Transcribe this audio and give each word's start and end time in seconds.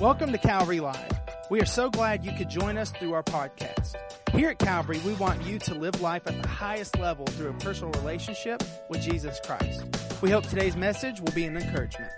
Welcome 0.00 0.30
to 0.32 0.38
Calvary 0.38 0.80
Live. 0.80 1.10
We 1.48 1.58
are 1.62 1.66
so 1.66 1.88
glad 1.88 2.22
you 2.22 2.30
could 2.32 2.50
join 2.50 2.76
us 2.76 2.90
through 2.90 3.14
our 3.14 3.22
podcast. 3.22 3.94
Here 4.32 4.50
at 4.50 4.58
Calvary, 4.58 5.00
we 5.06 5.14
want 5.14 5.42
you 5.42 5.58
to 5.60 5.74
live 5.74 6.02
life 6.02 6.26
at 6.26 6.42
the 6.42 6.46
highest 6.46 6.98
level 6.98 7.24
through 7.24 7.48
a 7.48 7.54
personal 7.54 7.92
relationship 7.92 8.62
with 8.90 9.00
Jesus 9.00 9.40
Christ. 9.42 9.84
We 10.20 10.30
hope 10.30 10.46
today's 10.46 10.76
message 10.76 11.22
will 11.22 11.32
be 11.32 11.46
an 11.46 11.56
encouragement. 11.56 12.12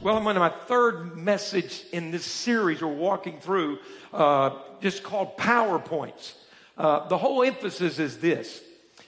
Well, 0.00 0.16
I'm 0.16 0.26
on 0.26 0.34
my 0.34 0.48
third 0.48 1.16
message 1.16 1.84
in 1.92 2.10
this 2.10 2.24
series 2.24 2.82
we're 2.82 2.88
walking 2.88 3.38
through, 3.38 3.78
uh, 4.12 4.58
just 4.80 5.04
called 5.04 5.38
PowerPoints. 5.38 6.32
Uh, 6.76 7.06
the 7.06 7.16
whole 7.16 7.44
emphasis 7.44 8.00
is 8.00 8.18
this, 8.18 8.60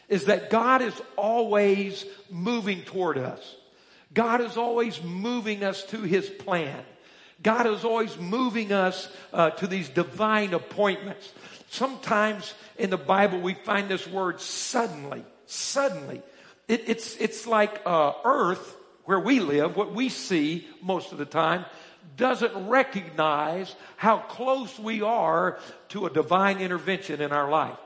is 0.09 0.27
that 0.27 0.49
God 0.49 0.81
is 0.81 0.95
always 1.17 2.07
moving 2.31 2.83
toward 2.83 3.19
us. 3.19 3.57
God 4.13 4.41
is 4.41 4.57
always 4.57 5.03
moving 5.03 5.65
us 5.65 5.83
to 5.87 6.03
His 6.03 6.31
plan. 6.31 6.85
God 7.45 7.67
is 7.67 7.85
always 7.85 8.17
moving 8.19 8.73
us 8.73 9.09
uh, 9.33 9.51
to 9.51 9.69
these 9.69 9.89
divine 9.89 10.55
appointments. 10.55 11.31
Sometimes 11.69 12.55
in 12.79 12.91
the 12.91 12.97
Bible 12.97 13.41
we 13.41 13.55
find 13.55 13.89
this 13.89 14.09
word 14.09 14.41
suddenly. 14.41 15.25
Suddenly. 15.47 16.23
It, 16.67 16.89
it's, 16.89 17.17
it's 17.17 17.47
like 17.47 17.83
uh, 17.85 18.15
earth, 18.25 18.77
where 19.05 19.21
we 19.21 19.41
live, 19.41 19.77
what 19.77 19.95
we 19.95 20.09
see 20.09 20.67
most 20.81 21.13
of 21.13 21.19
the 21.19 21.27
time, 21.27 21.67
doesn't 22.17 22.69
recognize 22.69 23.75
how 23.97 24.19
close 24.19 24.79
we 24.79 25.03
are 25.03 25.59
to 25.91 26.07
a 26.07 26.11
divine 26.11 26.61
intervention 26.61 27.21
in 27.21 27.31
our 27.33 27.51
life. 27.51 27.77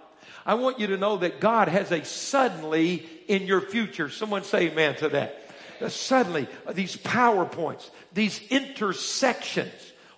I 0.46 0.54
want 0.54 0.78
you 0.78 0.88
to 0.88 0.96
know 0.96 1.16
that 1.18 1.40
God 1.40 1.66
has 1.68 1.90
a 1.90 2.04
suddenly 2.04 3.04
in 3.26 3.42
your 3.42 3.60
future. 3.60 4.08
Someone 4.08 4.44
say 4.44 4.68
amen 4.68 4.96
to 4.96 5.08
that. 5.10 5.47
Suddenly, 5.86 6.48
uh, 6.66 6.72
these 6.72 6.96
PowerPoints, 6.96 7.90
these 8.12 8.40
intersections 8.50 9.72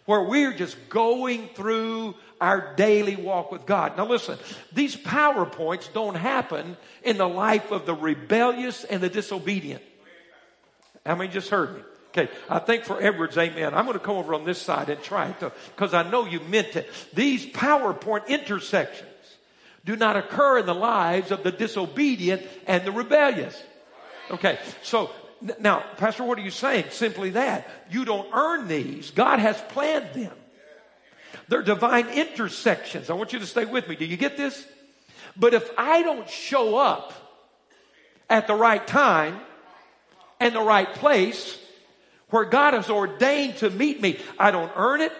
where 0.06 0.22
we're 0.22 0.52
just 0.52 0.76
going 0.88 1.48
through 1.54 2.14
our 2.40 2.74
daily 2.74 3.16
walk 3.16 3.52
with 3.52 3.66
God. 3.66 3.96
Now 3.96 4.06
listen, 4.06 4.38
these 4.72 4.96
PowerPoints 4.96 5.92
don't 5.92 6.14
happen 6.14 6.76
in 7.02 7.18
the 7.18 7.28
life 7.28 7.70
of 7.70 7.86
the 7.86 7.94
rebellious 7.94 8.84
and 8.84 9.02
the 9.02 9.08
disobedient. 9.08 9.82
How 11.04 11.14
many 11.14 11.30
just 11.30 11.50
heard 11.50 11.74
me? 11.74 11.82
Okay, 12.08 12.28
I 12.48 12.58
think 12.58 12.84
for 12.84 13.00
Edwards, 13.00 13.38
amen. 13.38 13.72
I'm 13.72 13.84
going 13.84 13.96
to 13.98 14.04
come 14.04 14.16
over 14.16 14.34
on 14.34 14.44
this 14.44 14.60
side 14.60 14.88
and 14.88 15.00
try 15.00 15.28
it 15.28 15.52
because 15.76 15.94
I 15.94 16.10
know 16.10 16.24
you 16.24 16.40
meant 16.40 16.74
it. 16.74 16.90
These 17.14 17.46
PowerPoint 17.46 18.26
intersections 18.26 19.06
do 19.84 19.96
not 19.96 20.16
occur 20.16 20.58
in 20.58 20.66
the 20.66 20.74
lives 20.74 21.30
of 21.30 21.44
the 21.44 21.52
disobedient 21.52 22.42
and 22.66 22.84
the 22.84 22.90
rebellious. 22.90 23.62
Okay, 24.30 24.58
so 24.82 25.10
now, 25.58 25.84
Pastor, 25.96 26.24
what 26.24 26.38
are 26.38 26.42
you 26.42 26.50
saying? 26.50 26.86
Simply 26.90 27.30
that. 27.30 27.68
You 27.90 28.04
don't 28.04 28.28
earn 28.32 28.68
these. 28.68 29.10
God 29.10 29.38
has 29.38 29.60
planned 29.68 30.12
them. 30.14 30.32
They're 31.48 31.62
divine 31.62 32.08
intersections. 32.08 33.10
I 33.10 33.14
want 33.14 33.32
you 33.32 33.38
to 33.38 33.46
stay 33.46 33.64
with 33.64 33.88
me. 33.88 33.96
Do 33.96 34.04
you 34.04 34.16
get 34.16 34.36
this? 34.36 34.66
But 35.36 35.54
if 35.54 35.68
I 35.78 36.02
don't 36.02 36.28
show 36.28 36.76
up 36.76 37.12
at 38.28 38.46
the 38.46 38.54
right 38.54 38.86
time 38.86 39.40
and 40.38 40.54
the 40.54 40.62
right 40.62 40.92
place 40.94 41.58
where 42.28 42.44
God 42.44 42.74
has 42.74 42.88
ordained 42.88 43.56
to 43.58 43.70
meet 43.70 44.00
me, 44.00 44.18
I 44.38 44.50
don't 44.50 44.70
earn 44.76 45.00
it. 45.00 45.12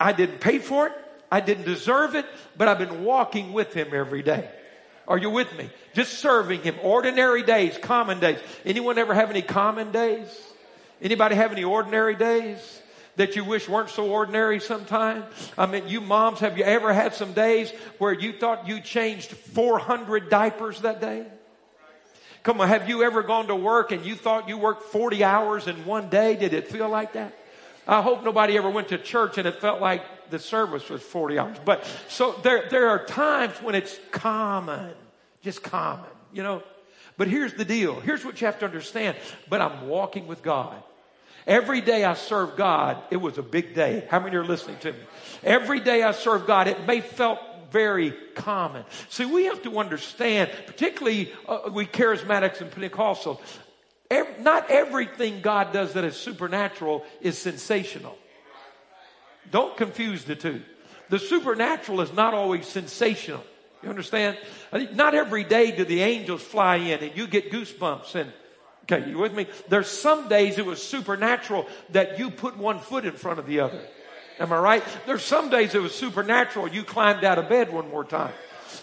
I 0.00 0.12
didn't 0.12 0.40
pay 0.40 0.58
for 0.58 0.88
it. 0.88 0.92
I 1.30 1.40
didn't 1.40 1.64
deserve 1.64 2.14
it, 2.14 2.26
but 2.56 2.68
I've 2.68 2.78
been 2.78 3.04
walking 3.04 3.52
with 3.52 3.74
Him 3.74 3.88
every 3.92 4.22
day. 4.22 4.48
Are 5.08 5.18
you 5.18 5.30
with 5.30 5.56
me? 5.56 5.70
Just 5.94 6.14
serving 6.18 6.62
Him. 6.62 6.76
Ordinary 6.82 7.42
days, 7.42 7.78
common 7.78 8.20
days. 8.20 8.38
Anyone 8.64 8.98
ever 8.98 9.14
have 9.14 9.30
any 9.30 9.42
common 9.42 9.92
days? 9.92 10.28
Anybody 11.00 11.34
have 11.34 11.52
any 11.52 11.64
ordinary 11.64 12.16
days? 12.16 12.82
that 13.16 13.34
you 13.34 13.44
wish 13.44 13.68
weren't 13.68 13.90
so 13.90 14.10
ordinary 14.10 14.60
sometimes? 14.60 15.24
I 15.58 15.66
mean, 15.66 15.88
you 15.88 16.00
moms, 16.00 16.40
have 16.40 16.56
you 16.58 16.64
ever 16.64 16.92
had 16.92 17.14
some 17.14 17.32
days 17.32 17.70
where 17.98 18.12
you 18.12 18.32
thought 18.32 18.68
you 18.68 18.80
changed 18.80 19.30
400 19.30 20.28
diapers 20.30 20.82
that 20.82 21.00
day? 21.00 21.26
Come 22.42 22.60
on, 22.60 22.68
have 22.68 22.88
you 22.88 23.02
ever 23.02 23.22
gone 23.22 23.48
to 23.48 23.56
work 23.56 23.90
and 23.90 24.04
you 24.06 24.14
thought 24.14 24.48
you 24.48 24.56
worked 24.56 24.84
40 24.84 25.24
hours 25.24 25.66
in 25.66 25.84
one 25.84 26.08
day? 26.08 26.36
Did 26.36 26.52
it 26.52 26.68
feel 26.68 26.88
like 26.88 27.14
that? 27.14 27.34
I 27.88 28.02
hope 28.02 28.22
nobody 28.22 28.56
ever 28.56 28.70
went 28.70 28.88
to 28.88 28.98
church 28.98 29.38
and 29.38 29.48
it 29.48 29.60
felt 29.60 29.80
like 29.80 30.02
the 30.30 30.38
service 30.38 30.88
was 30.88 31.02
40 31.02 31.38
hours. 31.38 31.56
But 31.64 31.84
so 32.08 32.32
there, 32.42 32.68
there 32.70 32.88
are 32.88 33.04
times 33.04 33.54
when 33.62 33.74
it's 33.74 33.98
common, 34.10 34.92
just 35.42 35.62
common, 35.62 36.10
you 36.32 36.42
know. 36.42 36.62
But 37.16 37.28
here's 37.28 37.54
the 37.54 37.64
deal. 37.64 38.00
Here's 38.00 38.24
what 38.24 38.40
you 38.40 38.46
have 38.46 38.58
to 38.58 38.66
understand. 38.66 39.16
But 39.48 39.60
I'm 39.60 39.88
walking 39.88 40.26
with 40.26 40.42
God. 40.42 40.82
Every 41.46 41.80
day 41.80 42.04
I 42.04 42.14
serve 42.14 42.56
God, 42.56 43.02
it 43.10 43.18
was 43.18 43.38
a 43.38 43.42
big 43.42 43.74
day. 43.74 44.04
How 44.10 44.18
many 44.18 44.36
are 44.36 44.44
listening 44.44 44.78
to 44.78 44.92
me? 44.92 44.98
Every 45.44 45.78
day 45.78 46.02
I 46.02 46.10
serve 46.10 46.46
God, 46.46 46.66
it 46.66 46.86
may 46.86 47.00
felt 47.00 47.38
very 47.70 48.12
common. 48.34 48.84
See, 49.08 49.24
we 49.24 49.44
have 49.44 49.62
to 49.62 49.78
understand, 49.78 50.50
particularly 50.66 51.32
uh, 51.48 51.70
we 51.72 51.86
charismatics 51.86 52.60
and 52.60 52.70
Pentecostals, 52.70 53.40
not 54.40 54.70
everything 54.70 55.40
God 55.40 55.72
does 55.72 55.94
that 55.94 56.04
is 56.04 56.16
supernatural 56.16 57.04
is 57.20 57.38
sensational. 57.38 58.16
Don't 59.50 59.76
confuse 59.76 60.24
the 60.24 60.36
two. 60.36 60.62
The 61.08 61.18
supernatural 61.18 62.00
is 62.00 62.12
not 62.12 62.34
always 62.34 62.66
sensational. 62.66 63.44
You 63.82 63.90
understand? 63.90 64.38
Not 64.92 65.14
every 65.14 65.44
day 65.44 65.70
do 65.70 65.84
the 65.84 66.02
angels 66.02 66.42
fly 66.42 66.76
in 66.76 67.02
and 67.02 67.16
you 67.16 67.26
get 67.26 67.52
goosebumps 67.52 68.14
and 68.14 68.32
Okay, 68.90 69.10
you 69.10 69.18
with 69.18 69.34
me? 69.34 69.48
There's 69.68 69.88
some 69.88 70.28
days 70.28 70.58
it 70.58 70.64
was 70.64 70.80
supernatural 70.80 71.66
that 71.90 72.20
you 72.20 72.30
put 72.30 72.56
one 72.56 72.78
foot 72.78 73.04
in 73.04 73.14
front 73.14 73.40
of 73.40 73.46
the 73.46 73.60
other. 73.60 73.80
Am 74.38 74.52
I 74.52 74.58
right? 74.58 74.84
There's 75.06 75.24
some 75.24 75.50
days 75.50 75.74
it 75.74 75.82
was 75.82 75.94
supernatural 75.94 76.68
you 76.68 76.84
climbed 76.84 77.24
out 77.24 77.38
of 77.38 77.48
bed 77.48 77.72
one 77.72 77.90
more 77.90 78.04
time. 78.04 78.32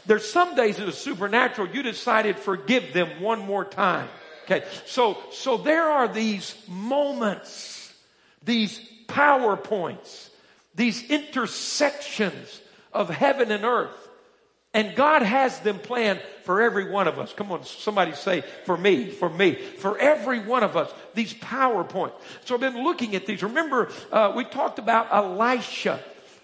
There's 0.06 0.30
some 0.30 0.56
days 0.56 0.78
it 0.78 0.86
was 0.86 0.98
supernatural 0.98 1.70
you 1.70 1.84
decided 1.84 2.38
forgive 2.38 2.92
them 2.92 3.22
one 3.22 3.40
more 3.40 3.64
time. 3.64 4.10
Okay, 4.44 4.66
so, 4.86 5.18
so 5.32 5.56
there 5.56 5.90
are 5.90 6.10
these 6.10 6.54
moments, 6.68 7.94
these 8.44 8.82
PowerPoints, 9.08 10.30
these 10.76 11.10
intersections 11.10 12.62
of 12.92 13.10
heaven 13.10 13.52
and 13.52 13.64
earth. 13.64 13.98
And 14.76 14.96
God 14.96 15.22
has 15.22 15.60
them 15.60 15.78
planned 15.78 16.20
for 16.46 16.60
every 16.60 16.90
one 16.90 17.08
of 17.08 17.20
us. 17.20 17.32
Come 17.32 17.52
on, 17.52 17.64
somebody 17.64 18.14
say, 18.14 18.42
for 18.66 18.76
me, 18.76 19.12
for 19.12 19.30
me, 19.30 19.54
for 19.54 20.00
every 20.00 20.40
one 20.40 20.64
of 20.64 20.76
us, 20.76 20.92
these 21.14 21.34
PowerPoints. 21.36 22.14
So 22.46 22.56
I've 22.56 22.62
been 22.62 22.84
looking 22.84 23.16
at 23.16 23.28
these. 23.28 23.44
Remember, 23.44 23.92
uh, 24.12 24.34
we 24.36 24.46
talked 24.46 24.80
about 24.80 25.14
Elisha. 25.14 26.00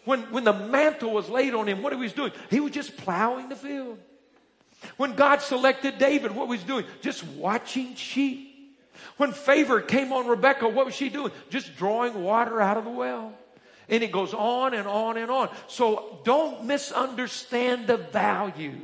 When, 0.05 0.21
when 0.31 0.43
the 0.43 0.53
mantle 0.53 1.11
was 1.11 1.27
laid 1.27 1.55
on 1.55 1.67
him, 1.67 1.81
what 1.81 1.91
he 1.91 1.97
was 1.97 2.13
doing? 2.13 2.31
He 2.51 2.59
was 2.59 2.71
just 2.71 2.97
plowing 2.97 3.49
the 3.49 3.55
field. 3.55 3.97
When 4.97 5.15
God 5.15 5.41
selected 5.41 5.97
David, 5.97 6.35
what 6.35 6.47
was 6.47 6.61
he 6.61 6.67
doing? 6.67 6.85
Just 7.01 7.23
watching 7.25 7.95
sheep. 7.95 8.77
When 9.17 9.31
favor 9.31 9.81
came 9.81 10.13
on 10.13 10.27
Rebecca, 10.27 10.67
what 10.69 10.85
was 10.85 10.95
she 10.95 11.09
doing? 11.09 11.31
Just 11.49 11.75
drawing 11.77 12.23
water 12.23 12.61
out 12.61 12.77
of 12.77 12.85
the 12.85 12.91
well. 12.91 13.33
And 13.89 14.03
it 14.03 14.11
goes 14.11 14.33
on 14.33 14.73
and 14.73 14.87
on 14.87 15.17
and 15.17 15.31
on. 15.31 15.49
So 15.67 16.19
don't 16.23 16.65
misunderstand 16.65 17.87
the 17.87 17.97
value 17.97 18.77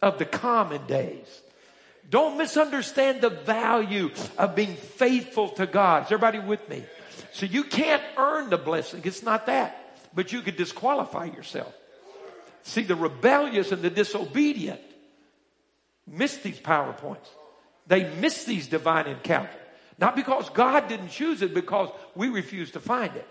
of 0.00 0.18
the 0.18 0.24
common 0.24 0.86
days. 0.86 1.40
Don't 2.10 2.36
misunderstand 2.36 3.20
the 3.20 3.30
value 3.30 4.10
of 4.36 4.54
being 4.54 4.74
faithful 4.74 5.48
to 5.50 5.66
God. 5.66 6.06
Is 6.06 6.12
everybody 6.12 6.40
with 6.40 6.68
me? 6.68 6.84
So 7.32 7.46
you 7.46 7.64
can't 7.64 8.02
earn 8.18 8.50
the 8.50 8.58
blessing. 8.58 9.00
It's 9.04 9.22
not 9.22 9.46
that. 9.46 9.78
But 10.14 10.32
you 10.32 10.42
could 10.42 10.56
disqualify 10.56 11.26
yourself. 11.26 11.72
See, 12.64 12.82
the 12.82 12.96
rebellious 12.96 13.72
and 13.72 13.80
the 13.80 13.90
disobedient 13.90 14.80
miss 16.06 16.36
these 16.38 16.58
PowerPoints. 16.58 17.28
They 17.86 18.12
miss 18.16 18.44
these 18.44 18.66
divine 18.66 19.06
encounters. 19.06 19.54
Not 19.98 20.16
because 20.16 20.50
God 20.50 20.88
didn't 20.88 21.10
choose 21.10 21.42
it, 21.42 21.54
because 21.54 21.88
we 22.14 22.28
refuse 22.28 22.72
to 22.72 22.80
find 22.80 23.14
it. 23.14 23.26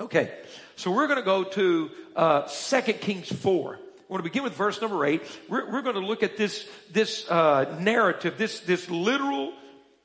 Okay, 0.00 0.30
so 0.76 0.92
we're 0.92 1.08
going 1.08 1.18
to 1.18 1.24
go 1.24 1.42
to 1.42 1.90
uh, 2.14 2.42
2 2.42 2.80
Kings 2.94 3.32
4. 3.32 3.62
We're 4.08 4.08
going 4.08 4.18
to 4.18 4.22
begin 4.22 4.44
with 4.44 4.52
verse 4.52 4.80
number 4.80 5.04
8. 5.04 5.20
We're, 5.48 5.72
we're 5.72 5.82
going 5.82 5.96
to 5.96 6.06
look 6.06 6.22
at 6.22 6.36
this, 6.36 6.68
this 6.92 7.28
uh, 7.28 7.76
narrative, 7.80 8.38
this, 8.38 8.60
this 8.60 8.88
literal 8.88 9.52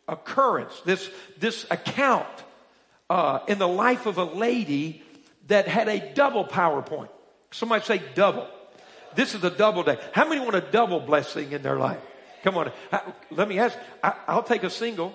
occurrence, 0.07 0.73
this, 0.83 1.12
this 1.38 1.67
account 1.69 2.25
uh, 3.07 3.41
in 3.47 3.59
the 3.59 3.67
life 3.67 4.07
of 4.07 4.17
a 4.17 4.23
lady 4.23 5.03
that 5.47 5.67
had 5.67 5.88
a 5.88 6.13
double 6.15 6.44
PowerPoint. 6.44 7.09
Somebody 7.51 7.85
say 7.85 8.01
double. 8.15 8.47
This 9.13 9.35
is 9.35 9.44
a 9.44 9.51
double 9.51 9.83
day. 9.83 10.00
How 10.12 10.27
many 10.27 10.41
want 10.41 10.56
a 10.56 10.62
double 10.62 11.01
blessing 11.01 11.51
in 11.51 11.62
their 11.62 11.77
life? 11.77 12.01
Come 12.41 12.57
on. 12.57 12.71
Let 13.29 13.47
me 13.47 13.59
ask. 13.59 13.77
I, 14.01 14.15
I'll 14.27 14.41
take 14.41 14.63
a 14.63 14.71
single 14.71 15.13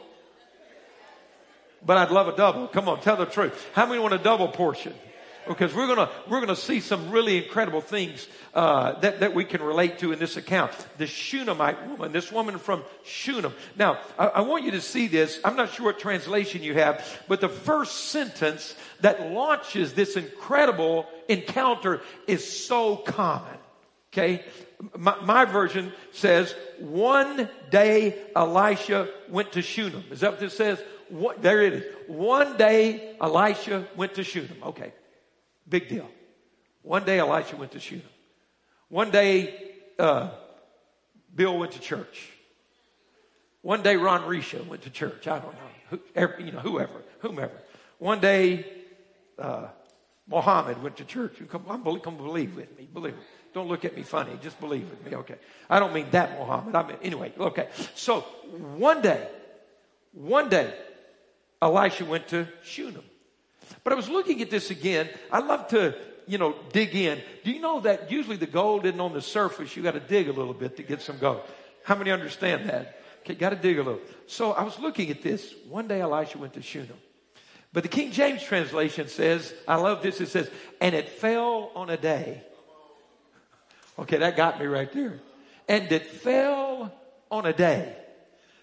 but 1.85 1.97
I'd 1.97 2.11
love 2.11 2.29
a 2.29 2.37
double. 2.37 2.69
Come 2.69 2.89
on, 2.89 3.01
tell 3.01 3.17
the 3.17 3.27
truth. 3.27 3.69
How 3.73 3.87
many 3.87 4.01
want 4.01 4.15
a 4.15 4.19
double 4.19 4.49
portion? 4.49 4.95
because 5.49 5.75
we're 5.75 5.87
gonna 5.87 6.11
we're 6.29 6.41
gonna 6.41 6.55
see 6.55 6.81
some 6.81 7.11
really 7.11 7.43
incredible 7.43 7.81
things 7.81 8.29
uh, 8.55 8.99
that 9.01 9.21
that 9.21 9.35
we 9.35 9.45
can 9.45 9.63
relate 9.63 9.99
to 10.01 10.13
in 10.13 10.19
this 10.19 10.37
account. 10.37 10.73
The 10.99 11.07
Shunammite 11.07 11.89
woman, 11.89 12.13
this 12.13 12.31
woman 12.31 12.59
from 12.59 12.85
Shunem. 13.05 13.55
Now, 13.77 13.99
I, 14.19 14.27
I 14.27 14.41
want 14.43 14.65
you 14.65 14.73
to 14.73 14.81
see 14.81 15.09
this. 15.09 15.41
I'm 15.45 15.57
not 15.57 15.73
sure 15.73 15.87
what 15.87 15.99
translation 15.99 16.63
you 16.63 16.75
have, 16.75 17.05
but 17.27 17.41
the 17.41 17.49
first 17.49 18.11
sentence 18.11 18.75
that 19.01 19.33
launches 19.33 19.95
this 19.95 20.17
incredible 20.17 21.07
encounter 21.29 22.03
is 22.27 22.67
so 22.67 22.97
common. 22.97 23.57
Okay, 24.13 24.45
my, 24.97 25.21
my, 25.23 25.45
version 25.45 25.93
says 26.13 26.55
one 26.79 27.49
day 27.71 28.19
Elisha 28.35 29.09
went 29.29 29.53
to 29.53 29.63
Shunem. 29.63 30.05
Is 30.11 30.21
that 30.21 30.33
what 30.33 30.41
this 30.41 30.57
says? 30.57 30.83
What, 31.11 31.43
there 31.43 31.63
it 31.63 31.73
is. 31.75 31.85
One 32.07 32.57
day 32.57 33.17
Elisha 33.21 33.87
went 33.97 34.15
to 34.15 34.25
Shunem. 34.25 34.57
Okay. 34.63 34.93
Big 35.69 35.89
deal. 35.89 36.09
One 36.83 37.05
day 37.05 37.19
Elisha 37.19 37.57
went 37.57 37.73
to 37.73 37.81
Shunem. 37.81 38.03
One 38.89 39.11
day 39.11 39.55
uh, 39.99 40.31
Bill 41.35 41.59
went 41.59 41.73
to 41.73 41.81
church. 41.81 42.31
One 43.63 43.83
day 43.83 43.97
Ron 43.97 44.23
Risha 44.23 44.67
went 44.67 44.83
to 44.83 44.91
church. 44.91 45.27
I 45.27 45.39
don't 45.39 45.53
know. 45.53 45.59
Who, 45.91 46.01
every, 46.15 46.45
you 46.45 46.53
know, 46.53 46.61
whoever, 46.61 47.03
whomever. 47.21 47.53
One 47.99 48.21
day 48.21 48.65
uh, 49.39 49.69
Mohammed 50.29 50.83
went 50.83 50.97
to 50.99 51.05
church. 51.05 51.37
Come, 51.51 51.65
come 51.65 52.17
believe 52.17 52.55
with 52.55 52.79
me. 52.79 52.89
Believe 52.93 53.15
me. 53.15 53.21
Don't 53.55 53.69
look 53.69 53.85
at 53.85 53.97
me 53.97 54.03
funny. 54.03 54.39
Just 54.43 54.61
believe 54.61 54.89
with 54.89 55.05
me. 55.05 55.17
Okay. 55.17 55.37
I 55.69 55.81
don't 55.81 55.93
mean 55.93 56.07
that 56.11 56.39
Mohammed. 56.39 56.75
I 56.75 56.87
mean, 56.87 56.97
anyway, 57.03 57.33
okay. 57.39 57.69
So 57.95 58.21
one 58.77 59.03
day, 59.03 59.27
one 60.13 60.49
day, 60.49 60.73
Elisha 61.61 62.05
went 62.05 62.29
to 62.29 62.47
Shunem. 62.63 63.05
But 63.85 63.93
I 63.93 63.97
was 63.97 64.09
looking 64.09 64.41
at 64.43 64.51
this 64.51 64.71
again. 64.71 65.09
I 65.31 65.41
love 65.41 65.69
to, 65.69 65.95
you 66.27 66.39
know, 66.39 66.55
dig 66.73 66.95
in. 66.95 67.21
Do 67.45 67.51
you 67.51 67.61
know 67.61 67.81
that 67.81 68.11
usually 68.11 68.37
the 68.37 68.47
gold 68.47 68.87
isn't 68.87 69.01
on 69.01 69.13
the 69.13 69.23
surface? 69.23 69.77
You 69.77 69.83
got 69.83 69.95
to 69.95 70.01
dig 70.01 70.29
a 70.29 70.33
little 70.33 70.55
bit 70.55 70.77
to 70.77 70.83
get 70.83 71.03
some 71.03 71.19
gold. 71.19 71.43
How 71.85 71.95
many 71.95 72.11
understand 72.11 72.69
that? 72.69 73.01
Okay, 73.21 73.35
got 73.35 73.51
to 73.51 73.57
dig 73.57 73.79
a 73.79 73.83
little. 73.83 74.01
So 74.27 74.53
I 74.53 74.63
was 74.63 74.79
looking 74.79 75.11
at 75.11 75.23
this. 75.23 75.55
One 75.69 75.89
day 75.89 76.01
Elisha 76.01 76.39
went 76.39 76.55
to 76.55 76.63
Shunem. 76.63 76.97
But 77.73 77.83
the 77.83 77.89
King 77.89 78.13
James 78.13 78.43
translation 78.43 79.09
says, 79.09 79.53
I 79.67 79.77
love 79.77 80.03
this, 80.03 80.21
it 80.21 80.29
says, 80.29 80.51
and 80.81 80.95
it 80.95 81.09
fell 81.09 81.71
on 81.75 81.91
a 81.91 81.97
day. 81.97 82.43
Okay, 83.99 84.19
that 84.19 84.37
got 84.37 84.59
me 84.59 84.67
right 84.67 84.91
there. 84.93 85.21
And 85.69 85.91
it 85.93 86.07
fell 86.07 86.93
on 87.31 87.45
a 87.45 87.53
day. 87.53 87.95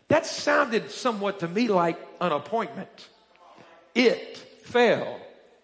That 0.08 0.26
sounded 0.26 0.92
somewhat 0.92 1.40
to 1.40 1.48
me 1.48 1.68
like 1.68 2.00
an 2.22 2.32
appointment. 2.32 3.10
It 3.94 4.38
fell 4.64 5.20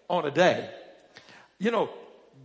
on 0.08 0.26
a 0.26 0.30
day. 0.30 0.68
You 1.58 1.70
know, 1.70 1.90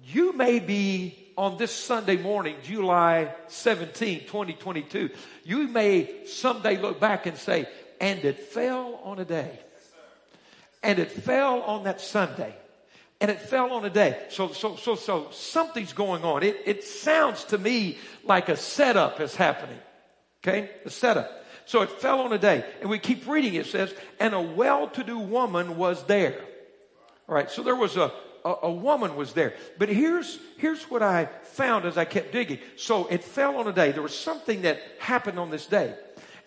you 0.04 0.34
may 0.34 0.60
be 0.60 1.28
on 1.38 1.58
this 1.58 1.72
Sunday 1.72 2.18
morning, 2.18 2.56
July 2.64 3.34
17, 3.48 4.22
2022, 4.22 5.12
you 5.44 5.68
may 5.68 6.26
someday 6.26 6.78
look 6.78 7.00
back 7.00 7.28
and 7.28 7.38
say, 7.38 7.68
and 8.02 8.26
it 8.26 8.40
fell 8.40 9.00
on 9.04 9.20
a 9.20 9.26
day. 9.26 9.60
And 10.82 11.00
it 11.00 11.12
fell 11.12 11.62
on 11.62 11.84
that 11.84 12.02
Sunday. 12.02 12.56
And 13.22 13.32
it 13.32 13.42
fell 13.42 13.72
on 13.74 13.86
a 13.86 13.90
day. 13.90 14.18
So, 14.30 14.52
so, 14.52 14.76
so, 14.76 14.96
so 14.96 15.28
something's 15.32 15.94
going 15.94 16.24
on. 16.24 16.44
It, 16.44 16.62
it 16.66 16.84
sounds 16.84 17.44
to 17.46 17.58
me 17.58 17.98
like 18.24 18.50
a 18.50 18.56
setup 18.56 19.20
is 19.20 19.36
happening. 19.36 19.80
Okay? 20.44 20.70
A 20.86 20.90
setup. 20.90 21.46
So 21.68 21.81
it 21.81 21.92
fell 21.92 22.22
on 22.22 22.31
a 22.31 22.38
day. 22.38 22.64
And 22.80 22.90
we 22.90 22.98
keep 22.98 23.28
reading, 23.28 23.56
it 23.56 23.66
says, 23.66 23.94
and 24.22 24.34
a 24.34 24.42
well-to-do 24.42 25.19
woman 25.19 25.75
was 25.75 26.02
there. 26.06 26.40
All 27.28 27.36
right, 27.36 27.52
so 27.52 27.62
there 27.62 27.75
was 27.75 27.98
a, 27.98 28.10
a, 28.46 28.56
a, 28.64 28.72
woman 28.72 29.18
was 29.18 29.34
there. 29.34 29.54
But 29.78 29.90
here's, 29.90 30.40
here's 30.56 30.84
what 30.84 31.04
I 31.04 31.25
found 31.25 31.84
as 31.84 31.98
I 31.98 32.06
kept 32.06 32.31
digging. 32.31 32.60
So 32.78 33.08
it 33.08 33.22
fell 33.22 33.58
on 33.58 33.68
a 33.68 33.74
day. 33.74 33.92
There 33.92 34.02
was 34.02 34.18
something 34.18 34.62
that 34.62 34.81
happened 35.00 35.38
on 35.38 35.52
this 35.52 35.66
day. 35.66 35.94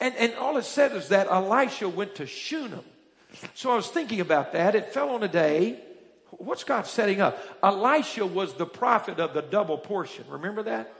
And, 0.01 0.17
and 0.17 0.35
all 0.37 0.57
it 0.57 0.65
said 0.65 0.93
is 0.93 1.09
that 1.09 1.27
Elisha 1.27 1.91
went 1.91 2.15
to 2.15 2.27
Shunem. 2.27 2.85
So 3.53 3.71
I 3.71 3.77
was 3.77 3.89
thinking 3.89 4.21
about 4.21 4.55
that. 4.55 4.75
It 4.75 4.95
fell 4.95 5.11
on 5.11 5.23
a 5.23 5.29
day. 5.29 5.81
What's 6.31 6.65
God 6.65 6.87
setting 6.87 7.21
up? 7.21 7.39
Elisha 7.63 8.25
was 8.25 8.55
the 8.55 8.65
prophet 8.65 9.21
of 9.21 9.35
the 9.35 9.43
double 9.43 9.77
portion. 9.77 10.25
Remember 10.31 10.63
that? 10.63 10.95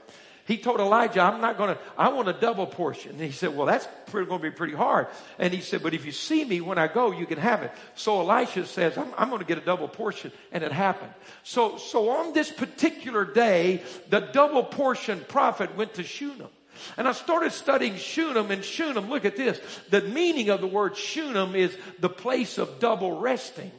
He 0.47 0.57
told 0.57 0.79
Elijah, 0.79 1.21
I'm 1.21 1.39
not 1.39 1.57
going 1.57 1.75
to, 1.75 1.81
I 1.97 2.09
want 2.09 2.27
a 2.27 2.33
double 2.33 2.65
portion. 2.65 3.11
And 3.11 3.21
he 3.21 3.31
said, 3.31 3.55
well, 3.55 3.67
that's 3.67 3.87
going 4.11 4.27
to 4.27 4.39
be 4.39 4.51
pretty 4.51 4.73
hard. 4.73 5.07
And 5.37 5.53
he 5.53 5.61
said, 5.61 5.83
but 5.83 5.93
if 5.93 6.05
you 6.05 6.11
see 6.11 6.43
me 6.43 6.61
when 6.61 6.77
I 6.77 6.87
go, 6.87 7.11
you 7.11 7.25
can 7.25 7.37
have 7.37 7.61
it. 7.61 7.71
So 7.95 8.19
Elisha 8.19 8.65
says, 8.65 8.97
I'm, 8.97 9.13
I'm 9.17 9.29
going 9.29 9.39
to 9.39 9.45
get 9.45 9.57
a 9.57 9.65
double 9.65 9.87
portion. 9.87 10.31
And 10.51 10.63
it 10.63 10.71
happened. 10.71 11.13
So, 11.43 11.77
so 11.77 12.09
on 12.09 12.33
this 12.33 12.51
particular 12.51 13.23
day, 13.23 13.83
the 14.09 14.19
double 14.19 14.63
portion 14.63 15.23
prophet 15.27 15.75
went 15.77 15.93
to 15.95 16.03
Shunem. 16.03 16.49
And 16.97 17.07
I 17.07 17.11
started 17.11 17.51
studying 17.51 17.97
Shunem 17.97 18.49
and 18.49 18.63
Shunem. 18.63 19.09
Look 19.09 19.25
at 19.25 19.35
this. 19.35 19.59
The 19.89 20.01
meaning 20.01 20.49
of 20.49 20.61
the 20.61 20.67
word 20.67 20.97
Shunem 20.97 21.55
is 21.55 21.75
the 21.99 22.09
place 22.09 22.57
of 22.57 22.79
double 22.79 23.19
resting. 23.19 23.71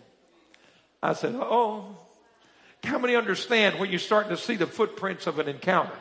I 1.03 1.15
said, 1.15 1.35
oh, 1.35 1.97
how 2.85 2.99
many 2.99 3.17
understand 3.17 3.79
when 3.79 3.91
you're 3.91 3.99
starting 3.99 4.31
to 4.31 4.37
see 4.37 4.56
the 4.56 4.67
footprints 4.67 5.26
of 5.26 5.38
an 5.38 5.49
encounter? 5.49 5.94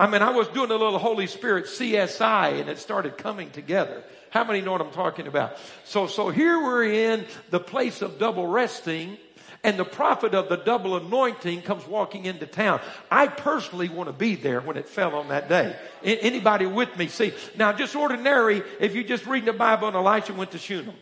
I 0.00 0.06
mean, 0.06 0.22
I 0.22 0.30
was 0.30 0.48
doing 0.48 0.70
a 0.70 0.76
little 0.76 0.98
Holy 0.98 1.26
Spirit 1.26 1.66
CSI 1.66 2.58
and 2.58 2.70
it 2.70 2.78
started 2.78 3.18
coming 3.18 3.50
together. 3.50 4.02
How 4.30 4.44
many 4.44 4.62
know 4.62 4.72
what 4.72 4.80
I'm 4.80 4.92
talking 4.92 5.26
about? 5.26 5.58
So, 5.84 6.06
so 6.06 6.30
here 6.30 6.58
we're 6.58 6.84
in 6.84 7.26
the 7.50 7.60
place 7.60 8.00
of 8.00 8.18
double 8.18 8.46
resting 8.46 9.18
and 9.62 9.78
the 9.78 9.84
prophet 9.84 10.34
of 10.34 10.48
the 10.48 10.56
double 10.56 10.96
anointing 10.96 11.60
comes 11.60 11.86
walking 11.86 12.24
into 12.24 12.46
town. 12.46 12.80
I 13.10 13.26
personally 13.26 13.90
want 13.90 14.08
to 14.08 14.14
be 14.14 14.36
there 14.36 14.62
when 14.62 14.78
it 14.78 14.88
fell 14.88 15.14
on 15.16 15.28
that 15.28 15.50
day. 15.50 15.76
Anybody 16.02 16.64
with 16.64 16.96
me? 16.96 17.08
See, 17.08 17.34
now 17.58 17.74
just 17.74 17.94
ordinary, 17.94 18.62
if 18.80 18.94
you 18.94 19.04
just 19.04 19.26
read 19.26 19.44
the 19.44 19.52
Bible 19.52 19.88
and 19.88 19.96
Elisha 19.98 20.32
went 20.32 20.52
to 20.52 20.58
Shunem. 20.58 20.94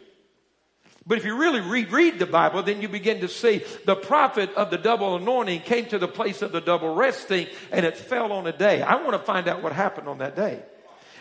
But 1.08 1.16
if 1.16 1.24
you 1.24 1.36
really 1.38 1.62
read, 1.62 1.90
read 1.90 2.18
the 2.18 2.26
Bible, 2.26 2.62
then 2.62 2.82
you 2.82 2.88
begin 2.88 3.20
to 3.22 3.28
see 3.28 3.64
the 3.86 3.96
prophet 3.96 4.50
of 4.54 4.70
the 4.70 4.76
double 4.76 5.16
anointing 5.16 5.62
came 5.62 5.86
to 5.86 5.98
the 5.98 6.06
place 6.06 6.42
of 6.42 6.52
the 6.52 6.60
double 6.60 6.94
resting 6.94 7.46
and 7.72 7.86
it 7.86 7.96
fell 7.96 8.30
on 8.30 8.46
a 8.46 8.52
day. 8.52 8.82
I 8.82 8.96
want 8.96 9.12
to 9.12 9.18
find 9.18 9.48
out 9.48 9.62
what 9.62 9.72
happened 9.72 10.06
on 10.06 10.18
that 10.18 10.36
day. 10.36 10.62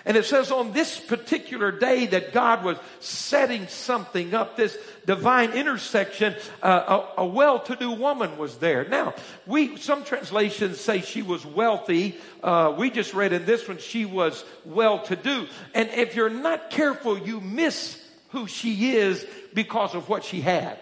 And 0.04 0.16
it 0.16 0.26
says 0.26 0.52
on 0.52 0.74
this 0.74 1.00
particular 1.00 1.72
day 1.72 2.06
that 2.08 2.34
God 2.34 2.64
was 2.64 2.78
setting 3.00 3.68
something 3.68 4.34
up, 4.34 4.56
this 4.56 4.78
divine 5.06 5.52
intersection, 5.52 6.36
uh, 6.62 7.04
a, 7.18 7.22
a 7.22 7.26
well-to-do 7.26 7.92
woman 7.92 8.38
was 8.38 8.58
there. 8.58 8.88
Now, 8.88 9.16
we, 9.46 9.78
some 9.78 10.04
translations 10.04 10.80
say 10.80 11.02
she 11.02 11.22
was 11.22 11.46
wealthy. 11.46 12.18
Uh, 12.44 12.74
we 12.78 12.90
just 12.90 13.14
read 13.14 13.34
in 13.34 13.46
this 13.46 13.68
one, 13.68 13.80
she 13.80 14.06
was 14.06 14.46
well-to-do. 14.66 15.48
And 15.74 15.90
if 15.90 16.16
you're 16.16 16.30
not 16.30 16.70
careful, 16.70 17.18
you 17.18 17.42
miss 17.42 18.02
who 18.30 18.48
she 18.48 18.96
is 18.96 19.26
because 19.54 19.96
of 19.96 20.10
what 20.10 20.24
she 20.24 20.42
had. 20.42 20.80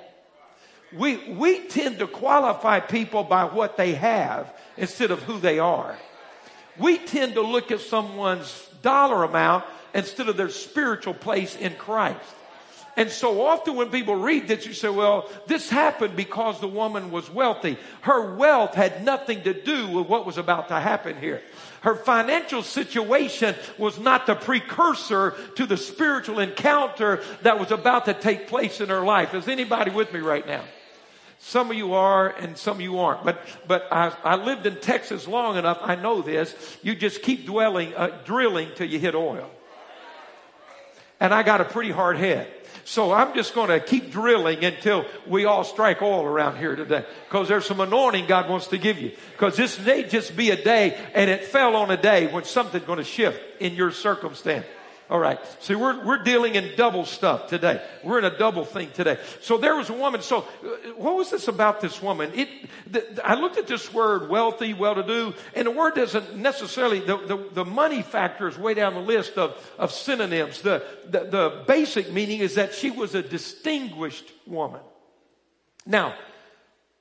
We, 0.94 1.18
we 1.34 1.60
tend 1.68 2.00
to 2.00 2.08
qualify 2.08 2.80
people 2.80 3.24
by 3.24 3.46
what 3.46 3.78
they 3.78 3.94
have 3.96 4.54
instead 4.78 5.12
of 5.12 5.22
who 5.24 5.40
they 5.40 5.60
are. 5.60 5.98
We 6.78 6.98
tend 6.98 7.34
to 7.34 7.42
look 7.42 7.72
at 7.72 7.80
someone's 7.82 8.70
dollar 8.82 9.24
amount 9.24 9.66
instead 9.94 10.30
of 10.30 10.38
their 10.38 10.50
spiritual 10.50 11.14
place 11.14 11.56
in 11.56 11.74
Christ. 11.76 12.20
And 12.98 13.10
so 13.10 13.46
often 13.46 13.76
when 13.76 13.90
people 13.90 14.16
read 14.16 14.48
this, 14.48 14.66
you 14.66 14.74
say, 14.74 14.90
well, 14.90 15.30
this 15.48 15.70
happened 15.70 16.16
because 16.16 16.62
the 16.62 16.68
woman 16.68 17.12
was 17.12 17.30
wealthy. 17.30 17.78
Her 18.02 18.36
wealth 18.36 18.74
had 18.74 19.04
nothing 19.04 19.44
to 19.44 19.54
do 19.54 19.90
with 19.90 20.08
what 20.08 20.26
was 20.26 20.38
about 20.38 20.70
to 20.70 20.80
happen 20.80 21.18
here. 21.18 21.42
Her 21.82 21.96
financial 21.96 22.64
situation 22.64 23.54
was 23.78 24.00
not 24.00 24.26
the 24.26 24.36
precursor 24.36 25.36
to 25.56 25.66
the 25.66 25.78
spiritual 25.78 26.40
encounter 26.40 27.22
that 27.42 27.60
was 27.60 27.72
about 27.72 28.06
to 28.06 28.14
take 28.14 28.48
place 28.48 28.80
in 28.80 28.90
her 28.90 29.02
life. 29.02 29.34
Is 29.34 29.48
anybody 29.48 29.92
with 29.92 30.14
me 30.14 30.22
right 30.22 30.48
now? 30.48 30.64
Some 31.40 31.70
of 31.70 31.78
you 31.78 31.94
are 31.94 32.30
and 32.30 32.58
some 32.58 32.78
of 32.78 32.82
you 32.82 33.00
aren't. 33.00 33.24
But, 33.24 33.40
but 33.68 33.88
I, 33.92 34.16
I 34.24 34.36
lived 34.36 34.66
in 34.66 34.80
Texas 34.80 35.28
long 35.28 35.58
enough. 35.58 35.80
I 35.82 35.96
know 35.96 36.22
this. 36.22 36.56
You 36.82 36.96
just 36.96 37.22
keep 37.22 37.46
dwelling, 37.46 37.94
uh, 37.94 38.20
drilling 38.24 38.70
till 38.76 38.88
you 38.88 38.98
hit 38.98 39.14
oil. 39.14 39.52
And 41.20 41.34
I 41.34 41.44
got 41.44 41.62
a 41.62 41.66
pretty 41.66 41.92
hard 41.92 42.18
head. 42.18 42.52
So 42.88 43.12
I'm 43.12 43.34
just 43.34 43.56
going 43.56 43.70
to 43.70 43.80
keep 43.80 44.12
drilling 44.12 44.64
until 44.64 45.06
we 45.26 45.46
all 45.46 45.64
strike 45.64 46.04
oil 46.04 46.24
around 46.24 46.58
here 46.58 46.76
today. 46.76 47.04
Because 47.28 47.48
there's 47.48 47.66
some 47.66 47.80
anointing 47.80 48.28
God 48.28 48.48
wants 48.48 48.68
to 48.68 48.78
give 48.78 49.00
you. 49.00 49.12
Because 49.32 49.58
this 49.58 49.80
may 49.80 50.04
just 50.04 50.38
be 50.38 50.52
a 50.52 50.64
day, 50.64 50.96
and 51.16 51.28
it 51.28 51.46
fell 51.46 51.76
on 51.76 51.90
a 51.90 51.98
day 51.98 52.28
when 52.28 52.44
something's 52.44 52.86
going 52.86 53.00
to 53.00 53.04
shift 53.04 53.42
in 53.60 53.74
your 53.74 53.90
circumstance. 53.90 54.68
All 55.08 55.20
right. 55.20 55.40
See, 55.60 55.76
we're, 55.76 56.04
we're 56.04 56.24
dealing 56.24 56.56
in 56.56 56.76
double 56.76 57.06
stuff 57.06 57.48
today. 57.48 57.80
We're 58.04 58.18
in 58.18 58.26
a 58.26 58.36
double 58.38 58.66
thing 58.66 58.90
today. 58.92 59.20
So 59.42 59.60
there 59.60 59.76
was 59.76 59.90
a 59.90 59.94
woman. 59.94 60.22
So 60.24 60.40
uh, 60.40 60.68
what 60.98 61.16
was 61.16 61.30
this 61.30 61.48
about 61.48 61.80
this 61.80 62.02
woman? 62.02 62.32
It, 62.34 62.50
the, 62.90 63.22
I 63.24 63.36
looked 63.36 63.58
at 63.58 63.68
this 63.68 63.94
word 63.94 64.30
wealthy, 64.30 64.74
well-to-do, 64.74 65.36
and 65.54 65.68
the 65.68 65.72
word 65.72 65.94
doesn't 65.94 66.36
necessarily, 66.38 67.02
the, 67.02 67.18
the, 67.18 67.50
the 67.54 67.66
money 67.66 68.02
factor 68.02 68.48
is 68.48 68.58
way 68.58 68.74
down 68.74 68.96
the 68.96 69.00
list 69.00 69.38
of, 69.38 69.56
of 69.78 69.92
synonyms. 69.92 70.62
The, 70.62 70.84
the, 71.08 71.20
the 71.26 71.64
basic 71.68 72.12
meaning 72.12 72.40
is 72.40 72.56
that 72.56 72.74
she 72.74 72.90
was 72.90 73.14
a 73.14 73.22
distinguished 73.22 74.32
woman. 74.48 74.82
Now, 75.86 76.16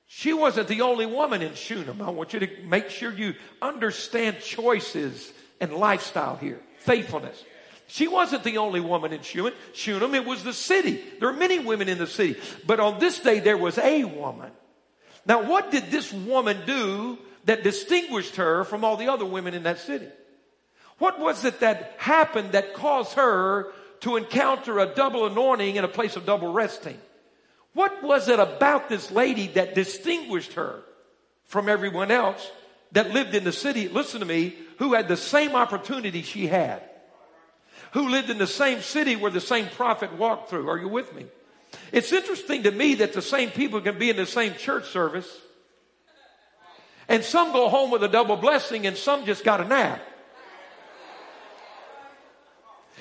She 0.07 0.33
wasn't 0.33 0.67
the 0.67 0.81
only 0.81 1.05
woman 1.05 1.41
in 1.41 1.55
Shunem. 1.55 2.01
I 2.01 2.09
want 2.09 2.33
you 2.33 2.39
to 2.39 2.47
make 2.63 2.89
sure 2.89 3.11
you 3.11 3.33
understand 3.61 4.39
choices 4.39 5.31
and 5.59 5.73
lifestyle 5.73 6.35
here. 6.35 6.61
Faithfulness. 6.79 7.43
She 7.87 8.07
wasn't 8.07 8.43
the 8.43 8.57
only 8.57 8.79
woman 8.79 9.13
in 9.13 9.21
Shunem. 9.21 10.15
It 10.15 10.25
was 10.25 10.43
the 10.43 10.53
city. 10.53 11.01
There 11.19 11.29
are 11.29 11.33
many 11.33 11.59
women 11.59 11.87
in 11.87 11.97
the 11.97 12.07
city. 12.07 12.39
But 12.65 12.79
on 12.79 12.99
this 12.99 13.19
day, 13.19 13.39
there 13.39 13.57
was 13.57 13.77
a 13.77 14.03
woman. 14.03 14.51
Now, 15.25 15.43
what 15.43 15.71
did 15.71 15.91
this 15.91 16.11
woman 16.11 16.61
do 16.65 17.17
that 17.45 17.63
distinguished 17.63 18.37
her 18.37 18.63
from 18.63 18.83
all 18.83 18.97
the 18.97 19.09
other 19.09 19.25
women 19.25 19.53
in 19.53 19.63
that 19.63 19.79
city? 19.79 20.07
What 20.97 21.19
was 21.19 21.45
it 21.45 21.59
that 21.59 21.95
happened 21.97 22.53
that 22.53 22.73
caused 22.73 23.13
her 23.13 23.71
to 24.01 24.17
encounter 24.17 24.79
a 24.79 24.87
double 24.87 25.25
anointing 25.25 25.75
in 25.75 25.83
a 25.83 25.89
place 25.89 26.15
of 26.15 26.25
double 26.25 26.51
resting? 26.51 26.99
What 27.73 28.01
was 28.03 28.29
it 28.29 28.39
about 28.39 28.89
this 28.89 29.11
lady 29.11 29.47
that 29.49 29.75
distinguished 29.75 30.53
her 30.53 30.81
from 31.45 31.69
everyone 31.69 32.09
else 32.09 32.49
that 32.93 33.11
lived 33.11 33.35
in 33.35 33.43
the 33.43 33.51
city? 33.51 33.89
Listen 33.89 34.21
to 34.21 34.25
me, 34.25 34.55
who 34.79 34.93
had 34.93 35.07
the 35.07 35.17
same 35.17 35.55
opportunity 35.55 36.21
she 36.21 36.47
had 36.47 36.81
who 37.95 38.09
lived 38.09 38.29
in 38.29 38.37
the 38.37 38.45
same 38.45 38.81
city 38.81 39.15
where 39.15 39.31
the 39.31 39.39
same 39.39 39.69
prophet 39.69 40.11
walked 40.17 40.49
through. 40.49 40.67
Are 40.69 40.77
you 40.77 40.89
with 40.89 41.15
me? 41.15 41.25
It's 41.93 42.11
interesting 42.11 42.63
to 42.63 42.71
me 42.71 42.95
that 42.95 43.13
the 43.13 43.21
same 43.21 43.51
people 43.51 43.79
can 43.79 43.97
be 43.97 44.09
in 44.09 44.17
the 44.17 44.25
same 44.25 44.53
church 44.55 44.89
service 44.89 45.29
and 47.07 47.23
some 47.23 47.53
go 47.53 47.69
home 47.69 47.91
with 47.91 48.03
a 48.03 48.09
double 48.09 48.35
blessing 48.35 48.85
and 48.85 48.97
some 48.97 49.25
just 49.25 49.45
got 49.45 49.61
a 49.61 49.65
nap. 49.65 50.01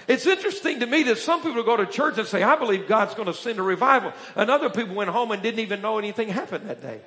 It's 0.07 0.27
interesting 0.29 0.79
to 0.79 0.87
me 0.87 1.03
that 1.05 1.19
some 1.19 1.43
people 1.43 1.65
go 1.65 1.77
to 1.77 1.87
church 1.87 2.17
and 2.19 2.29
say, 2.29 2.45
I 2.45 2.55
believe 2.55 2.87
God's 2.87 3.15
going 3.15 3.27
to 3.27 3.35
send 3.35 3.59
a 3.59 3.63
revival. 3.63 4.13
And 4.37 4.49
other 4.49 4.71
people 4.71 4.95
went 4.95 5.11
home 5.11 5.33
and 5.33 5.43
didn't 5.43 5.61
even 5.61 5.83
know 5.83 5.99
anything 5.99 6.29
happened 6.29 6.69
that 6.69 6.81
day. 6.81 7.01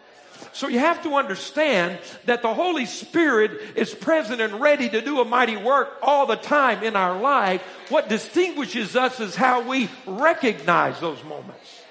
So 0.53 0.67
you 0.67 0.79
have 0.79 1.03
to 1.03 1.15
understand 1.15 1.99
that 2.25 2.41
the 2.41 2.53
Holy 2.53 2.85
Spirit 2.85 3.77
is 3.77 3.93
present 3.93 4.41
and 4.41 4.59
ready 4.59 4.89
to 4.89 5.01
do 5.01 5.21
a 5.21 5.25
mighty 5.25 5.57
work 5.57 5.97
all 6.01 6.25
the 6.25 6.35
time 6.35 6.83
in 6.83 6.95
our 6.95 7.19
life. 7.19 7.61
What 7.89 8.09
distinguishes 8.09 8.95
us 8.95 9.19
is 9.19 9.35
how 9.35 9.67
we 9.67 9.89
recognize 10.05 10.99
those 10.99 11.23
moments. 11.23 11.81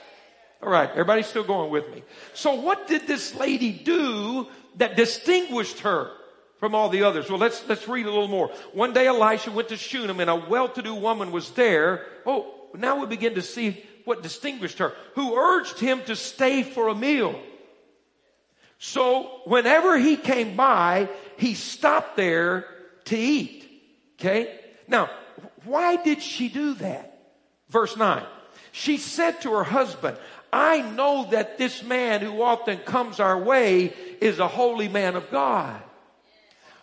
All 0.62 0.70
right, 0.70 0.90
everybody 0.90 1.22
still 1.22 1.44
going 1.44 1.70
with 1.70 1.88
me. 1.94 2.02
So 2.34 2.54
what 2.54 2.88
did 2.88 3.06
this 3.06 3.34
lady 3.34 3.72
do 3.72 4.48
that 4.76 4.96
distinguished 4.96 5.80
her 5.80 6.10
from 6.58 6.74
all 6.74 6.88
the 6.88 7.04
others? 7.04 7.28
Well, 7.28 7.38
let's, 7.38 7.62
let's 7.68 7.86
read 7.86 8.06
a 8.06 8.10
little 8.10 8.28
more. 8.28 8.48
One 8.72 8.92
day 8.92 9.06
Elisha 9.06 9.52
went 9.52 9.68
to 9.68 9.76
Shunem 9.76 10.20
and 10.20 10.30
a 10.30 10.36
well-to-do 10.36 10.94
woman 10.94 11.30
was 11.30 11.50
there. 11.50 12.06
Oh, 12.24 12.52
now 12.74 13.00
we 13.00 13.06
begin 13.06 13.34
to 13.34 13.42
see 13.42 13.84
what 14.04 14.22
distinguished 14.22 14.78
her, 14.78 14.92
who 15.14 15.36
urged 15.36 15.78
him 15.78 16.00
to 16.06 16.16
stay 16.16 16.62
for 16.62 16.88
a 16.88 16.94
meal. 16.94 17.38
So 18.78 19.40
whenever 19.44 19.98
he 19.98 20.16
came 20.16 20.56
by, 20.56 21.08
he 21.36 21.54
stopped 21.54 22.16
there 22.16 22.66
to 23.06 23.16
eat. 23.16 23.68
Okay? 24.18 24.58
Now, 24.88 25.10
why 25.64 25.96
did 25.96 26.22
she 26.22 26.48
do 26.48 26.74
that? 26.74 27.18
Verse 27.68 27.96
9. 27.96 28.24
She 28.72 28.98
said 28.98 29.40
to 29.42 29.52
her 29.52 29.64
husband, 29.64 30.18
I 30.52 30.80
know 30.82 31.28
that 31.30 31.58
this 31.58 31.82
man 31.82 32.20
who 32.20 32.42
often 32.42 32.78
comes 32.78 33.20
our 33.20 33.38
way 33.38 33.92
is 34.20 34.38
a 34.38 34.48
holy 34.48 34.88
man 34.88 35.16
of 35.16 35.30
God. 35.30 35.82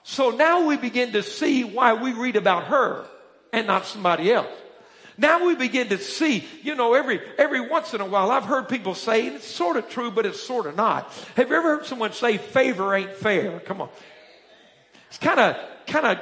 So 0.04 0.32
now 0.32 0.68
we 0.68 0.76
begin 0.76 1.14
to 1.14 1.24
see 1.24 1.64
why 1.64 1.94
we 1.94 2.14
read 2.14 2.36
about 2.36 2.66
her 2.66 3.06
and 3.54 3.68
not 3.68 3.86
somebody 3.86 4.32
else. 4.32 4.50
Now 5.18 5.46
we 5.46 5.56
begin 5.56 5.90
to 5.90 5.98
see, 5.98 6.46
you 6.64 6.76
know, 6.76 6.94
every, 6.94 7.22
every 7.38 7.62
once 7.62 7.94
in 7.94 8.02
a 8.02 8.06
while, 8.06 8.32
I've 8.32 8.46
heard 8.46 8.68
people 8.68 8.96
say, 8.96 9.28
it's 9.28 9.46
sort 9.46 9.78
of 9.78 9.90
true, 9.90 10.10
but 10.10 10.26
it's 10.26 10.42
sort 10.42 10.66
of 10.66 10.76
not. 10.76 11.12
Have 11.36 11.50
you 11.50 11.56
ever 11.56 11.78
heard 11.78 11.86
someone 11.86 12.14
say 12.14 12.38
favor 12.38 12.96
ain't 12.96 13.14
fair? 13.14 13.60
Come 13.60 13.82
on. 13.82 13.90
It's 15.10 15.20
kind 15.20 15.40
of, 15.40 15.58
kind 15.86 16.08
of 16.08 16.20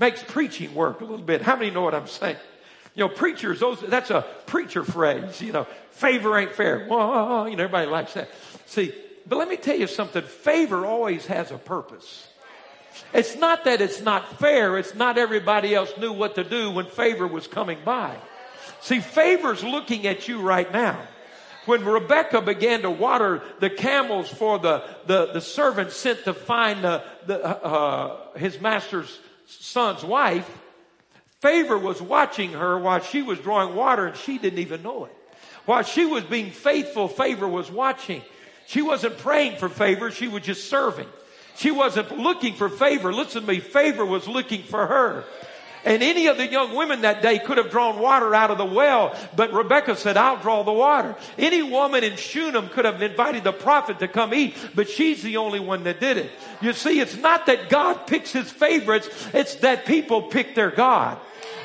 makes 0.00 0.22
preaching 0.22 0.74
work 0.74 1.00
a 1.00 1.04
little 1.04 1.24
bit. 1.24 1.42
How 1.42 1.56
many 1.56 1.70
know 1.70 1.82
what 1.82 1.94
I'm 1.94 2.06
saying? 2.06 2.36
You 2.94 3.04
know, 3.04 3.08
preachers, 3.08 3.60
those, 3.60 3.80
that's 3.80 4.10
a 4.10 4.24
preacher 4.46 4.84
phrase, 4.84 5.42
you 5.42 5.52
know, 5.52 5.66
favor 5.90 6.38
ain't 6.38 6.52
fair. 6.52 6.86
Well, 6.88 7.48
you 7.48 7.56
know, 7.56 7.64
everybody 7.64 7.90
likes 7.90 8.14
that. 8.14 8.28
See, 8.66 8.94
but 9.26 9.36
let 9.36 9.48
me 9.48 9.56
tell 9.56 9.76
you 9.76 9.86
something. 9.86 10.22
Favor 10.22 10.86
always 10.86 11.26
has 11.26 11.50
a 11.50 11.58
purpose. 11.58 12.28
It's 13.12 13.36
not 13.36 13.64
that 13.64 13.80
it's 13.80 14.00
not 14.00 14.38
fair. 14.38 14.78
It's 14.78 14.94
not 14.94 15.18
everybody 15.18 15.74
else 15.74 15.92
knew 15.98 16.12
what 16.12 16.34
to 16.36 16.44
do 16.44 16.70
when 16.70 16.86
favor 16.86 17.26
was 17.26 17.46
coming 17.46 17.78
by. 17.84 18.16
See, 18.80 19.00
favor's 19.00 19.62
looking 19.64 20.06
at 20.06 20.28
you 20.28 20.40
right 20.40 20.70
now. 20.70 21.00
When 21.66 21.84
Rebecca 21.84 22.42
began 22.42 22.82
to 22.82 22.90
water 22.90 23.42
the 23.60 23.70
camels 23.70 24.28
for 24.28 24.58
the, 24.58 24.84
the, 25.06 25.32
the 25.32 25.40
servant 25.40 25.92
sent 25.92 26.24
to 26.24 26.34
find 26.34 26.84
the, 26.84 27.02
the, 27.26 27.42
uh, 27.42 28.36
his 28.36 28.60
master's 28.60 29.18
son's 29.46 30.04
wife, 30.04 30.48
favor 31.40 31.78
was 31.78 32.02
watching 32.02 32.52
her 32.52 32.78
while 32.78 33.00
she 33.00 33.22
was 33.22 33.38
drawing 33.38 33.74
water 33.74 34.06
and 34.06 34.16
she 34.16 34.36
didn't 34.36 34.58
even 34.58 34.82
know 34.82 35.06
it. 35.06 35.16
While 35.64 35.82
she 35.82 36.04
was 36.04 36.24
being 36.24 36.50
faithful, 36.50 37.08
favor 37.08 37.48
was 37.48 37.70
watching. 37.70 38.22
She 38.66 38.82
wasn't 38.82 39.16
praying 39.18 39.56
for 39.56 39.68
favor, 39.68 40.10
she 40.10 40.28
was 40.28 40.42
just 40.42 40.68
serving. 40.68 41.08
She 41.56 41.70
wasn't 41.70 42.18
looking 42.18 42.54
for 42.54 42.68
favor. 42.68 43.12
Listen 43.12 43.42
to 43.42 43.48
me. 43.48 43.60
Favor 43.60 44.04
was 44.04 44.26
looking 44.26 44.62
for 44.62 44.86
her. 44.86 45.24
And 45.84 46.02
any 46.02 46.28
of 46.28 46.38
the 46.38 46.46
young 46.46 46.74
women 46.74 47.02
that 47.02 47.20
day 47.20 47.38
could 47.38 47.58
have 47.58 47.70
drawn 47.70 47.98
water 47.98 48.34
out 48.34 48.50
of 48.50 48.56
the 48.56 48.64
well, 48.64 49.14
but 49.36 49.52
Rebecca 49.52 49.96
said, 49.96 50.16
I'll 50.16 50.38
draw 50.40 50.62
the 50.62 50.72
water. 50.72 51.14
Any 51.36 51.62
woman 51.62 52.02
in 52.02 52.16
Shunem 52.16 52.70
could 52.70 52.86
have 52.86 53.02
invited 53.02 53.44
the 53.44 53.52
prophet 53.52 53.98
to 53.98 54.08
come 54.08 54.32
eat, 54.32 54.56
but 54.74 54.88
she's 54.88 55.22
the 55.22 55.36
only 55.36 55.60
one 55.60 55.84
that 55.84 56.00
did 56.00 56.16
it. 56.16 56.30
You 56.62 56.72
see, 56.72 57.00
it's 57.00 57.16
not 57.16 57.46
that 57.46 57.68
God 57.68 58.06
picks 58.06 58.32
his 58.32 58.50
favorites, 58.50 59.10
it's 59.34 59.56
that 59.56 59.84
people 59.84 60.22
pick 60.22 60.54
their 60.54 60.70
God. 60.70 61.18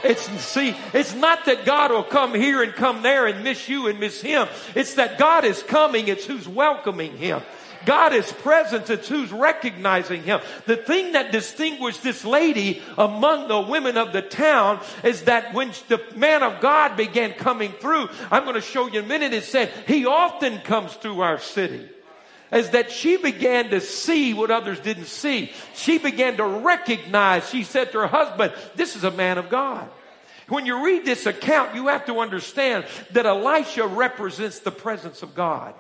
It's, 0.03 0.29
see, 0.41 0.75
it's 0.93 1.13
not 1.15 1.46
that 1.46 1.65
God 1.65 1.91
will 1.91 2.03
come 2.03 2.34
here 2.34 2.62
and 2.62 2.74
come 2.74 3.01
there 3.01 3.25
and 3.25 3.43
miss 3.43 3.67
you 3.69 3.88
and 3.88 4.00
miss 4.00 4.22
him. 4.22 4.48
It's 4.75 4.96
that 4.96 5.17
God 5.17 5.46
is 5.46 5.63
coming, 5.63 6.10
it's 6.10 6.25
who's 6.25 6.48
welcoming 6.48 7.17
him. 7.17 7.41
God 7.86 8.14
is 8.14 8.32
present. 8.32 8.90
It's 8.90 9.08
who's 9.08 9.32
recognizing 9.32 10.24
him. 10.24 10.42
The 10.66 10.78
thing 10.78 11.14
that 11.14 11.32
distinguished 11.32 12.04
this 12.04 12.26
lady 12.26 12.82
among 12.98 13.48
the 13.48 13.62
women 13.62 13.98
of 13.98 14.14
the 14.14 14.22
town 14.22 14.80
is 15.04 15.24
that 15.24 15.54
when 15.54 15.72
the 15.88 16.02
man 16.16 16.44
of 16.44 16.62
God 16.62 16.98
began 16.98 17.34
coming 17.34 17.72
through, 17.72 18.10
I'm 18.32 18.44
going 18.44 18.56
to 18.56 18.62
show 18.62 18.88
you 18.88 19.00
in 19.00 19.06
a 19.06 19.08
minute, 19.08 19.34
it 19.34 19.44
said, 19.44 19.72
he 19.88 20.06
often 20.06 20.60
comes 20.60 20.94
through 20.94 21.22
our 21.22 21.40
city 21.40 21.90
is 22.52 22.72
that 22.72 22.92
she 22.92 23.18
began 23.18 23.70
to 23.70 23.80
see 23.80 24.34
what 24.34 24.50
others 24.52 24.80
didn't 24.80 25.06
see. 25.06 25.52
She 25.76 26.00
began 26.00 26.38
to 26.38 26.44
recognize, 26.44 27.48
she 27.50 27.64
said 27.64 27.92
to 27.92 28.00
her 28.00 28.08
husband, 28.08 28.54
this 28.76 28.96
is 28.96 29.04
a 29.04 29.12
man 29.12 29.38
of 29.38 29.50
God. 29.50 29.88
When 30.48 30.66
you 30.66 30.84
read 30.84 31.06
this 31.06 31.28
account, 31.28 31.76
you 31.76 31.88
have 31.88 32.08
to 32.08 32.20
understand 32.20 32.86
that 33.12 33.28
Elisha 33.28 33.86
represents 33.86 34.60
the 34.60 34.72
presence 34.72 35.22
of 35.22 35.36
God. 35.36 35.76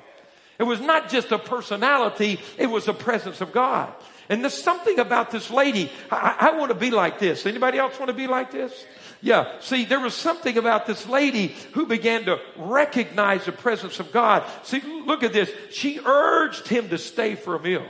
It 0.59 0.63
was 0.63 0.81
not 0.81 1.09
just 1.09 1.31
a 1.31 1.39
personality, 1.39 2.39
it 2.57 2.67
was 2.67 2.85
the 2.85 2.93
presence 2.93 3.39
of 3.39 3.53
God. 3.53 3.93
And 4.27 4.43
there's 4.43 4.61
something 4.61 4.99
about 4.99 5.31
this 5.31 5.49
lady. 5.49 5.91
I, 6.11 6.35
I 6.51 6.57
want 6.57 6.69
to 6.69 6.75
be 6.75 6.91
like 6.91 7.17
this. 7.17 7.45
Anybody 7.45 7.79
else 7.79 7.97
want 7.97 8.09
to 8.09 8.13
be 8.13 8.27
like 8.27 8.51
this? 8.51 8.85
Yeah. 9.21 9.59
See, 9.59 9.85
there 9.85 9.99
was 9.99 10.13
something 10.13 10.57
about 10.57 10.85
this 10.85 11.07
lady 11.07 11.55
who 11.73 11.87
began 11.87 12.25
to 12.25 12.39
recognize 12.57 13.45
the 13.45 13.51
presence 13.51 13.99
of 13.99 14.11
God. 14.11 14.43
See, 14.63 14.81
look 14.81 15.23
at 15.23 15.33
this. 15.33 15.49
She 15.71 15.99
urged 16.05 16.67
him 16.67 16.89
to 16.89 16.97
stay 16.99 17.35
for 17.35 17.55
a 17.55 17.59
meal. 17.59 17.85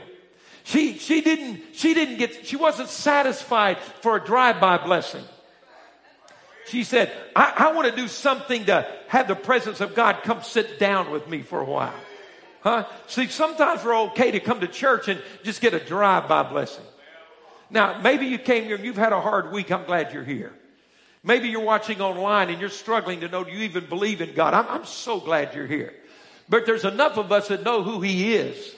She, 0.64 0.96
she 0.98 1.20
didn't, 1.20 1.74
she 1.74 1.92
didn't 1.92 2.18
get, 2.18 2.46
she 2.46 2.56
wasn't 2.56 2.88
satisfied 2.88 3.78
for 3.78 4.16
a 4.16 4.24
drive-by 4.24 4.78
blessing. 4.78 5.24
She 6.68 6.84
said, 6.84 7.12
I, 7.34 7.52
I 7.56 7.72
want 7.72 7.88
to 7.88 7.96
do 7.96 8.06
something 8.06 8.66
to 8.66 8.86
have 9.08 9.26
the 9.28 9.34
presence 9.34 9.80
of 9.80 9.94
God 9.94 10.22
come 10.22 10.42
sit 10.42 10.78
down 10.78 11.10
with 11.10 11.28
me 11.28 11.42
for 11.42 11.60
a 11.60 11.64
while. 11.64 11.94
Huh? 12.60 12.86
See, 13.06 13.26
sometimes 13.28 13.84
we're 13.84 13.98
okay 14.10 14.32
to 14.32 14.40
come 14.40 14.60
to 14.60 14.68
church 14.68 15.08
and 15.08 15.20
just 15.42 15.60
get 15.60 15.74
a 15.74 15.80
drive-by 15.80 16.44
blessing. 16.44 16.84
Now, 17.70 18.00
maybe 18.00 18.26
you 18.26 18.38
came 18.38 18.64
here 18.64 18.76
and 18.76 18.84
you've 18.84 18.96
had 18.96 19.12
a 19.12 19.20
hard 19.20 19.52
week. 19.52 19.70
I'm 19.70 19.84
glad 19.84 20.12
you're 20.12 20.24
here. 20.24 20.52
Maybe 21.22 21.48
you're 21.48 21.60
watching 21.60 22.00
online 22.00 22.48
and 22.48 22.60
you're 22.60 22.70
struggling 22.70 23.20
to 23.20 23.28
know 23.28 23.44
do 23.44 23.52
you 23.52 23.60
even 23.60 23.86
believe 23.86 24.20
in 24.20 24.34
God. 24.34 24.54
I'm, 24.54 24.66
I'm 24.68 24.84
so 24.84 25.20
glad 25.20 25.54
you're 25.54 25.66
here. 25.66 25.94
But 26.48 26.66
there's 26.66 26.84
enough 26.84 27.16
of 27.16 27.30
us 27.30 27.48
that 27.48 27.62
know 27.62 27.82
who 27.82 28.00
He 28.00 28.34
is 28.34 28.74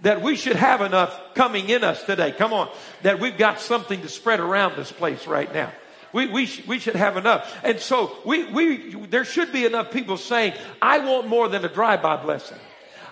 that 0.00 0.22
we 0.22 0.36
should 0.36 0.56
have 0.56 0.80
enough 0.80 1.34
coming 1.34 1.68
in 1.68 1.84
us 1.84 2.02
today. 2.04 2.32
Come 2.32 2.52
on. 2.52 2.70
That 3.02 3.20
we've 3.20 3.36
got 3.36 3.60
something 3.60 4.00
to 4.02 4.08
spread 4.08 4.40
around 4.40 4.76
this 4.76 4.92
place 4.92 5.26
right 5.26 5.52
now. 5.52 5.72
We, 6.12 6.26
we, 6.26 6.46
sh- 6.46 6.66
we 6.66 6.78
should 6.78 6.96
have 6.96 7.16
enough. 7.16 7.54
And 7.62 7.78
so 7.80 8.16
we, 8.24 8.44
we, 8.44 8.94
there 9.06 9.24
should 9.24 9.52
be 9.52 9.66
enough 9.66 9.90
people 9.90 10.16
saying, 10.16 10.54
I 10.80 11.00
want 11.00 11.26
more 11.28 11.48
than 11.48 11.64
a 11.64 11.68
drive-by 11.68 12.22
blessing. 12.22 12.58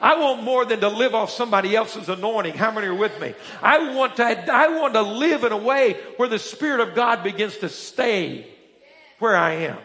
I 0.00 0.18
want 0.18 0.42
more 0.42 0.64
than 0.64 0.80
to 0.80 0.88
live 0.88 1.14
off 1.14 1.30
somebody 1.30 1.74
else's 1.74 2.08
anointing. 2.08 2.54
How 2.54 2.70
many 2.70 2.86
are 2.88 2.94
with 2.94 3.20
me? 3.20 3.34
I 3.62 3.94
want 3.94 4.16
to, 4.16 4.24
I 4.24 4.68
want 4.68 4.94
to 4.94 5.02
live 5.02 5.44
in 5.44 5.52
a 5.52 5.56
way 5.56 5.94
where 6.16 6.28
the 6.28 6.38
Spirit 6.38 6.80
of 6.80 6.94
God 6.94 7.22
begins 7.22 7.56
to 7.58 7.68
stay 7.68 8.46
where 9.18 9.36
I 9.36 9.52
am. 9.52 9.78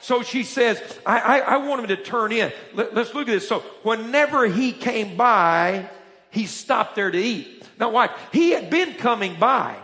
So 0.00 0.22
she 0.22 0.44
says, 0.44 0.80
I, 1.04 1.18
I, 1.18 1.38
I 1.38 1.56
want 1.58 1.80
him 1.80 1.88
to 1.88 1.96
turn 1.96 2.30
in. 2.32 2.52
Let, 2.74 2.94
let's 2.94 3.12
look 3.12 3.28
at 3.28 3.32
this. 3.32 3.48
So 3.48 3.60
whenever 3.82 4.46
he 4.46 4.72
came 4.72 5.16
by, 5.16 5.88
he 6.30 6.46
stopped 6.46 6.94
there 6.94 7.10
to 7.10 7.18
eat. 7.18 7.64
Now 7.78 7.90
watch, 7.90 8.12
he 8.32 8.50
had 8.50 8.70
been 8.70 8.94
coming 8.94 9.36
by, 9.38 9.76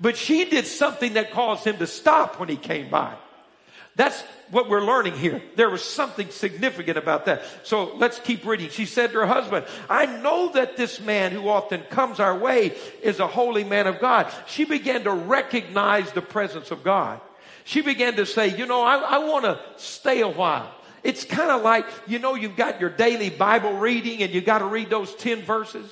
but 0.00 0.16
she 0.16 0.44
did 0.44 0.66
something 0.66 1.14
that 1.14 1.32
caused 1.32 1.66
him 1.66 1.78
to 1.78 1.86
stop 1.86 2.38
when 2.38 2.48
he 2.48 2.56
came 2.56 2.90
by. 2.90 3.14
That's 3.96 4.22
what 4.50 4.68
we're 4.68 4.84
learning 4.84 5.14
here. 5.14 5.42
There 5.56 5.70
was 5.70 5.84
something 5.84 6.30
significant 6.30 6.96
about 6.96 7.26
that. 7.26 7.42
So 7.64 7.94
let's 7.96 8.18
keep 8.18 8.44
reading. 8.44 8.70
She 8.70 8.86
said 8.86 9.12
to 9.12 9.20
her 9.20 9.26
husband, 9.26 9.66
I 9.88 10.06
know 10.06 10.52
that 10.52 10.76
this 10.76 11.00
man 11.00 11.32
who 11.32 11.48
often 11.48 11.82
comes 11.82 12.20
our 12.20 12.36
way 12.36 12.76
is 13.02 13.20
a 13.20 13.26
holy 13.26 13.64
man 13.64 13.86
of 13.86 14.00
God. 14.00 14.32
She 14.46 14.64
began 14.64 15.04
to 15.04 15.12
recognize 15.12 16.12
the 16.12 16.22
presence 16.22 16.70
of 16.70 16.84
God. 16.84 17.20
She 17.64 17.82
began 17.82 18.16
to 18.16 18.26
say, 18.26 18.56
you 18.56 18.66
know, 18.66 18.82
I, 18.82 18.96
I 18.96 19.18
want 19.18 19.44
to 19.44 19.60
stay 19.76 20.20
a 20.20 20.28
while. 20.28 20.72
It's 21.02 21.24
kind 21.24 21.50
of 21.50 21.62
like, 21.62 21.86
you 22.06 22.18
know, 22.18 22.34
you've 22.34 22.56
got 22.56 22.80
your 22.80 22.90
daily 22.90 23.30
Bible 23.30 23.74
reading 23.74 24.22
and 24.22 24.32
you 24.32 24.40
got 24.40 24.58
to 24.58 24.66
read 24.66 24.90
those 24.90 25.14
10 25.14 25.42
verses. 25.42 25.90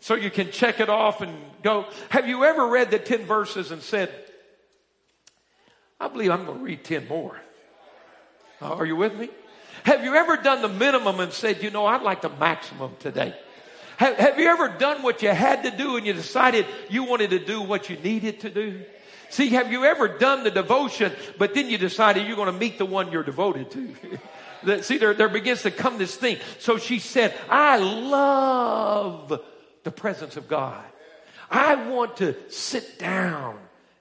So 0.00 0.14
you 0.14 0.30
can 0.30 0.50
check 0.50 0.80
it 0.80 0.88
off 0.88 1.20
and 1.20 1.34
go. 1.62 1.86
Have 2.10 2.28
you 2.28 2.44
ever 2.44 2.66
read 2.66 2.90
the 2.90 2.98
10 2.98 3.24
verses 3.24 3.70
and 3.72 3.82
said, 3.82 4.10
I 6.00 6.08
believe 6.08 6.30
I'm 6.30 6.46
going 6.46 6.58
to 6.58 6.64
read 6.64 6.84
10 6.84 7.08
more. 7.08 7.36
Are 8.60 8.86
you 8.86 8.96
with 8.96 9.14
me? 9.14 9.30
Have 9.84 10.04
you 10.04 10.14
ever 10.14 10.36
done 10.36 10.62
the 10.62 10.68
minimum 10.68 11.20
and 11.20 11.32
said, 11.32 11.62
you 11.62 11.70
know, 11.70 11.86
I'd 11.86 12.02
like 12.02 12.22
the 12.22 12.28
maximum 12.28 12.96
today? 12.98 13.34
Have, 13.96 14.16
have 14.16 14.38
you 14.38 14.46
ever 14.48 14.68
done 14.68 15.02
what 15.02 15.22
you 15.22 15.30
had 15.30 15.64
to 15.64 15.70
do 15.70 15.96
and 15.96 16.06
you 16.06 16.12
decided 16.12 16.66
you 16.88 17.04
wanted 17.04 17.30
to 17.30 17.38
do 17.38 17.62
what 17.62 17.88
you 17.90 17.96
needed 17.96 18.40
to 18.40 18.50
do? 18.50 18.82
See, 19.30 19.50
have 19.50 19.70
you 19.70 19.84
ever 19.84 20.08
done 20.08 20.44
the 20.44 20.50
devotion, 20.50 21.12
but 21.36 21.54
then 21.54 21.68
you 21.68 21.78
decided 21.78 22.26
you're 22.26 22.36
going 22.36 22.52
to 22.52 22.58
meet 22.58 22.78
the 22.78 22.86
one 22.86 23.12
you're 23.12 23.22
devoted 23.22 23.70
to? 23.72 24.82
See, 24.82 24.98
there, 24.98 25.14
there 25.14 25.28
begins 25.28 25.62
to 25.62 25.70
come 25.70 25.98
this 25.98 26.16
thing. 26.16 26.38
So 26.58 26.78
she 26.78 26.98
said, 26.98 27.34
I 27.48 27.76
love 27.76 29.40
the 29.84 29.90
presence 29.90 30.36
of 30.36 30.48
God. 30.48 30.84
I 31.50 31.88
want 31.88 32.18
to 32.18 32.36
sit 32.50 32.98
down 32.98 33.58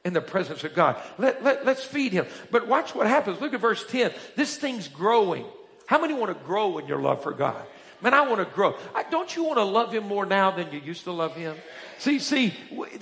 in 0.07 0.13
the 0.13 0.21
presence 0.21 0.63
of 0.63 0.73
God. 0.73 0.95
Let, 1.17 1.43
let, 1.43 1.65
let's 1.65 1.83
feed 1.83 2.13
him. 2.13 2.25
But 2.49 2.65
watch 2.65 2.95
what 2.95 3.07
happens. 3.07 3.41
Look 3.41 3.53
at 3.53 3.59
verse 3.59 3.85
10. 3.87 4.11
This 4.37 4.55
thing's 4.55 4.87
growing. 4.87 5.45
How 5.85 5.99
many 5.99 6.13
want 6.13 6.35
to 6.35 6.45
grow 6.45 6.77
in 6.77 6.87
your 6.87 7.01
love 7.01 7.21
for 7.21 7.33
God? 7.33 7.61
Man, 8.01 8.13
I 8.13 8.21
want 8.21 8.39
to 8.39 8.45
grow. 8.55 8.75
I, 8.95 9.03
don't 9.03 9.35
you 9.35 9.43
want 9.43 9.57
to 9.57 9.63
love 9.63 9.93
him 9.93 10.07
more 10.07 10.25
now 10.25 10.51
than 10.51 10.71
you 10.71 10.79
used 10.79 11.03
to 11.03 11.11
love 11.11 11.35
him? 11.35 11.57
See, 11.99 12.19
see, 12.19 12.53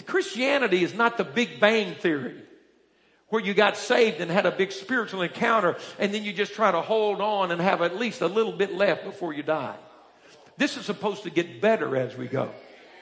Christianity 0.08 0.84
is 0.84 0.96
not 0.96 1.18
the 1.18 1.24
Big 1.24 1.60
Bang 1.60 1.94
Theory 1.94 2.42
where 3.30 3.44
you 3.44 3.54
got 3.54 3.78
saved 3.78 4.22
and 4.22 4.32
had 4.32 4.46
a 4.46 4.52
big 4.52 4.72
spiritual 4.72 5.22
encounter 5.22 5.76
and 6.00 6.14
then 6.14 6.24
you 6.24 6.34
just 6.34 6.54
try 6.54 6.72
to 6.72 6.82
hold 6.82 7.22
on 7.22 7.52
and 7.52 7.62
have 7.62 7.82
at 7.82 7.98
least 7.98 8.22
a 8.22 8.28
little 8.28 8.54
bit 8.54 8.74
left 8.74 9.04
before 9.04 9.34
you 9.34 9.44
die. 9.44 9.76
This 10.58 10.78
is 10.78 10.86
supposed 10.86 11.24
to 11.24 11.30
get 11.30 11.62
better 11.62 11.96
as 11.98 12.16
we 12.16 12.28
go. 12.28 12.50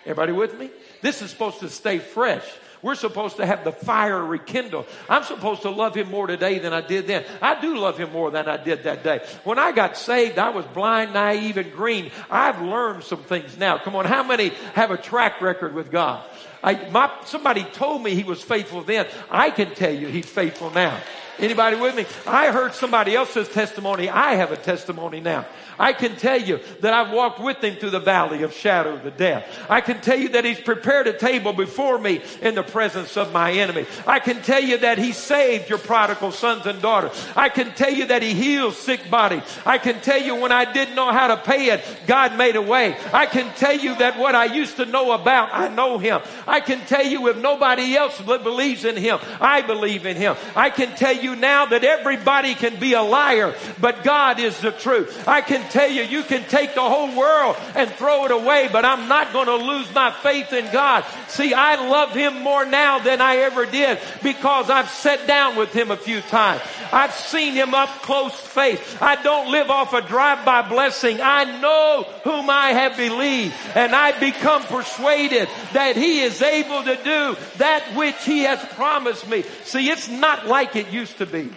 Everybody 0.06 0.34
with 0.34 0.58
me? 0.58 0.70
This 1.02 1.22
is 1.22 1.30
supposed 1.30 1.60
to 1.60 1.70
stay 1.70 2.00
fresh. 2.00 2.44
We're 2.84 2.96
supposed 2.96 3.38
to 3.38 3.46
have 3.46 3.64
the 3.64 3.72
fire 3.72 4.24
rekindled. 4.24 4.86
I'm 5.10 5.24
supposed 5.24 5.64
to 5.64 5.70
love 5.70 5.96
him 5.96 6.12
more 6.12 6.28
today 6.28 6.60
than 6.60 6.74
I 6.74 6.82
did 6.82 7.08
then. 7.08 7.26
I 7.42 7.60
do 7.60 7.78
love 7.78 7.98
him 7.98 8.12
more 8.12 8.30
than 8.30 8.48
I 8.48 8.58
did 8.58 8.84
that 8.84 9.04
day. 9.04 9.26
When 9.46 9.58
I 9.58 9.72
got 9.72 9.98
saved, 9.98 10.38
I 10.38 10.50
was 10.50 10.66
blind, 10.66 11.14
naive, 11.14 11.58
and 11.58 11.72
green. 11.72 12.12
I've 12.30 12.62
learned 12.62 13.04
some 13.04 13.24
things 13.24 13.58
now. 13.58 13.78
Come 13.78 13.96
on, 13.96 14.06
how 14.06 14.22
many 14.22 14.50
have 14.76 14.92
a 14.92 14.98
track 14.98 15.42
record 15.42 15.74
with 15.74 15.92
God? 15.92 16.24
I, 16.62 16.90
my, 16.90 17.10
somebody 17.26 17.64
told 17.64 18.04
me 18.04 18.16
he 18.16 18.24
was 18.24 18.44
faithful 18.44 18.84
then. 18.84 19.08
I 19.32 19.50
can 19.50 19.74
tell 19.76 19.94
you 19.94 20.08
he's 20.08 20.26
faithful 20.26 20.70
now. 20.70 21.00
Anybody 21.40 21.78
with 21.78 21.96
me? 21.96 22.06
I 22.28 22.52
heard 22.52 22.74
somebody 22.74 23.16
else's 23.16 23.50
testimony. 23.50 24.08
I 24.08 24.36
have 24.36 24.52
a 24.52 24.58
testimony 24.58 25.20
now. 25.20 25.46
I 25.80 25.94
can 25.94 26.16
tell 26.16 26.40
you 26.40 26.60
that 26.82 26.94
I've 26.94 27.14
walked 27.14 27.40
with 27.40 27.64
him 27.64 27.76
through 27.76 27.92
the 27.92 28.00
valley 28.00 28.44
of 28.44 28.54
shadow 28.54 28.94
of 28.94 29.04
the 29.04 29.12
death. 29.12 29.46
I 29.70 29.82
can 29.82 30.02
tell 30.02 30.18
you 30.18 30.30
that 30.30 30.46
he's 30.46 30.60
prepared 30.60 31.08
a 31.08 31.18
table 31.18 31.54
before 31.54 31.98
me 31.98 32.22
in 32.42 32.56
the 32.56 32.64
presence 32.64 33.18
of 33.18 33.32
my 33.32 33.52
enemy. 33.52 33.86
I 34.06 34.20
can 34.20 34.42
tell 34.42 34.64
you 34.64 34.78
that 34.80 34.98
he 34.98 35.12
saved 35.12 35.70
your 35.70 35.80
prodigal 35.80 36.32
sons 36.32 36.66
and 36.66 36.82
daughters. 36.82 37.12
I 37.36 37.50
can 37.50 37.72
tell 37.72 37.92
you 37.92 38.06
that 38.08 38.22
he 38.22 38.34
heals 38.34 38.78
sick 38.78 39.10
body. 39.10 39.42
I 39.66 39.78
can 39.78 40.00
tell 40.02 40.22
you 40.22 40.36
when 40.36 40.52
I 40.52 40.72
didn't 40.72 40.96
know 40.96 41.12
how 41.12 41.28
to 41.28 41.38
pay 41.38 41.72
it, 41.72 41.84
God 42.08 42.38
made 42.38 42.56
a 42.56 42.62
way. 42.62 42.96
I 43.12 43.26
can 43.26 43.54
tell 43.56 43.78
you 43.78 43.96
that 43.98 44.18
what 44.18 44.36
I 44.36 44.46
used 44.46 44.78
to 44.78 44.86
know 44.86 45.12
about, 45.12 45.50
I 45.54 45.70
know 45.70 45.98
him. 45.98 46.22
I 46.48 46.60
can 46.60 46.80
tell 46.82 47.06
you 47.06 47.28
if 47.28 47.38
nobody 47.38 47.96
else 47.96 48.20
believes 48.22 48.86
in 48.86 48.98
him, 48.98 49.20
I 49.40 49.62
believe 49.62 50.06
in 50.06 50.18
him. 50.18 50.36
I 50.56 50.70
can 50.70 50.96
tell 50.96 51.16
you 51.16 51.36
now 51.36 51.66
that 51.68 51.84
everybody 51.84 52.56
can 52.56 52.80
be 52.80 52.94
a 52.94 53.02
liar, 53.02 53.56
but 53.80 54.04
God 54.04 54.40
is 54.40 54.60
the 54.60 54.72
truth. 54.72 55.28
I 55.28 55.42
can 55.42 55.63
tell 55.70 55.90
you, 55.90 56.04
you 56.04 56.24
can 56.24 56.44
take 56.46 56.76
the 56.76 56.82
whole 56.82 57.16
world 57.16 57.56
and 57.76 57.90
throw 57.92 58.26
it 58.26 58.32
away, 58.32 58.70
but 58.72 58.86
I'm 58.86 59.08
not 59.08 59.34
going 59.34 59.48
to 59.48 59.56
lose 59.56 59.94
my 59.94 60.12
faith 60.12 60.54
in 60.54 60.72
God. 60.72 61.06
See, 61.28 61.54
I 61.54 61.76
love 61.76 62.14
Him 62.14 62.42
more 62.42 62.66
now 62.66 63.00
than 63.00 63.22
I 63.22 63.38
ever 63.38 63.66
did 63.66 64.00
because 64.22 64.70
I've 64.70 64.90
sat 64.90 65.28
down 65.28 65.56
with 65.56 65.74
Him 65.74 65.92
a 65.92 65.98
few 65.98 66.22
times. 66.22 66.62
I've 66.92 67.14
seen 67.14 67.54
Him 67.54 67.74
up 67.74 67.90
close 68.02 68.34
faith. 68.34 69.02
I 69.02 69.22
don't 69.22 69.52
live 69.52 69.70
off 69.70 69.94
a 69.94 70.02
drive-by 70.02 70.70
blessing. 70.70 71.20
I 71.22 71.60
know 71.60 72.04
whom 72.24 72.50
I 72.50 72.70
have 72.70 72.98
believed 72.98 73.56
and 73.76 73.96
I 73.96 74.18
become 74.20 74.64
persuaded 74.64 75.50
that 75.74 75.96
He 75.96 76.22
is 76.22 76.42
able 76.42 76.84
to 76.84 76.96
do 76.96 77.38
that 77.58 77.96
which 77.96 78.24
He 78.24 78.44
has 78.44 78.64
promised 78.74 79.28
me. 79.28 79.44
See, 79.64 79.90
it's 79.90 80.10
not 80.10 80.48
like 80.48 80.76
it 80.76 80.90
used 80.90 81.18
to 81.18 81.26
be. 81.26 81.50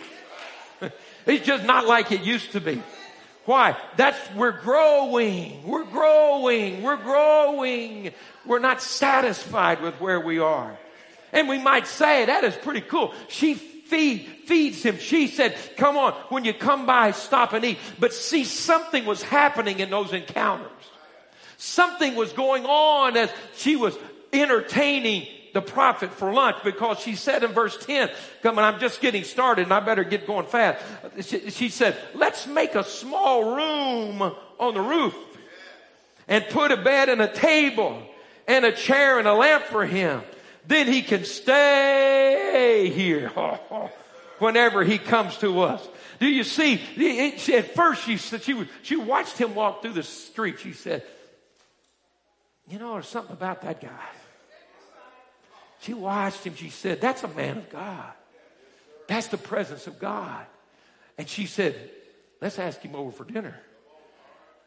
It's 1.26 1.44
just 1.44 1.64
not 1.64 1.88
like 1.88 2.12
it 2.12 2.22
used 2.22 2.52
to 2.52 2.60
be. 2.60 2.80
Why? 3.46 3.76
That's, 3.96 4.18
we're 4.34 4.60
growing. 4.60 5.66
We're 5.66 5.84
growing. 5.84 6.82
We're 6.82 6.96
growing. 6.96 8.12
We're 8.44 8.58
not 8.58 8.82
satisfied 8.82 9.80
with 9.80 10.00
where 10.00 10.20
we 10.20 10.40
are. 10.40 10.76
And 11.32 11.48
we 11.48 11.58
might 11.58 11.86
say, 11.86 12.26
that 12.26 12.44
is 12.44 12.56
pretty 12.56 12.80
cool. 12.80 13.14
She 13.28 13.54
feed, 13.54 14.26
feeds 14.46 14.82
him. 14.82 14.98
She 14.98 15.28
said, 15.28 15.56
come 15.76 15.96
on, 15.96 16.12
when 16.28 16.44
you 16.44 16.54
come 16.54 16.86
by, 16.86 17.12
stop 17.12 17.52
and 17.52 17.64
eat. 17.64 17.78
But 17.98 18.12
see, 18.12 18.44
something 18.44 19.04
was 19.04 19.22
happening 19.22 19.78
in 19.78 19.90
those 19.90 20.12
encounters. 20.12 20.70
Something 21.56 22.16
was 22.16 22.32
going 22.32 22.66
on 22.66 23.16
as 23.16 23.30
she 23.56 23.76
was 23.76 23.96
entertaining 24.32 25.28
the 25.56 25.62
prophet 25.62 26.12
for 26.12 26.34
lunch 26.34 26.56
because 26.62 26.98
she 26.98 27.14
said 27.14 27.42
in 27.42 27.52
verse 27.52 27.78
10, 27.86 28.10
come 28.42 28.58
on, 28.58 28.74
I'm 28.74 28.78
just 28.78 29.00
getting 29.00 29.24
started 29.24 29.62
and 29.62 29.72
I 29.72 29.80
better 29.80 30.04
get 30.04 30.26
going 30.26 30.44
fast. 30.44 30.84
She, 31.22 31.48
she 31.48 31.68
said, 31.70 31.96
let's 32.14 32.46
make 32.46 32.74
a 32.74 32.84
small 32.84 33.56
room 33.56 34.20
on 34.60 34.74
the 34.74 34.82
roof 34.82 35.16
and 36.28 36.44
put 36.50 36.72
a 36.72 36.76
bed 36.76 37.08
and 37.08 37.22
a 37.22 37.32
table 37.32 38.02
and 38.46 38.66
a 38.66 38.72
chair 38.72 39.18
and 39.18 39.26
a 39.26 39.32
lamp 39.32 39.64
for 39.64 39.86
him. 39.86 40.20
Then 40.66 40.88
he 40.88 41.00
can 41.00 41.24
stay 41.24 42.90
here 42.94 43.28
whenever 44.38 44.84
he 44.84 44.98
comes 44.98 45.38
to 45.38 45.62
us. 45.62 45.88
Do 46.20 46.26
you 46.26 46.44
see? 46.44 46.74
At 47.54 47.74
first, 47.74 48.04
she 48.04 48.18
said 48.18 48.42
she, 48.42 48.68
she 48.82 48.96
watched 48.96 49.38
him 49.38 49.54
walk 49.54 49.80
through 49.80 49.94
the 49.94 50.02
street. 50.02 50.60
She 50.60 50.72
said, 50.72 51.02
"You 52.68 52.78
know, 52.78 52.94
there's 52.94 53.06
something 53.06 53.32
about 53.32 53.62
that 53.62 53.80
guy. 53.80 54.08
She 55.80 55.94
watched 55.94 56.44
him. 56.44 56.54
She 56.54 56.70
said, 56.70 57.00
That's 57.00 57.22
a 57.22 57.28
man 57.28 57.58
of 57.58 57.70
God. 57.70 58.12
That's 59.08 59.28
the 59.28 59.38
presence 59.38 59.86
of 59.86 59.98
God. 59.98 60.44
And 61.18 61.28
she 61.28 61.46
said, 61.46 61.90
Let's 62.40 62.58
ask 62.58 62.80
him 62.80 62.94
over 62.94 63.10
for 63.10 63.24
dinner. 63.24 63.58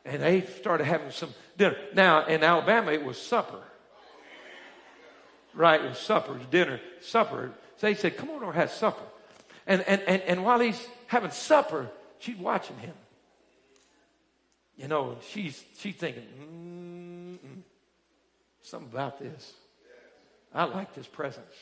And 0.06 0.22
they 0.24 0.42
started 0.42 0.86
having 0.86 1.12
some 1.12 1.34
dinner. 1.58 1.76
Now, 1.94 2.26
in 2.26 2.44
Alabama, 2.44 2.92
it 2.92 3.04
was 3.04 3.20
supper. 3.20 3.62
Right? 5.54 5.84
It 5.84 5.90
was 5.90 5.98
supper, 5.98 6.34
it 6.34 6.40
was 6.40 6.48
dinner, 6.48 6.80
supper. 7.02 7.52
So 7.78 7.88
they 7.88 7.96
said, 7.96 8.18
Come 8.18 8.30
on 8.30 8.44
over, 8.44 8.54
have 8.54 8.72
supper. 8.72 9.04
And, 9.68 9.82
and, 9.82 10.02
and, 10.02 10.22
and 10.24 10.44
while 10.44 10.60
he's 10.60 10.88
having 11.08 11.32
supper, 11.32 11.90
she's 12.20 12.38
watching 12.38 12.78
him. 12.78 12.94
You 14.78 14.88
know, 14.88 15.18
she's, 15.30 15.64
she's 15.78 15.96
thinking, 15.96 16.24
mm 16.40 16.70
something 18.70 18.92
about 18.92 19.20
this. 19.20 19.54
I 20.54 20.66
like 20.66 20.94
this 20.96 21.08
presence. 21.08 21.54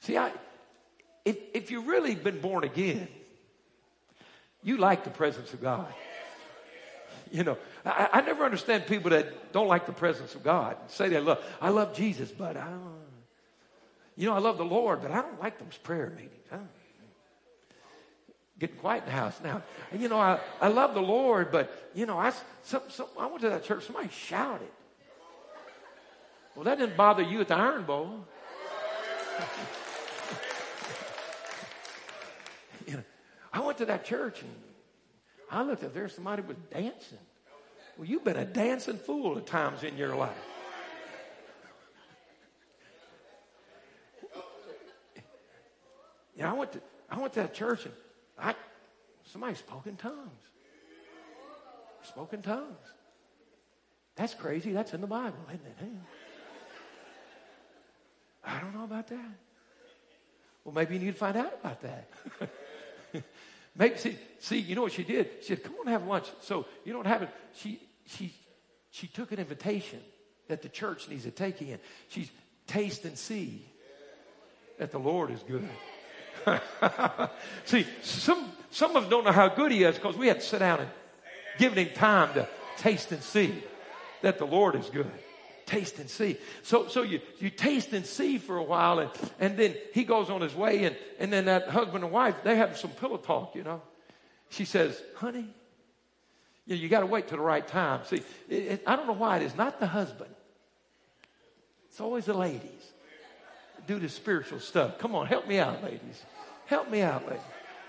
See, 0.00 0.16
I, 0.16 0.32
if, 1.24 1.36
if 1.54 1.70
you've 1.70 1.86
really 1.86 2.14
been 2.14 2.40
born 2.40 2.64
again, 2.64 3.08
you 4.62 4.76
like 4.76 5.04
the 5.04 5.10
presence 5.10 5.52
of 5.52 5.62
God. 5.62 5.92
You 7.30 7.44
know, 7.44 7.58
I, 7.84 8.08
I 8.12 8.20
never 8.20 8.44
understand 8.44 8.86
people 8.86 9.10
that 9.10 9.52
don't 9.52 9.68
like 9.68 9.86
the 9.86 9.92
presence 9.92 10.34
of 10.34 10.42
God. 10.42 10.76
Say 10.88 11.08
they 11.08 11.20
love, 11.20 11.42
I 11.60 11.70
love 11.70 11.94
Jesus, 11.94 12.30
but 12.30 12.56
I 12.56 12.64
don't, 12.64 13.02
you 14.16 14.28
know, 14.28 14.34
I 14.34 14.38
love 14.38 14.58
the 14.58 14.64
Lord, 14.64 15.00
but 15.00 15.10
I 15.10 15.22
don't 15.22 15.40
like 15.40 15.58
those 15.58 15.76
prayer 15.78 16.10
meetings. 16.10 16.30
Getting 18.58 18.76
quiet 18.76 19.02
in 19.02 19.06
the 19.06 19.12
house 19.12 19.40
now. 19.42 19.62
And 19.90 20.00
you 20.00 20.08
know, 20.08 20.20
I, 20.20 20.38
I 20.60 20.68
love 20.68 20.94
the 20.94 21.02
Lord, 21.02 21.50
but 21.50 21.90
you 21.94 22.06
know, 22.06 22.16
I, 22.16 22.32
some, 22.62 22.82
some, 22.90 23.06
I 23.18 23.26
went 23.26 23.40
to 23.40 23.48
that 23.48 23.64
church, 23.64 23.84
somebody 23.84 24.08
shouted. 24.08 24.68
Well, 26.54 26.64
that 26.64 26.78
didn't 26.78 26.96
bother 26.96 27.22
you 27.22 27.40
at 27.40 27.48
the 27.48 27.56
Iron 27.56 27.84
Bowl. 27.84 28.26
I 33.52 33.60
went 33.60 33.78
to 33.78 33.86
that 33.86 34.04
church 34.04 34.42
and 34.42 34.50
I 35.50 35.62
looked 35.62 35.84
up 35.84 35.92
there, 35.92 36.08
somebody 36.08 36.42
was 36.42 36.56
dancing. 36.70 37.18
Well, 37.98 38.06
you've 38.06 38.24
been 38.24 38.36
a 38.36 38.44
dancing 38.44 38.96
fool 38.96 39.36
at 39.36 39.46
times 39.46 39.82
in 39.82 39.98
your 39.98 40.16
life. 40.16 40.30
You 46.34 46.44
know, 46.44 46.50
I 46.50 46.52
went 46.54 46.72
to 46.72 46.80
I 47.10 47.18
went 47.18 47.34
to 47.34 47.40
that 47.40 47.52
church 47.52 47.84
and 47.84 47.94
I 48.38 48.54
somebody 49.24 49.54
spoke 49.54 49.86
in 49.86 49.96
tongues. 49.96 50.46
Spoke 52.02 52.32
in 52.32 52.40
tongues. 52.40 52.86
That's 54.16 54.34
crazy. 54.34 54.72
That's 54.72 54.94
in 54.94 55.02
the 55.02 55.06
Bible, 55.06 55.38
isn't 55.48 55.66
it? 55.66 55.76
I 58.44 58.60
don't 58.60 58.74
know 58.74 58.84
about 58.84 59.08
that. 59.08 59.30
Well, 60.64 60.74
maybe 60.74 60.94
you 60.94 61.00
need 61.00 61.12
to 61.12 61.18
find 61.18 61.36
out 61.36 61.54
about 61.60 61.82
that. 61.82 62.08
maybe 63.76 63.96
see, 63.96 64.16
see, 64.38 64.58
you 64.58 64.74
know 64.74 64.82
what 64.82 64.92
she 64.92 65.04
did? 65.04 65.28
She 65.40 65.48
said, 65.48 65.64
"Come 65.64 65.74
on, 65.80 65.86
have 65.88 66.06
lunch." 66.06 66.26
So 66.40 66.66
you 66.84 66.92
know 66.92 66.98
what 66.98 67.06
happened? 67.06 67.30
She 67.54 67.80
she 68.06 68.32
she 68.90 69.06
took 69.06 69.32
an 69.32 69.38
invitation 69.38 70.00
that 70.48 70.62
the 70.62 70.68
church 70.68 71.08
needs 71.08 71.24
to 71.24 71.30
take 71.30 71.62
in. 71.62 71.78
She's 72.08 72.30
taste 72.66 73.04
and 73.04 73.18
see 73.18 73.64
that 74.78 74.92
the 74.92 74.98
Lord 74.98 75.30
is 75.30 75.42
good. 75.42 75.68
see, 77.64 77.86
some 78.02 78.52
some 78.70 78.96
of 78.96 79.04
us 79.04 79.10
don't 79.10 79.24
know 79.24 79.32
how 79.32 79.48
good 79.48 79.72
He 79.72 79.82
is 79.84 79.96
because 79.96 80.16
we 80.16 80.28
had 80.28 80.40
to 80.40 80.46
sit 80.46 80.60
down 80.60 80.80
and 80.80 80.90
give 81.58 81.74
Him 81.74 81.88
time 81.94 82.34
to 82.34 82.48
taste 82.78 83.12
and 83.12 83.22
see 83.22 83.62
that 84.22 84.38
the 84.38 84.46
Lord 84.46 84.76
is 84.76 84.88
good 84.90 85.10
taste 85.66 85.98
and 85.98 86.08
see. 86.08 86.36
So, 86.62 86.88
so 86.88 87.02
you, 87.02 87.20
you 87.38 87.50
taste 87.50 87.92
and 87.92 88.04
see 88.04 88.38
for 88.38 88.56
a 88.56 88.62
while, 88.62 88.98
and, 88.98 89.10
and 89.40 89.56
then 89.56 89.74
he 89.92 90.04
goes 90.04 90.30
on 90.30 90.40
his 90.40 90.54
way, 90.54 90.84
and, 90.84 90.96
and 91.18 91.32
then 91.32 91.46
that 91.46 91.68
husband 91.68 92.04
and 92.04 92.12
wife, 92.12 92.36
they 92.44 92.56
have 92.56 92.78
some 92.78 92.90
pillow 92.90 93.16
talk, 93.16 93.54
you 93.54 93.62
know. 93.62 93.82
She 94.50 94.64
says, 94.64 95.00
honey, 95.16 95.46
you, 96.66 96.76
know, 96.76 96.82
you 96.82 96.88
got 96.88 97.00
to 97.00 97.06
wait 97.06 97.28
till 97.28 97.38
the 97.38 97.44
right 97.44 97.66
time. 97.66 98.00
See, 98.04 98.22
it, 98.48 98.54
it, 98.54 98.82
I 98.86 98.96
don't 98.96 99.06
know 99.06 99.14
why 99.14 99.38
it 99.38 99.42
is 99.42 99.56
not 99.56 99.80
the 99.80 99.86
husband. 99.86 100.30
It's 101.88 102.00
always 102.00 102.26
the 102.26 102.34
ladies. 102.34 102.92
Do 103.86 103.98
the 103.98 104.08
spiritual 104.08 104.60
stuff. 104.60 104.98
Come 104.98 105.14
on, 105.14 105.26
help 105.26 105.48
me 105.48 105.58
out, 105.58 105.82
ladies. 105.82 106.22
Help 106.66 106.90
me 106.90 107.02
out, 107.02 107.26
ladies. 107.26 107.42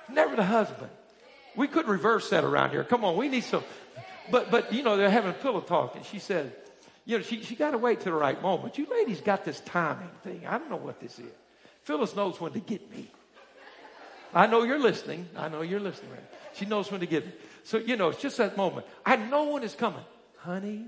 Never 0.10 0.36
the 0.36 0.44
husband. 0.44 0.90
We 1.56 1.68
could 1.68 1.88
reverse 1.88 2.30
that 2.32 2.44
around 2.44 2.72
here. 2.72 2.84
Come 2.84 3.06
on, 3.06 3.16
we 3.16 3.30
need 3.30 3.44
some. 3.44 3.64
But, 4.32 4.50
but 4.50 4.74
you 4.74 4.84
know, 4.84 4.98
they're 4.98 5.10
having 5.10 5.30
a 5.30 5.36
pillow 5.36 5.62
talk, 5.62 5.96
and 5.96 6.06
she 6.06 6.20
said, 6.20 6.52
you 7.06 7.18
know, 7.18 7.24
she, 7.24 7.42
she 7.42 7.56
got 7.56 7.72
to 7.72 7.78
wait 7.78 8.00
to 8.02 8.06
the 8.06 8.14
right 8.14 8.42
moment. 8.42 8.78
You 8.78 8.88
ladies 8.90 9.22
got 9.22 9.44
this 9.44 9.60
timing 9.62 10.10
thing. 10.24 10.46
I 10.48 10.58
don't 10.58 10.70
know 10.70 10.78
what 10.78 11.00
this 11.00 11.20
is. 11.20 11.32
Phyllis 11.84 12.16
knows 12.16 12.40
when 12.40 12.54
to 12.54 12.60
get 12.60 12.90
me. 12.90 13.12
I 14.34 14.48
know 14.48 14.64
you're 14.64 14.80
listening. 14.80 15.28
I 15.36 15.50
know 15.50 15.62
you're 15.62 15.80
listening. 15.80 16.12
She 16.54 16.66
knows 16.66 16.90
when 16.90 17.02
to 17.02 17.06
get 17.06 17.26
me. 17.26 17.34
So, 17.64 17.78
you 17.78 17.98
know, 17.98 18.10
it's 18.10 18.22
just 18.22 18.38
that 18.38 18.58
moment. 18.58 18.86
I 19.06 19.16
know 19.16 19.52
when 19.54 19.64
it's 19.64 19.76
coming. 19.76 20.04
Honey. 20.38 20.86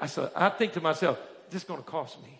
I, 0.00 0.06
said, 0.06 0.30
I 0.34 0.48
think 0.50 0.72
to 0.74 0.80
myself, 0.80 1.18
this 1.50 1.62
is 1.62 1.68
going 1.68 1.82
to 1.82 1.88
cost 1.88 2.22
me. 2.22 2.38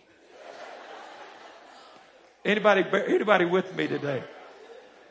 Anybody, 2.45 2.85
anybody 3.07 3.45
with 3.45 3.75
me 3.75 3.87
today? 3.87 4.23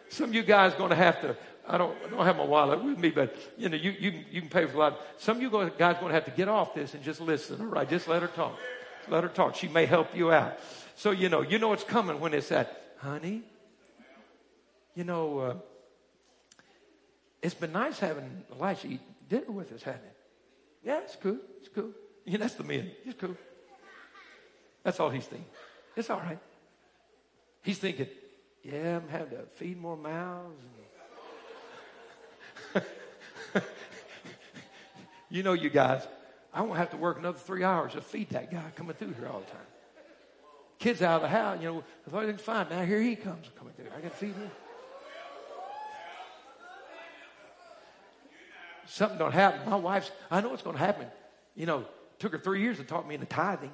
Some 0.09 0.31
of 0.31 0.35
you 0.35 0.43
guys 0.43 0.75
going 0.75 0.91
to 0.91 0.97
have 0.97 1.21
to 1.23 1.37
I 1.69 1.79
don't, 1.79 1.97
I 2.05 2.11
don't 2.11 2.25
have 2.25 2.37
my 2.37 2.45
wallet 2.45 2.83
with 2.83 2.99
me, 2.99 3.11
but 3.11 3.37
you 3.57 3.69
know, 3.69 3.77
you, 3.77 3.93
you, 3.93 4.25
you 4.31 4.41
can 4.41 4.51
pay 4.51 4.67
for 4.67 4.75
a 4.75 4.79
lot. 4.79 5.01
Some 5.19 5.37
of 5.37 5.43
you 5.43 5.51
guys 5.51 5.71
are 5.79 5.95
going 5.95 6.09
to 6.09 6.15
have 6.15 6.25
to 6.25 6.31
get 6.33 6.49
off 6.49 6.75
this 6.75 6.95
and 6.95 7.03
just 7.03 7.21
listen. 7.21 7.61
All 7.61 7.67
right, 7.67 7.89
just 7.89 8.09
let 8.09 8.23
her 8.23 8.29
talk. 8.29 8.59
Let 9.09 9.23
her 9.23 9.29
talk. 9.29 9.55
She 9.55 9.69
may 9.69 9.87
help 9.87 10.15
you 10.15 10.33
out. 10.33 10.59
So 10.97 11.11
you 11.11 11.29
know, 11.29 11.43
you 11.43 11.59
know 11.59 11.73
it's 11.73 11.85
coming 11.85 12.21
when 12.21 12.35
it's 12.35 12.49
that, 12.49 12.95
honey. 12.99 13.43
You 14.95 15.05
know, 15.05 15.39
uh, 15.39 15.55
it's 17.41 17.55
been 17.55 17.73
nice 17.73 17.99
having 17.99 18.45
Elisha 18.53 18.89
eat 18.89 19.01
dinner 19.29 19.51
with 19.51 19.73
us, 19.73 19.83
hasn't 19.83 20.05
it? 20.05 20.17
Yeah, 20.85 20.99
it's 20.99 21.17
cool. 21.17 21.39
It's 21.61 21.69
cool. 21.69 21.93
Yeah, 22.25 22.39
that's 22.39 22.55
the 22.55 22.65
men. 22.65 22.91
It's 23.05 23.19
cool. 23.19 23.37
That's 24.83 24.99
all 25.01 25.11
he's 25.11 25.27
thinking. 25.27 25.49
It's 25.97 26.11
all 26.11 26.21
right. 26.21 26.39
He's 27.63 27.79
thinking, 27.79 28.09
yeah, 28.63 28.97
I'm 28.97 29.09
having 29.09 29.31
to 29.31 29.45
feed 29.55 29.81
more 29.81 29.97
mouths. 29.97 30.61
And, 30.61 30.71
you 35.31 35.43
know, 35.43 35.53
you 35.53 35.71
guys, 35.71 36.07
I 36.53 36.63
won't 36.63 36.79
have 36.79 36.91
to 36.91 36.97
work 36.97 37.19
another 37.19 37.39
three 37.39 37.65
hours 37.65 37.93
to 37.93 38.01
feed 38.01 38.31
that 38.31 38.51
guy 38.51 38.65
coming 38.75 38.95
through 38.95 39.15
here 39.15 39.29
all 39.29 39.41
the 39.41 39.47
time. 39.47 39.67
Kids 40.79 41.01
out 41.01 41.17
of 41.17 41.23
the 41.23 41.29
house, 41.29 41.59
you 41.61 41.69
know, 41.69 41.85
everything's 42.09 42.41
fine, 42.41 42.67
now 42.69 42.85
here 42.85 43.01
he 43.01 43.15
comes 43.15 43.49
coming 43.57 43.73
through. 43.75 43.87
I 43.97 44.01
got 44.01 44.11
to 44.11 44.17
feed 44.17 44.35
him. 44.35 44.51
Something 48.87 49.19
don't 49.19 49.33
happen. 49.33 49.71
My 49.71 49.77
wife's, 49.77 50.11
I 50.31 50.41
know 50.41 50.49
what's 50.49 50.63
going 50.63 50.77
to 50.77 50.85
happen. 50.85 51.07
You 51.55 51.67
know, 51.67 51.85
took 52.19 52.33
her 52.33 52.39
three 52.39 52.61
years 52.61 52.77
to 52.79 52.85
talk 52.85 53.07
me 53.07 53.15
into 53.15 53.27
tithing. 53.27 53.71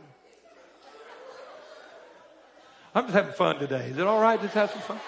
I'm 2.94 3.04
just 3.04 3.14
having 3.14 3.32
fun 3.32 3.58
today. 3.58 3.88
Is 3.90 3.98
it 3.98 4.06
all 4.06 4.20
right? 4.20 4.40
Just 4.40 4.54
have 4.54 4.70
some 4.70 4.80
fun. 4.80 5.00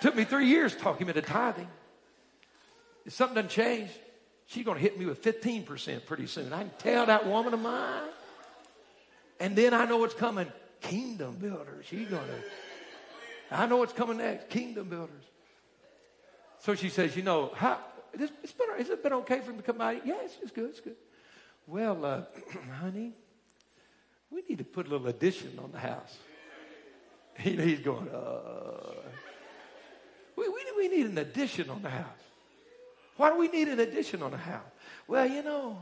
Took 0.00 0.16
me 0.16 0.24
three 0.24 0.46
years 0.46 0.74
talking 0.74 1.08
into 1.08 1.22
tithing. 1.22 1.68
If 3.04 3.12
something 3.12 3.34
doesn't 3.34 3.50
change, 3.50 3.90
she's 4.46 4.64
going 4.64 4.76
to 4.76 4.82
hit 4.82 4.98
me 4.98 5.06
with 5.06 5.22
15% 5.22 6.06
pretty 6.06 6.26
soon. 6.26 6.52
I 6.52 6.60
can 6.60 6.70
tell 6.78 7.06
that 7.06 7.26
woman 7.26 7.54
of 7.54 7.60
mine. 7.60 8.08
And 9.38 9.56
then 9.56 9.74
I 9.74 9.84
know 9.86 9.98
what's 9.98 10.14
coming. 10.14 10.50
Kingdom 10.80 11.36
builders. 11.36 11.86
She's 11.86 12.08
going 12.08 12.26
to. 12.26 13.56
I 13.56 13.66
know 13.66 13.78
what's 13.78 13.92
coming 13.92 14.18
next. 14.18 14.48
Kingdom 14.48 14.88
builders. 14.88 15.24
So 16.60 16.74
she 16.74 16.88
says, 16.88 17.16
you 17.16 17.22
know, 17.22 17.52
how, 17.54 17.78
this, 18.14 18.30
it's 18.42 18.52
been, 18.52 18.68
has 18.76 18.90
it 18.90 19.02
been 19.02 19.14
okay 19.14 19.40
for 19.40 19.50
him 19.50 19.56
to 19.56 19.62
come 19.62 19.78
by? 19.78 20.00
Yes, 20.04 20.36
it's 20.42 20.52
good, 20.52 20.70
it's 20.70 20.80
good. 20.80 20.96
Well, 21.66 22.04
uh, 22.04 22.22
honey, 22.80 23.12
we 24.30 24.42
need 24.48 24.58
to 24.58 24.64
put 24.64 24.86
a 24.86 24.90
little 24.90 25.08
addition 25.08 25.58
on 25.62 25.72
the 25.72 25.78
house. 25.78 26.16
He, 27.38 27.56
he's 27.56 27.78
going, 27.78 28.06
uh, 28.10 28.92
we, 30.36 30.48
we, 30.48 30.60
we 30.76 30.88
need 30.88 31.06
an 31.06 31.18
addition 31.18 31.70
on 31.70 31.82
the 31.82 31.90
house. 31.90 32.06
Why 33.16 33.30
do 33.30 33.38
we 33.38 33.48
need 33.48 33.68
an 33.68 33.80
addition 33.80 34.22
on 34.22 34.30
the 34.30 34.36
house? 34.38 34.62
Well, 35.06 35.26
you 35.26 35.42
know, 35.42 35.78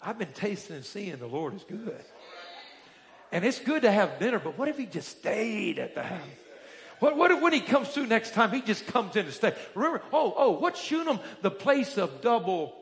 I've 0.00 0.18
been 0.18 0.32
tasting 0.32 0.76
and 0.76 0.84
seeing 0.84 1.16
the 1.16 1.26
Lord 1.26 1.54
is 1.54 1.64
good. 1.64 2.04
And 3.32 3.44
it's 3.44 3.58
good 3.58 3.82
to 3.82 3.90
have 3.90 4.18
dinner, 4.18 4.38
but 4.38 4.56
what 4.56 4.68
if 4.68 4.78
he 4.78 4.86
just 4.86 5.08
stayed 5.18 5.78
at 5.78 5.94
the 5.94 6.02
house? 6.02 6.20
What, 7.00 7.16
what 7.16 7.30
if 7.30 7.42
when 7.42 7.52
he 7.52 7.60
comes 7.60 7.88
through 7.88 8.06
next 8.06 8.32
time, 8.32 8.52
he 8.52 8.62
just 8.62 8.86
comes 8.86 9.16
in 9.16 9.26
to 9.26 9.32
stay? 9.32 9.54
Remember, 9.74 10.02
oh, 10.12 10.32
oh, 10.36 10.50
what's 10.52 10.80
Shunem? 10.80 11.18
The 11.42 11.50
place 11.50 11.98
of 11.98 12.20
double 12.20 12.74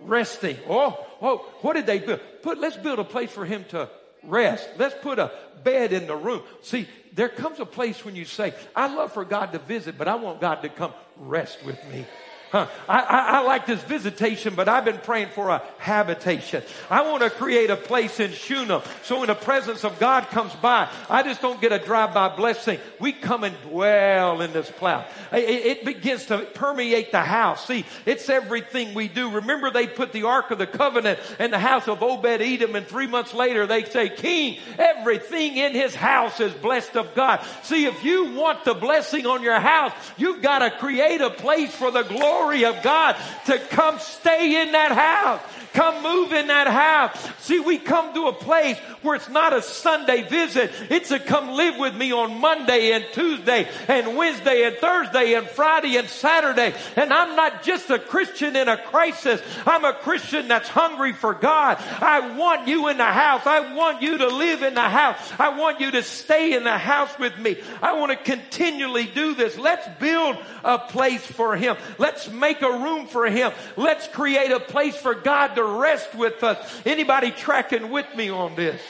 resting. 0.00 0.56
Oh, 0.68 1.06
oh, 1.20 1.38
what 1.60 1.74
did 1.74 1.86
they 1.86 1.98
build? 1.98 2.20
Put, 2.42 2.58
let's 2.58 2.76
build 2.76 2.98
a 2.98 3.04
place 3.04 3.30
for 3.30 3.44
him 3.44 3.64
to 3.68 3.88
rest. 4.24 4.68
Let's 4.78 4.96
put 5.02 5.18
a 5.18 5.30
bed 5.62 5.92
in 5.92 6.06
the 6.06 6.16
room. 6.16 6.42
See, 6.62 6.88
there 7.14 7.28
comes 7.28 7.60
a 7.60 7.66
place 7.66 8.04
when 8.04 8.16
you 8.16 8.24
say, 8.24 8.54
I 8.74 8.92
love 8.92 9.12
for 9.12 9.24
God 9.24 9.52
to 9.52 9.58
visit, 9.58 9.96
but 9.96 10.08
I 10.08 10.16
want 10.16 10.40
God 10.40 10.62
to 10.62 10.68
come 10.68 10.92
rest 11.16 11.64
with 11.64 11.78
me. 11.88 12.06
Huh. 12.54 12.68
I, 12.88 13.00
I, 13.00 13.18
I, 13.18 13.40
like 13.40 13.66
this 13.66 13.82
visitation, 13.82 14.54
but 14.54 14.68
I've 14.68 14.84
been 14.84 14.98
praying 14.98 15.30
for 15.30 15.48
a 15.48 15.60
habitation. 15.78 16.62
I 16.88 17.02
want 17.02 17.24
to 17.24 17.30
create 17.30 17.68
a 17.68 17.74
place 17.74 18.20
in 18.20 18.30
Shunem. 18.30 18.80
So 19.02 19.18
when 19.18 19.26
the 19.26 19.34
presence 19.34 19.82
of 19.82 19.98
God 19.98 20.28
comes 20.28 20.54
by, 20.54 20.88
I 21.10 21.24
just 21.24 21.42
don't 21.42 21.60
get 21.60 21.72
a 21.72 21.80
drive-by 21.80 22.36
blessing. 22.36 22.78
We 23.00 23.10
come 23.10 23.42
and 23.42 23.60
dwell 23.62 24.40
in 24.40 24.52
this 24.52 24.70
cloud. 24.70 25.04
It, 25.32 25.48
it 25.48 25.84
begins 25.84 26.26
to 26.26 26.38
permeate 26.54 27.10
the 27.10 27.22
house. 27.22 27.66
See, 27.66 27.86
it's 28.06 28.28
everything 28.28 28.94
we 28.94 29.08
do. 29.08 29.32
Remember 29.32 29.72
they 29.72 29.88
put 29.88 30.12
the 30.12 30.22
Ark 30.22 30.52
of 30.52 30.58
the 30.58 30.68
Covenant 30.68 31.18
in 31.40 31.50
the 31.50 31.58
house 31.58 31.88
of 31.88 32.04
Obed-Edom 32.04 32.76
and 32.76 32.86
three 32.86 33.08
months 33.08 33.34
later 33.34 33.66
they 33.66 33.82
say, 33.82 34.10
King, 34.10 34.60
everything 34.78 35.56
in 35.56 35.72
his 35.72 35.92
house 35.92 36.38
is 36.38 36.52
blessed 36.52 36.96
of 36.96 37.16
God. 37.16 37.44
See, 37.64 37.86
if 37.86 38.04
you 38.04 38.26
want 38.26 38.64
the 38.64 38.74
blessing 38.74 39.26
on 39.26 39.42
your 39.42 39.58
house, 39.58 39.92
you've 40.16 40.40
got 40.40 40.60
to 40.60 40.70
create 40.70 41.20
a 41.20 41.30
place 41.30 41.74
for 41.74 41.90
the 41.90 42.04
glory 42.04 42.43
glory 42.44 42.64
of 42.64 42.82
God 42.82 43.16
to 43.46 43.58
come 43.58 43.98
stay 43.98 44.62
in 44.62 44.72
that 44.72 44.92
house. 44.92 45.40
Come 45.74 46.04
move 46.04 46.32
in 46.32 46.46
that 46.46 46.68
house. 46.68 47.18
See, 47.40 47.58
we 47.58 47.78
come 47.78 48.14
to 48.14 48.28
a 48.28 48.32
place 48.32 48.78
where 49.02 49.16
it's 49.16 49.28
not 49.28 49.52
a 49.52 49.60
Sunday 49.60 50.22
visit. 50.22 50.70
It's 50.88 51.10
a 51.10 51.18
come 51.18 51.50
live 51.50 51.78
with 51.78 51.96
me 51.96 52.12
on 52.12 52.40
Monday 52.40 52.92
and 52.92 53.04
Tuesday 53.12 53.68
and 53.88 54.16
Wednesday 54.16 54.62
and 54.62 54.76
Thursday 54.76 55.34
and 55.34 55.48
Friday 55.48 55.96
and 55.96 56.08
Saturday. 56.08 56.74
And 56.94 57.12
I'm 57.12 57.34
not 57.34 57.64
just 57.64 57.90
a 57.90 57.98
Christian 57.98 58.54
in 58.54 58.68
a 58.68 58.76
crisis. 58.76 59.42
I'm 59.66 59.84
a 59.84 59.94
Christian 59.94 60.46
that's 60.46 60.68
hungry 60.68 61.12
for 61.12 61.34
God. 61.34 61.78
I 62.00 62.36
want 62.36 62.68
you 62.68 62.86
in 62.88 62.96
the 62.96 63.04
house. 63.04 63.44
I 63.44 63.74
want 63.74 64.00
you 64.00 64.18
to 64.18 64.28
live 64.28 64.62
in 64.62 64.74
the 64.74 64.80
house. 64.80 65.18
I 65.40 65.58
want 65.58 65.80
you 65.80 65.90
to 65.90 66.04
stay 66.04 66.54
in 66.54 66.62
the 66.62 66.78
house 66.78 67.18
with 67.18 67.36
me. 67.36 67.58
I 67.82 67.98
want 67.98 68.12
to 68.12 68.16
continually 68.16 69.06
do 69.06 69.34
this. 69.34 69.58
Let's 69.58 69.88
build 69.98 70.36
a 70.62 70.78
place 70.78 71.26
for 71.26 71.56
Him. 71.56 71.76
Let's 71.98 72.30
make 72.30 72.62
a 72.62 72.70
room 72.70 73.08
for 73.08 73.26
Him. 73.26 73.50
Let's 73.76 74.06
create 74.06 74.52
a 74.52 74.60
place 74.60 74.96
for 74.96 75.14
God 75.14 75.56
to 75.56 75.63
rest 75.66 76.14
with 76.14 76.42
us. 76.42 76.82
Anybody 76.84 77.30
tracking 77.30 77.90
with 77.90 78.06
me 78.16 78.30
on 78.30 78.54
this? 78.54 78.80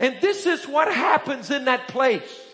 And 0.00 0.16
this 0.20 0.46
is 0.46 0.66
what 0.66 0.92
happens 0.92 1.50
in 1.50 1.64
that 1.64 1.88
place. 1.88 2.44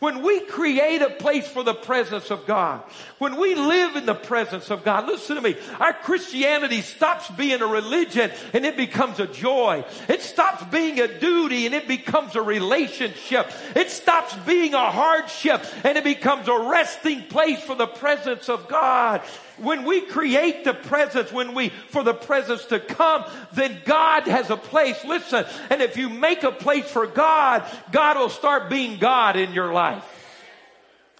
When 0.00 0.22
we 0.22 0.40
create 0.40 1.00
a 1.00 1.08
place 1.08 1.48
for 1.48 1.62
the 1.62 1.72
presence 1.72 2.30
of 2.30 2.46
God, 2.46 2.82
when 3.18 3.36
we 3.36 3.54
live 3.54 3.96
in 3.96 4.04
the 4.04 4.14
presence 4.14 4.70
of 4.70 4.84
God, 4.84 5.06
listen 5.06 5.36
to 5.36 5.40
me, 5.40 5.56
our 5.80 5.94
Christianity 5.94 6.82
stops 6.82 7.30
being 7.30 7.62
a 7.62 7.66
religion 7.66 8.30
and 8.52 8.66
it 8.66 8.76
becomes 8.76 9.18
a 9.18 9.26
joy. 9.26 9.82
It 10.08 10.20
stops 10.20 10.62
being 10.64 11.00
a 11.00 11.18
duty 11.20 11.64
and 11.64 11.74
it 11.74 11.88
becomes 11.88 12.36
a 12.36 12.42
relationship. 12.42 13.50
It 13.74 13.88
stops 13.90 14.36
being 14.44 14.74
a 14.74 14.90
hardship 14.90 15.64
and 15.84 15.96
it 15.96 16.04
becomes 16.04 16.48
a 16.48 16.58
resting 16.58 17.22
place 17.22 17.62
for 17.62 17.76
the 17.76 17.86
presence 17.86 18.50
of 18.50 18.68
God. 18.68 19.22
When 19.58 19.84
we 19.84 20.00
create 20.00 20.64
the 20.64 20.74
presence, 20.74 21.32
when 21.32 21.54
we, 21.54 21.68
for 21.68 22.02
the 22.02 22.14
presence 22.14 22.64
to 22.66 22.80
come, 22.80 23.24
then 23.52 23.80
God 23.84 24.24
has 24.24 24.50
a 24.50 24.56
place. 24.56 25.04
Listen, 25.04 25.46
and 25.70 25.80
if 25.80 25.96
you 25.96 26.08
make 26.08 26.42
a 26.42 26.50
place 26.50 26.90
for 26.90 27.06
God, 27.06 27.64
God 27.92 28.16
will 28.16 28.30
start 28.30 28.68
being 28.68 28.98
God 28.98 29.36
in 29.36 29.52
your 29.52 29.72
life. 29.72 30.04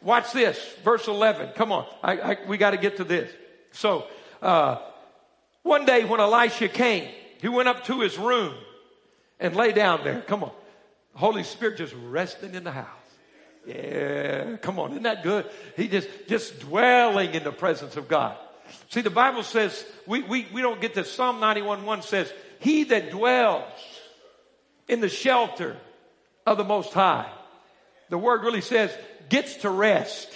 Watch 0.02 0.32
this, 0.32 0.58
verse 0.82 1.06
11. 1.06 1.50
Come 1.54 1.72
on, 1.72 1.86
I, 2.02 2.18
I, 2.18 2.36
we 2.46 2.58
got 2.58 2.72
to 2.72 2.76
get 2.76 2.96
to 2.98 3.04
this. 3.04 3.30
So, 3.72 4.06
uh, 4.42 4.78
one 5.62 5.86
day 5.86 6.04
when 6.04 6.20
Elisha 6.20 6.68
came, 6.68 7.08
he 7.40 7.48
went 7.48 7.68
up 7.68 7.84
to 7.84 8.00
his 8.00 8.18
room 8.18 8.54
and 9.40 9.56
lay 9.56 9.72
down 9.72 10.04
there. 10.04 10.20
Come 10.22 10.44
on. 10.44 10.52
Holy 11.14 11.42
Spirit 11.42 11.78
just 11.78 11.94
resting 12.06 12.54
in 12.54 12.64
the 12.64 12.72
house. 12.72 13.03
Yeah, 13.66 14.56
come 14.58 14.78
on, 14.78 14.90
isn't 14.92 15.04
that 15.04 15.22
good? 15.22 15.46
He 15.76 15.88
just, 15.88 16.08
just 16.28 16.60
dwelling 16.60 17.34
in 17.34 17.44
the 17.44 17.52
presence 17.52 17.96
of 17.96 18.08
God. 18.08 18.36
See, 18.90 19.00
the 19.00 19.10
Bible 19.10 19.42
says, 19.42 19.84
we, 20.06 20.22
we, 20.22 20.46
we 20.52 20.62
don't 20.62 20.80
get 20.80 20.94
this. 20.94 21.10
Psalm 21.10 21.40
91 21.40 21.84
1 21.84 22.02
says, 22.02 22.32
He 22.60 22.84
that 22.84 23.10
dwells 23.10 23.64
in 24.88 25.00
the 25.00 25.08
shelter 25.08 25.76
of 26.46 26.58
the 26.58 26.64
Most 26.64 26.92
High. 26.92 27.30
The 28.10 28.18
word 28.18 28.42
really 28.42 28.60
says, 28.60 28.90
gets 29.28 29.56
to 29.58 29.70
rest 29.70 30.28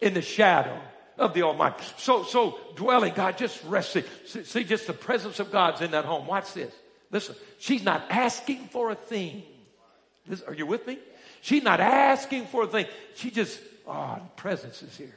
in 0.00 0.14
the 0.14 0.22
shadow 0.22 0.78
of 1.16 1.34
the 1.34 1.42
Almighty. 1.42 1.84
So, 1.96 2.24
so 2.24 2.58
dwelling, 2.76 3.14
God, 3.14 3.38
just 3.38 3.62
resting. 3.64 4.04
See, 4.26 4.44
see, 4.44 4.64
just 4.64 4.86
the 4.86 4.92
presence 4.92 5.40
of 5.40 5.50
God's 5.50 5.80
in 5.80 5.92
that 5.92 6.04
home. 6.04 6.26
Watch 6.26 6.52
this. 6.54 6.72
Listen, 7.10 7.34
she's 7.58 7.82
not 7.82 8.04
asking 8.10 8.68
for 8.68 8.90
a 8.90 8.94
thing. 8.94 9.42
This, 10.26 10.42
are 10.42 10.54
you 10.54 10.66
with 10.66 10.86
me? 10.86 10.98
She's 11.40 11.62
not 11.62 11.80
asking 11.80 12.46
for 12.46 12.64
a 12.64 12.66
thing. 12.66 12.86
She 13.14 13.30
just, 13.30 13.60
oh, 13.86 14.18
the 14.22 14.40
presence 14.40 14.82
is 14.82 14.96
here. 14.96 15.14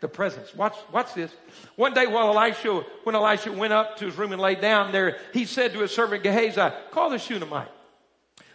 The 0.00 0.08
presence. 0.08 0.54
Watch, 0.54 0.76
watch 0.92 1.14
this. 1.14 1.32
One 1.76 1.94
day 1.94 2.06
while 2.06 2.36
Elisha, 2.36 2.84
when 3.04 3.14
Elisha 3.14 3.52
went 3.52 3.72
up 3.72 3.98
to 3.98 4.06
his 4.06 4.16
room 4.18 4.32
and 4.32 4.42
laid 4.42 4.60
down 4.60 4.90
there, 4.90 5.18
he 5.32 5.44
said 5.44 5.72
to 5.72 5.80
his 5.80 5.94
servant 5.94 6.24
Gehazi, 6.24 6.74
call 6.90 7.10
the 7.10 7.18
Shunammite. 7.18 7.70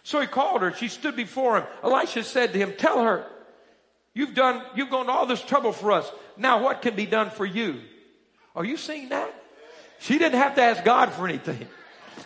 So 0.02 0.20
he 0.20 0.26
called 0.26 0.62
her. 0.62 0.74
She 0.74 0.88
stood 0.88 1.16
before 1.16 1.58
him. 1.58 1.66
Elisha 1.82 2.22
said 2.24 2.52
to 2.52 2.58
him, 2.58 2.74
tell 2.76 3.02
her, 3.02 3.26
you've 4.12 4.34
done, 4.34 4.62
you've 4.74 4.90
gone 4.90 5.06
to 5.06 5.12
all 5.12 5.26
this 5.26 5.42
trouble 5.42 5.72
for 5.72 5.92
us. 5.92 6.10
Now 6.36 6.62
what 6.62 6.82
can 6.82 6.94
be 6.94 7.06
done 7.06 7.30
for 7.30 7.46
you? 7.46 7.80
Are 8.54 8.64
you 8.64 8.76
seeing 8.76 9.08
that? 9.08 9.34
She 10.00 10.18
didn't 10.18 10.38
have 10.38 10.54
to 10.56 10.62
ask 10.62 10.84
God 10.84 11.12
for 11.12 11.26
anything. 11.26 11.66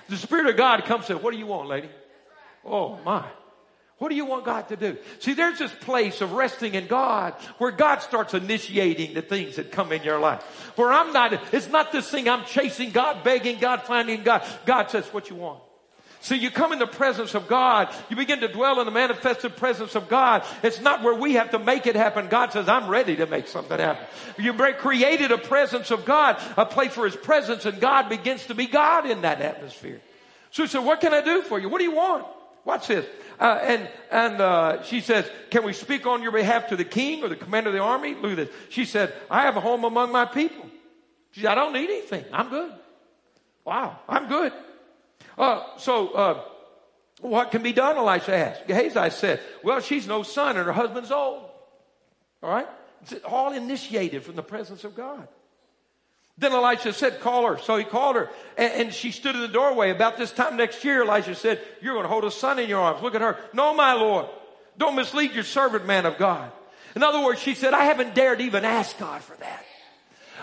The 0.08 0.16
Spirit 0.16 0.46
of 0.46 0.56
God 0.56 0.84
comes 0.84 1.08
and 1.08 1.16
said, 1.16 1.22
what 1.22 1.32
do 1.32 1.38
you 1.38 1.46
want, 1.46 1.68
lady? 1.68 1.88
Oh 2.64 2.98
my. 3.04 3.24
What 4.02 4.08
do 4.08 4.16
you 4.16 4.24
want 4.24 4.44
God 4.44 4.68
to 4.70 4.76
do? 4.76 4.96
See, 5.20 5.34
there's 5.34 5.60
this 5.60 5.70
place 5.70 6.22
of 6.22 6.32
resting 6.32 6.74
in 6.74 6.88
God 6.88 7.34
where 7.58 7.70
God 7.70 8.02
starts 8.02 8.34
initiating 8.34 9.14
the 9.14 9.22
things 9.22 9.54
that 9.54 9.70
come 9.70 9.92
in 9.92 10.02
your 10.02 10.18
life. 10.18 10.42
Where 10.74 10.92
I'm 10.92 11.12
not, 11.12 11.40
it's 11.54 11.68
not 11.68 11.92
this 11.92 12.10
thing 12.10 12.28
I'm 12.28 12.44
chasing 12.44 12.90
God, 12.90 13.22
begging 13.22 13.60
God, 13.60 13.82
finding 13.82 14.24
God. 14.24 14.42
God 14.66 14.90
says, 14.90 15.06
what 15.12 15.30
you 15.30 15.36
want? 15.36 15.62
So 16.20 16.34
you 16.34 16.50
come 16.50 16.72
in 16.72 16.80
the 16.80 16.86
presence 16.88 17.36
of 17.36 17.46
God. 17.46 17.94
You 18.10 18.16
begin 18.16 18.40
to 18.40 18.48
dwell 18.48 18.80
in 18.80 18.86
the 18.86 18.90
manifested 18.90 19.56
presence 19.56 19.94
of 19.94 20.08
God. 20.08 20.44
It's 20.64 20.80
not 20.80 21.04
where 21.04 21.14
we 21.14 21.34
have 21.34 21.52
to 21.52 21.60
make 21.60 21.86
it 21.86 21.94
happen. 21.94 22.26
God 22.26 22.50
says, 22.50 22.68
I'm 22.68 22.88
ready 22.88 23.14
to 23.14 23.26
make 23.26 23.46
something 23.46 23.78
happen. 23.78 24.04
You 24.36 24.52
created 24.52 25.30
a 25.30 25.38
presence 25.38 25.92
of 25.92 26.04
God, 26.04 26.42
a 26.56 26.66
place 26.66 26.92
for 26.92 27.04
His 27.04 27.14
presence, 27.14 27.66
and 27.66 27.80
God 27.80 28.08
begins 28.08 28.46
to 28.46 28.54
be 28.56 28.66
God 28.66 29.08
in 29.08 29.20
that 29.20 29.40
atmosphere. 29.40 30.00
So 30.50 30.64
he 30.64 30.68
said, 30.68 30.84
what 30.84 31.00
can 31.00 31.14
I 31.14 31.20
do 31.20 31.42
for 31.42 31.60
you? 31.60 31.68
What 31.68 31.78
do 31.78 31.84
you 31.84 31.94
want? 31.94 32.26
Watch 32.64 32.88
this. 32.88 33.06
Uh, 33.40 33.58
and 33.62 33.88
and 34.10 34.40
uh, 34.40 34.82
she 34.82 35.00
says, 35.00 35.28
Can 35.50 35.64
we 35.64 35.72
speak 35.72 36.06
on 36.06 36.22
your 36.22 36.32
behalf 36.32 36.68
to 36.68 36.76
the 36.76 36.84
king 36.84 37.24
or 37.24 37.28
the 37.28 37.36
commander 37.36 37.70
of 37.70 37.74
the 37.74 37.80
army? 37.80 38.14
Look 38.14 38.32
at 38.32 38.36
this. 38.36 38.48
She 38.68 38.84
said, 38.84 39.12
I 39.30 39.42
have 39.42 39.56
a 39.56 39.60
home 39.60 39.84
among 39.84 40.12
my 40.12 40.26
people. 40.26 40.66
She 41.32 41.40
said, 41.40 41.50
I 41.50 41.54
don't 41.54 41.72
need 41.72 41.90
anything. 41.90 42.24
I'm 42.32 42.50
good. 42.50 42.72
Wow, 43.64 43.98
I'm 44.08 44.28
good. 44.28 44.52
Uh, 45.36 45.62
so, 45.78 46.08
uh, 46.10 46.44
what 47.20 47.50
can 47.50 47.62
be 47.62 47.72
done? 47.72 47.96
Elisha 47.96 48.34
asked. 48.34 48.66
Gehazi 48.66 49.10
said, 49.10 49.40
Well, 49.62 49.80
she's 49.80 50.06
no 50.06 50.22
son 50.22 50.56
and 50.56 50.66
her 50.66 50.72
husband's 50.72 51.10
old. 51.10 51.48
All 52.42 52.50
right? 52.50 52.68
It's 53.02 53.14
all 53.24 53.52
initiated 53.52 54.24
from 54.24 54.36
the 54.36 54.42
presence 54.42 54.84
of 54.84 54.94
God. 54.94 55.26
Then 56.42 56.52
Elisha 56.52 56.92
said, 56.92 57.20
call 57.20 57.46
her. 57.46 57.58
So 57.58 57.76
he 57.76 57.84
called 57.84 58.16
her 58.16 58.28
and, 58.56 58.72
and, 58.72 58.92
she 58.92 59.12
stood 59.12 59.36
in 59.36 59.42
the 59.42 59.48
doorway. 59.48 59.90
About 59.90 60.18
this 60.18 60.32
time 60.32 60.56
next 60.56 60.84
year, 60.84 61.02
Elisha 61.02 61.36
said, 61.36 61.60
you're 61.80 61.94
going 61.94 62.02
to 62.02 62.08
hold 62.08 62.24
a 62.24 62.32
son 62.32 62.58
in 62.58 62.68
your 62.68 62.80
arms. 62.80 63.00
Look 63.00 63.14
at 63.14 63.20
her. 63.20 63.38
No, 63.52 63.72
my 63.74 63.92
Lord. 63.92 64.26
Don't 64.76 64.96
mislead 64.96 65.34
your 65.34 65.44
servant, 65.44 65.86
man 65.86 66.04
of 66.04 66.18
God. 66.18 66.50
In 66.96 67.04
other 67.04 67.24
words, 67.24 67.40
she 67.40 67.54
said, 67.54 67.74
I 67.74 67.84
haven't 67.84 68.16
dared 68.16 68.40
even 68.40 68.64
ask 68.64 68.98
God 68.98 69.22
for 69.22 69.36
that. 69.36 69.64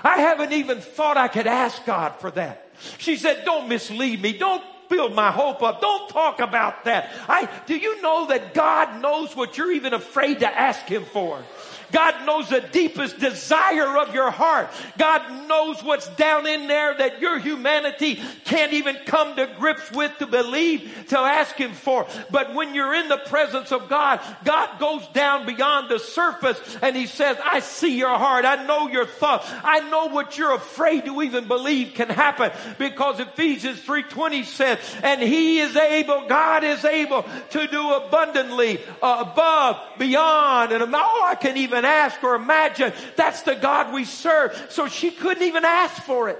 I 0.01 0.19
haven't 0.19 0.53
even 0.53 0.79
thought 0.79 1.17
I 1.17 1.27
could 1.27 1.47
ask 1.47 1.85
God 1.85 2.15
for 2.15 2.31
that. 2.31 2.71
She 2.97 3.17
said, 3.17 3.43
don't 3.43 3.67
mislead 3.67 4.21
me. 4.21 4.37
Don't 4.37 4.63
build 4.89 5.13
my 5.13 5.31
hope 5.31 5.61
up. 5.61 5.81
Don't 5.81 6.09
talk 6.09 6.39
about 6.39 6.85
that. 6.85 7.11
I, 7.27 7.49
do 7.65 7.75
you 7.75 8.01
know 8.01 8.27
that 8.27 8.53
God 8.53 9.01
knows 9.01 9.35
what 9.35 9.57
you're 9.57 9.73
even 9.73 9.93
afraid 9.93 10.39
to 10.39 10.47
ask 10.47 10.85
Him 10.85 11.03
for? 11.03 11.43
God 11.91 12.25
knows 12.25 12.49
the 12.49 12.61
deepest 12.61 13.19
desire 13.19 13.97
of 13.97 14.13
your 14.13 14.31
heart. 14.31 14.69
God 14.97 15.47
knows 15.47 15.83
what's 15.83 16.07
down 16.15 16.47
in 16.47 16.67
there 16.67 16.95
that 16.95 17.21
your 17.21 17.39
humanity 17.39 18.21
can't 18.45 18.73
even 18.73 18.97
come 19.05 19.35
to 19.35 19.47
grips 19.59 19.91
with 19.91 20.17
to 20.19 20.27
believe, 20.27 21.05
to 21.09 21.17
ask 21.17 21.55
Him 21.55 21.73
for. 21.73 22.07
But 22.31 22.53
when 22.53 22.75
you're 22.75 22.93
in 22.93 23.09
the 23.09 23.17
presence 23.17 23.71
of 23.71 23.89
God, 23.89 24.21
God 24.43 24.79
goes 24.79 25.05
down 25.07 25.45
beyond 25.45 25.89
the 25.89 25.99
surface 25.99 26.59
and 26.81 26.95
He 26.95 27.07
says, 27.07 27.37
I 27.43 27.59
see 27.59 27.97
your 27.97 28.17
heart. 28.17 28.45
I 28.45 28.65
know 28.65 28.87
your 28.87 29.05
thoughts. 29.05 29.49
I 29.63 29.89
know 29.89 30.07
what 30.07 30.37
you're 30.37 30.53
afraid 30.53 31.05
to 31.05 31.21
even 31.21 31.47
believe 31.47 31.93
can 31.95 32.09
happen 32.09 32.51
because 32.77 33.19
Ephesians 33.19 33.79
3.20 33.81 34.45
says, 34.45 34.79
and 35.03 35.21
He 35.21 35.59
is 35.59 35.75
able, 35.75 36.27
God 36.27 36.63
is 36.63 36.85
able 36.85 37.23
to 37.51 37.67
do 37.67 37.93
abundantly 37.93 38.79
uh, 39.01 39.25
above, 39.29 39.79
beyond, 39.97 40.71
and 40.71 40.95
all 40.95 41.23
I 41.23 41.35
can 41.35 41.57
even 41.57 41.78
even 41.79 41.89
ask 41.89 42.23
or 42.23 42.35
imagine. 42.35 42.93
That's 43.15 43.43
the 43.43 43.55
God 43.55 43.93
we 43.93 44.05
serve. 44.05 44.67
So 44.69 44.87
she 44.87 45.11
couldn't 45.11 45.43
even 45.43 45.63
ask 45.65 46.01
for 46.03 46.29
it. 46.29 46.39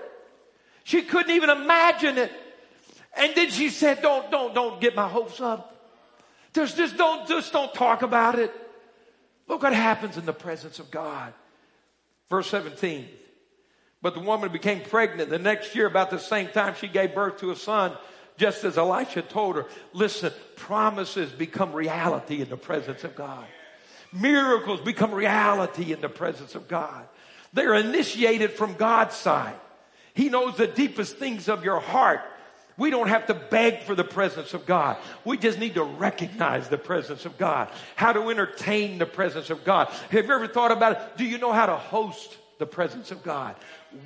She 0.84 1.02
couldn't 1.02 1.32
even 1.32 1.49
imagine 1.49 2.17
it. 2.17 2.32
And 3.15 3.34
then 3.36 3.49
she 3.49 3.69
said, 3.69 4.02
don't, 4.02 4.30
don't, 4.30 4.54
don't 4.54 4.82
get 4.82 4.95
my 4.95 5.08
hopes 5.08 5.39
up. 5.41 5.75
There's 6.54 6.73
just 6.73 6.97
don't, 6.97 7.28
just 7.28 7.54
don't 7.54 7.73
talk 7.73 8.02
about 8.02 8.38
it. 8.38 8.54
Look 9.47 9.63
what 9.63 9.73
happens 9.73 10.17
in 10.17 10.25
the 10.25 10.34
presence 10.34 10.80
of 10.80 10.91
God. 10.91 11.34
Verse 12.30 12.47
17. 12.49 13.08
But 14.02 14.13
the 14.13 14.21
woman 14.21 14.52
became 14.52 14.82
pregnant. 14.82 15.30
The 15.30 15.39
next 15.39 15.75
year, 15.75 15.88
about 15.88 16.10
the 16.10 16.19
same 16.19 16.47
time, 16.47 16.75
she 16.75 16.88
gave 16.88 17.13
birth 17.13 17.39
to 17.39 17.52
a 17.52 17.56
son, 17.56 17.93
just 18.38 18.63
as 18.63 18.78
Elisha 18.78 19.21
told 19.21 19.58
her. 19.58 19.65
Listen, 19.93 20.32
promises 20.56 21.32
become 21.32 21.73
reality 21.73 22.41
in 22.41 22.49
the 22.49 22.58
presence 22.58 23.04
of 23.04 23.15
God. 23.15 23.45
Miracles 24.12 24.82
become 24.82 25.13
reality 25.13 25.93
in 25.93 26.02
the 26.02 26.10
presence 26.10 26.56
of 26.56 26.67
God. 26.67 27.08
They're 27.54 27.76
initiated 27.76 28.52
from 28.52 28.76
God's 28.76 29.15
side. 29.15 29.56
He 30.13 30.30
knows 30.30 30.58
the 30.58 30.67
deepest 30.67 31.17
things 31.17 31.48
of 31.48 31.63
your 31.63 31.80
heart. 31.80 32.22
We 32.78 32.89
don't 32.89 33.10
have 33.10 33.28
to 33.28 33.34
beg 33.34 33.84
for 33.84 33.93
the 33.93 34.06
presence 34.06 34.54
of 34.54 34.65
God. 34.65 34.98
We 35.26 35.38
just 35.38 35.60
need 35.60 35.74
to 35.76 35.84
recognize 35.84 36.69
the 36.69 36.78
presence 36.78 37.26
of 37.26 37.38
God. 37.38 37.69
How 37.95 38.13
to 38.13 38.30
entertain 38.30 38.98
the 38.98 39.06
presence 39.06 39.50
of 39.50 39.65
God. 39.65 39.89
Have 40.10 40.26
you 40.26 40.34
ever 40.34 40.48
thought 40.48 40.72
about 40.72 40.93
it? 40.93 41.17
Do 41.17 41.26
you 41.26 41.38
know 41.38 41.52
how 41.52 41.65
to 41.65 41.76
host 41.76 42.38
the 42.58 42.65
presence 42.65 43.12
of 43.12 43.22
God? 43.22 43.56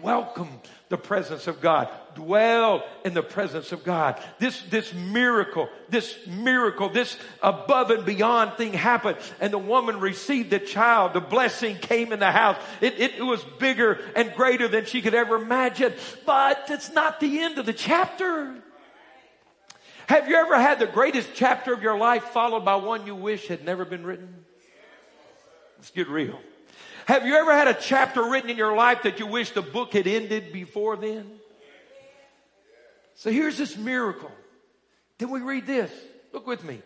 Welcome 0.01 0.49
the 0.87 0.97
presence 0.97 1.47
of 1.47 1.59
God. 1.59 1.89
Dwell 2.15 2.85
in 3.03 3.13
the 3.13 3.23
presence 3.23 3.71
of 3.73 3.83
God. 3.83 4.21
This, 4.39 4.61
this 4.69 4.93
miracle, 4.93 5.67
this 5.89 6.15
miracle, 6.25 6.87
this 6.89 7.17
above 7.41 7.91
and 7.91 8.05
beyond 8.05 8.53
thing 8.53 8.71
happened 8.71 9.17
and 9.41 9.51
the 9.51 9.57
woman 9.57 9.99
received 9.99 10.51
the 10.51 10.59
child. 10.59 11.13
The 11.13 11.19
blessing 11.19 11.75
came 11.77 12.13
in 12.13 12.19
the 12.19 12.31
house. 12.31 12.57
It, 12.79 12.99
it, 12.99 13.15
it 13.15 13.23
was 13.23 13.43
bigger 13.59 13.99
and 14.15 14.33
greater 14.35 14.69
than 14.69 14.85
she 14.85 15.01
could 15.01 15.15
ever 15.15 15.35
imagine. 15.35 15.93
But 16.25 16.65
it's 16.69 16.91
not 16.91 17.19
the 17.19 17.39
end 17.39 17.57
of 17.57 17.65
the 17.65 17.73
chapter. 17.73 18.55
Have 20.07 20.29
you 20.29 20.35
ever 20.35 20.57
had 20.57 20.79
the 20.79 20.87
greatest 20.87 21.29
chapter 21.33 21.73
of 21.73 21.81
your 21.81 21.97
life 21.97 22.23
followed 22.25 22.63
by 22.63 22.75
one 22.75 23.05
you 23.05 23.15
wish 23.15 23.47
had 23.47 23.65
never 23.65 23.83
been 23.83 24.05
written? 24.05 24.45
Let's 25.77 25.91
get 25.91 26.07
real. 26.07 26.39
Have 27.05 27.25
you 27.25 27.35
ever 27.35 27.53
had 27.53 27.67
a 27.67 27.73
chapter 27.73 28.23
written 28.23 28.49
in 28.49 28.57
your 28.57 28.75
life 28.75 29.03
that 29.03 29.19
you 29.19 29.27
wish 29.27 29.51
the 29.51 29.61
book 29.61 29.93
had 29.93 30.07
ended 30.07 30.53
before 30.53 30.95
then? 30.95 31.29
So 33.15 33.31
here's 33.31 33.57
this 33.57 33.77
miracle. 33.77 34.31
Then 35.17 35.29
we 35.29 35.41
read 35.41 35.67
this. 35.67 35.91
Look 36.31 36.47
with 36.47 36.63
me. 36.63 36.81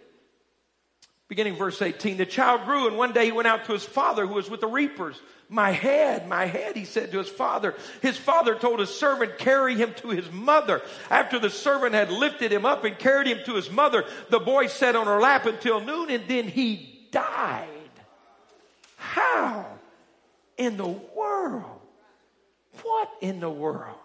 beginning 1.27 1.55
verse 1.55 1.81
18. 1.81 2.17
The 2.17 2.25
child 2.25 2.65
grew 2.65 2.87
and 2.87 2.97
one 2.97 3.13
day 3.13 3.25
he 3.25 3.31
went 3.31 3.47
out 3.47 3.65
to 3.65 3.73
his 3.73 3.83
father 3.83 4.25
who 4.25 4.33
was 4.33 4.49
with 4.49 4.61
the 4.61 4.67
reapers. 4.67 5.19
My 5.49 5.71
head, 5.71 6.27
my 6.27 6.45
head, 6.45 6.75
he 6.75 6.83
said 6.83 7.11
to 7.11 7.19
his 7.19 7.29
father. 7.29 7.75
His 8.01 8.17
father 8.17 8.55
told 8.55 8.79
his 8.79 8.89
servant, 8.89 9.37
carry 9.37 9.75
him 9.75 9.93
to 9.97 10.09
his 10.09 10.29
mother. 10.31 10.81
After 11.09 11.39
the 11.39 11.49
servant 11.49 11.93
had 11.93 12.11
lifted 12.11 12.51
him 12.51 12.65
up 12.65 12.83
and 12.83 12.97
carried 12.97 13.27
him 13.27 13.39
to 13.45 13.53
his 13.53 13.71
mother, 13.71 14.03
the 14.29 14.39
boy 14.39 14.67
sat 14.67 14.95
on 14.95 15.05
her 15.05 15.21
lap 15.21 15.45
until 15.45 15.79
noon 15.79 16.09
and 16.09 16.27
then 16.27 16.47
he 16.47 17.07
died. 17.11 17.69
How 18.97 19.76
in 20.57 20.77
the 20.77 20.87
world? 20.87 21.81
What 22.83 23.09
in 23.21 23.39
the 23.39 23.49
world? 23.49 23.97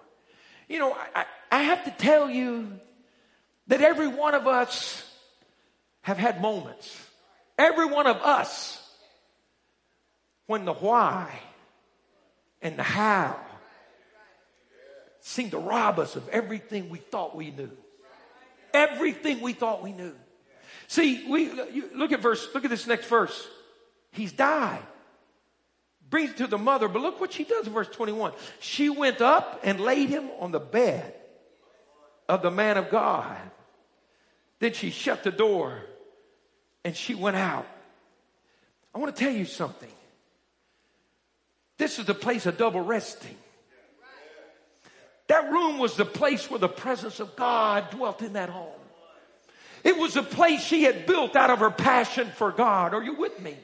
You 0.68 0.78
know, 0.78 0.96
I, 1.14 1.24
I 1.50 1.62
have 1.62 1.84
to 1.84 1.90
tell 1.90 2.30
you 2.30 2.72
that 3.66 3.80
every 3.82 4.08
one 4.08 4.34
of 4.34 4.46
us 4.46 5.08
have 6.02 6.18
had 6.18 6.40
moments. 6.40 6.96
Every 7.58 7.86
one 7.86 8.06
of 8.06 8.16
us 8.16 8.78
when 10.46 10.64
the 10.64 10.72
why 10.72 11.30
and 12.60 12.78
the 12.78 12.82
how 12.82 13.38
seemed 15.20 15.52
to 15.52 15.58
rob 15.58 15.98
us 15.98 16.16
of 16.16 16.28
everything 16.30 16.90
we 16.90 16.98
thought 16.98 17.36
we 17.36 17.50
knew. 17.50 17.70
Everything 18.74 19.40
we 19.40 19.52
thought 19.52 19.82
we 19.82 19.92
knew. 19.92 20.14
See, 20.88 21.26
we 21.28 21.52
look 21.94 22.12
at 22.12 22.20
verse, 22.20 22.48
look 22.54 22.64
at 22.64 22.70
this 22.70 22.86
next 22.86 23.06
verse. 23.06 23.46
He's 24.10 24.32
died. 24.32 24.82
Brings 26.12 26.35
to 26.35 26.46
the 26.46 26.59
mother, 26.59 26.88
but 26.88 27.01
look 27.01 27.22
what 27.22 27.33
she 27.33 27.42
does 27.42 27.66
in 27.66 27.72
verse 27.72 27.88
21. 27.88 28.33
She 28.61 28.90
went 28.90 29.22
up 29.22 29.61
and 29.64 29.81
laid 29.81 30.11
him 30.11 30.29
on 30.40 30.53
the 30.53 30.61
bed 30.61 31.14
of 32.29 32.42
the 32.42 32.51
man 32.51 32.77
of 32.77 32.90
God. 32.90 33.38
Then 34.59 34.75
she 34.75 34.90
shut 34.90 35.22
the 35.22 35.31
door 35.31 35.81
and 36.85 36.94
she 36.94 37.14
went 37.14 37.37
out. 37.38 37.66
I 38.94 38.98
want 38.98 39.16
to 39.16 39.25
tell 39.25 39.33
you 39.33 39.46
something. 39.46 39.88
This 41.79 41.98
is 41.98 42.05
the 42.05 42.14
place 42.14 42.44
of 42.44 42.59
double 42.59 42.83
resting. 42.83 43.38
That 45.29 45.51
room 45.51 45.79
was 45.79 45.96
the 45.96 46.05
place 46.05 46.51
where 46.51 46.59
the 46.59 46.68
presence 46.68 47.20
of 47.20 47.37
God 47.37 47.88
dwelt 47.90 48.20
in 48.20 48.35
that 48.35 48.51
home. 48.51 48.68
It 49.83 49.96
was 49.96 50.16
a 50.16 50.22
place 50.22 50.62
she 50.62 50.83
had 50.83 51.07
built 51.07 51.37
out 51.37 51.48
of 51.48 51.61
her 51.61 51.70
passion 51.70 52.31
for 52.37 52.53
God. 52.53 52.92
Are 52.92 53.03
you 53.03 53.14
with 53.14 53.40
me? 53.40 53.57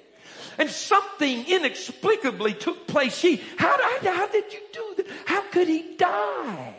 And 0.59 0.68
something 0.68 1.47
inexplicably 1.47 2.53
took 2.53 2.88
place. 2.88 3.16
She, 3.16 3.40
how, 3.57 3.79
how 4.03 4.27
did 4.27 4.53
you 4.53 4.61
do 4.73 4.94
that? 4.97 5.07
How 5.25 5.42
could 5.42 5.68
he 5.68 5.97
die? 5.97 6.75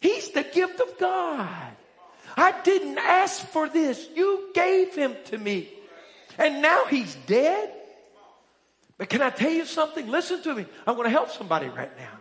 He's 0.00 0.30
the 0.30 0.42
gift 0.42 0.80
of 0.80 0.98
God. 0.98 1.72
I 2.36 2.60
didn't 2.62 2.98
ask 2.98 3.46
for 3.48 3.68
this. 3.68 4.08
You 4.14 4.50
gave 4.54 4.94
him 4.94 5.14
to 5.26 5.38
me. 5.38 5.68
And 6.38 6.62
now 6.62 6.86
he's 6.86 7.14
dead. 7.26 7.70
But 8.96 9.08
can 9.08 9.22
I 9.22 9.30
tell 9.30 9.50
you 9.50 9.66
something? 9.66 10.08
Listen 10.08 10.42
to 10.42 10.54
me. 10.54 10.66
I'm 10.86 10.94
going 10.94 11.06
to 11.06 11.10
help 11.10 11.30
somebody 11.30 11.68
right 11.68 11.96
now. 11.98 12.18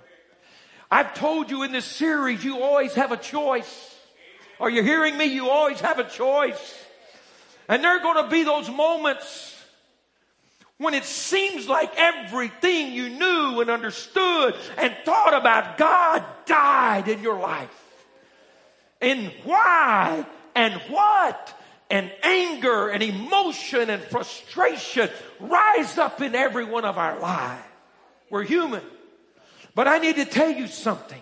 I've 0.91 1.13
told 1.15 1.49
you 1.49 1.63
in 1.63 1.71
this 1.71 1.85
series, 1.85 2.43
you 2.43 2.61
always 2.61 2.93
have 2.95 3.11
a 3.11 3.17
choice. 3.17 3.95
Are 4.59 4.69
you 4.69 4.83
hearing 4.83 5.17
me? 5.17 5.25
You 5.25 5.49
always 5.49 5.79
have 5.79 5.99
a 5.99 6.03
choice. 6.03 6.79
And 7.67 7.83
there 7.83 7.97
are 7.97 8.01
going 8.01 8.23
to 8.23 8.29
be 8.29 8.43
those 8.43 8.69
moments 8.69 9.52
when 10.83 10.93
it 10.93 11.05
seems 11.05 11.67
like 11.67 11.93
everything 11.97 12.93
you 12.93 13.09
knew 13.09 13.61
and 13.61 13.69
understood 13.69 14.55
and 14.77 14.95
thought 15.05 15.33
about 15.33 15.77
God 15.77 16.23
died 16.45 17.07
in 17.07 17.23
your 17.23 17.39
life. 17.39 17.69
And 19.01 19.31
why 19.43 20.25
and 20.55 20.73
what 20.89 21.59
and 21.89 22.11
anger 22.23 22.89
and 22.89 23.03
emotion 23.03 23.89
and 23.89 24.01
frustration 24.03 25.09
rise 25.39 25.97
up 25.97 26.21
in 26.21 26.35
every 26.35 26.65
one 26.65 26.85
of 26.85 26.97
our 26.97 27.19
lives. 27.19 27.63
We're 28.29 28.43
human. 28.43 28.81
But 29.75 29.87
I 29.87 29.99
need 29.99 30.15
to 30.15 30.25
tell 30.25 30.49
you 30.49 30.67
something. 30.67 31.21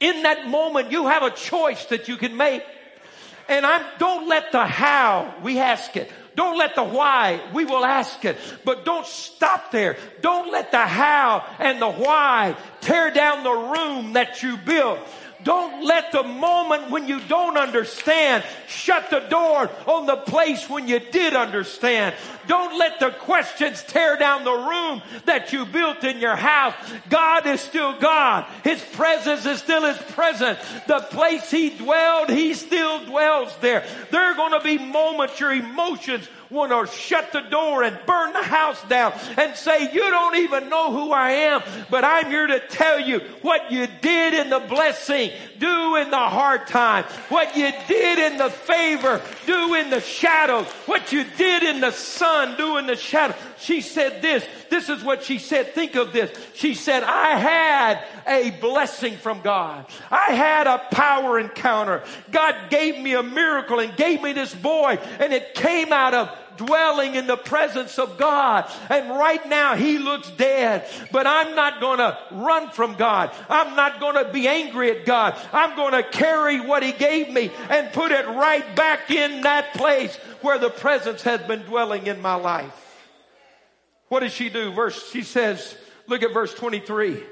In 0.00 0.22
that 0.22 0.48
moment, 0.48 0.92
you 0.92 1.06
have 1.06 1.22
a 1.22 1.30
choice 1.30 1.84
that 1.86 2.08
you 2.08 2.16
can 2.16 2.36
make. 2.36 2.62
And 3.48 3.66
I'm, 3.66 3.84
don't 3.98 4.28
let 4.28 4.52
the 4.52 4.64
how, 4.66 5.34
we 5.42 5.58
ask 5.58 5.96
it. 5.96 6.10
Don't 6.38 6.56
let 6.56 6.76
the 6.76 6.84
why, 6.84 7.40
we 7.52 7.64
will 7.64 7.84
ask 7.84 8.24
it. 8.24 8.36
But 8.64 8.84
don't 8.84 9.04
stop 9.04 9.72
there. 9.72 9.96
Don't 10.20 10.52
let 10.52 10.70
the 10.70 10.86
how 10.86 11.44
and 11.58 11.82
the 11.82 11.90
why 11.90 12.54
tear 12.80 13.10
down 13.10 13.42
the 13.42 13.50
room 13.50 14.12
that 14.12 14.40
you 14.40 14.56
built. 14.56 15.00
Don't 15.42 15.84
let 15.84 16.12
the 16.12 16.22
moment 16.22 16.92
when 16.92 17.08
you 17.08 17.18
don't 17.22 17.56
understand 17.56 18.44
shut 18.68 19.10
the 19.10 19.18
door 19.18 19.68
on 19.88 20.06
the 20.06 20.14
place 20.14 20.70
when 20.70 20.86
you 20.86 21.00
did 21.00 21.34
understand. 21.34 22.14
Don't 22.48 22.78
let 22.78 22.98
the 22.98 23.10
questions 23.10 23.82
tear 23.84 24.16
down 24.16 24.42
the 24.42 24.52
room 24.52 25.02
that 25.26 25.52
you 25.52 25.66
built 25.66 26.02
in 26.02 26.18
your 26.18 26.34
house. 26.36 26.74
God 27.08 27.46
is 27.46 27.60
still 27.60 27.98
God. 27.98 28.46
His 28.64 28.82
presence 28.92 29.46
is 29.46 29.58
still 29.60 29.84
His 29.84 29.98
presence. 30.12 30.58
The 30.86 31.00
place 31.10 31.50
He 31.50 31.70
dwelled, 31.70 32.30
He 32.30 32.54
still 32.54 33.04
dwells 33.04 33.54
there. 33.60 33.84
There 34.10 34.32
are 34.32 34.34
going 34.34 34.58
to 34.58 34.64
be 34.64 34.78
moments 34.78 35.38
your 35.38 35.52
emotions 35.52 36.28
want 36.50 36.72
to 36.72 36.96
shut 36.96 37.32
the 37.32 37.40
door 37.40 37.82
and 37.82 37.98
burn 38.06 38.32
the 38.32 38.42
house 38.42 38.82
down 38.88 39.12
and 39.36 39.54
say, 39.54 39.92
you 39.92 40.00
don't 40.00 40.36
even 40.36 40.68
know 40.68 40.92
who 40.92 41.12
I 41.12 41.30
am, 41.30 41.62
but 41.90 42.04
I'm 42.04 42.26
here 42.26 42.46
to 42.46 42.60
tell 42.60 42.98
you 42.98 43.20
what 43.42 43.70
you 43.70 43.86
did 44.00 44.34
in 44.34 44.50
the 44.50 44.60
blessing, 44.60 45.30
do 45.58 45.96
in 45.96 46.10
the 46.10 46.16
hard 46.16 46.66
time. 46.66 47.04
What 47.28 47.56
you 47.56 47.70
did 47.86 48.32
in 48.32 48.38
the 48.38 48.50
favor, 48.50 49.20
do 49.46 49.74
in 49.74 49.90
the 49.90 50.00
shadows. 50.00 50.66
What 50.86 51.12
you 51.12 51.24
did 51.36 51.62
in 51.64 51.80
the 51.80 51.90
sun, 51.90 52.37
do 52.56 52.76
in 52.78 52.86
the 52.86 52.96
shadow. 52.96 53.34
She 53.58 53.80
said 53.80 54.22
this. 54.22 54.44
This 54.70 54.88
is 54.88 55.02
what 55.02 55.24
she 55.24 55.38
said. 55.38 55.74
Think 55.74 55.96
of 55.96 56.12
this. 56.12 56.30
She 56.54 56.74
said, 56.74 57.02
I 57.02 57.38
had 57.38 58.04
a 58.26 58.50
blessing 58.60 59.16
from 59.16 59.40
God. 59.40 59.86
I 60.10 60.32
had 60.32 60.66
a 60.66 60.78
power 60.90 61.38
encounter. 61.38 62.02
God 62.30 62.54
gave 62.70 62.98
me 62.98 63.14
a 63.14 63.22
miracle 63.22 63.80
and 63.80 63.96
gave 63.96 64.22
me 64.22 64.32
this 64.32 64.54
boy 64.54 64.98
and 65.18 65.32
it 65.32 65.54
came 65.54 65.92
out 65.92 66.14
of 66.14 66.36
dwelling 66.58 67.14
in 67.14 67.26
the 67.26 67.36
presence 67.36 67.98
of 67.98 68.18
God. 68.18 68.70
And 68.90 69.08
right 69.10 69.48
now 69.48 69.76
he 69.76 69.98
looks 69.98 70.30
dead, 70.32 70.86
but 71.10 71.26
I'm 71.26 71.54
not 71.54 71.80
going 71.80 71.98
to 71.98 72.18
run 72.32 72.70
from 72.70 72.96
God. 72.96 73.30
I'm 73.48 73.74
not 73.74 74.00
going 74.00 74.22
to 74.22 74.30
be 74.30 74.46
angry 74.46 74.90
at 74.90 75.06
God. 75.06 75.38
I'm 75.52 75.76
going 75.76 75.92
to 75.92 76.02
carry 76.02 76.60
what 76.60 76.82
he 76.82 76.92
gave 76.92 77.30
me 77.30 77.50
and 77.70 77.92
put 77.92 78.12
it 78.12 78.26
right 78.26 78.76
back 78.76 79.10
in 79.10 79.42
that 79.42 79.74
place 79.74 80.18
where 80.42 80.58
the 80.58 80.70
presence 80.70 81.22
has 81.22 81.40
been 81.42 81.62
dwelling 81.62 82.06
in 82.06 82.20
my 82.20 82.34
life. 82.34 82.84
What 84.08 84.20
does 84.20 84.32
she 84.32 84.48
do? 84.48 84.72
Verse, 84.72 85.10
she 85.10 85.22
says, 85.22 85.76
look 86.06 86.22
at 86.22 86.32
verse 86.32 86.54
23 86.54 87.22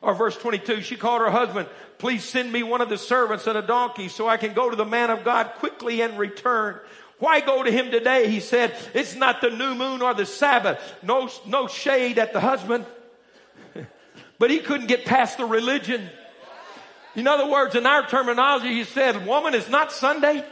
or 0.00 0.14
verse 0.14 0.36
22. 0.36 0.80
She 0.82 0.96
called 0.96 1.20
her 1.20 1.30
husband, 1.30 1.68
please 1.98 2.24
send 2.24 2.50
me 2.50 2.62
one 2.62 2.80
of 2.80 2.88
the 2.88 2.98
servants 2.98 3.46
and 3.46 3.58
a 3.58 3.62
donkey 3.62 4.08
so 4.08 4.28
I 4.28 4.36
can 4.36 4.54
go 4.54 4.70
to 4.70 4.76
the 4.76 4.84
man 4.84 5.10
of 5.10 5.24
God 5.24 5.52
quickly 5.56 6.00
and 6.00 6.18
return. 6.18 6.80
Why 7.18 7.40
go 7.40 7.62
to 7.62 7.70
him 7.70 7.90
today? 7.90 8.30
He 8.30 8.40
said, 8.40 8.76
it's 8.94 9.14
not 9.16 9.40
the 9.40 9.50
new 9.50 9.74
moon 9.74 10.02
or 10.02 10.14
the 10.14 10.26
Sabbath. 10.26 10.80
No, 11.02 11.28
no 11.46 11.66
shade 11.66 12.18
at 12.18 12.32
the 12.32 12.40
husband. 12.40 12.86
but 14.38 14.50
he 14.50 14.60
couldn't 14.60 14.86
get 14.86 15.04
past 15.04 15.36
the 15.36 15.44
religion. 15.44 16.08
In 17.16 17.26
other 17.26 17.50
words, 17.50 17.74
in 17.74 17.84
our 17.86 18.06
terminology, 18.06 18.72
he 18.72 18.84
said, 18.84 19.26
woman, 19.26 19.54
it's 19.54 19.68
not 19.68 19.90
Sunday. 19.90 20.44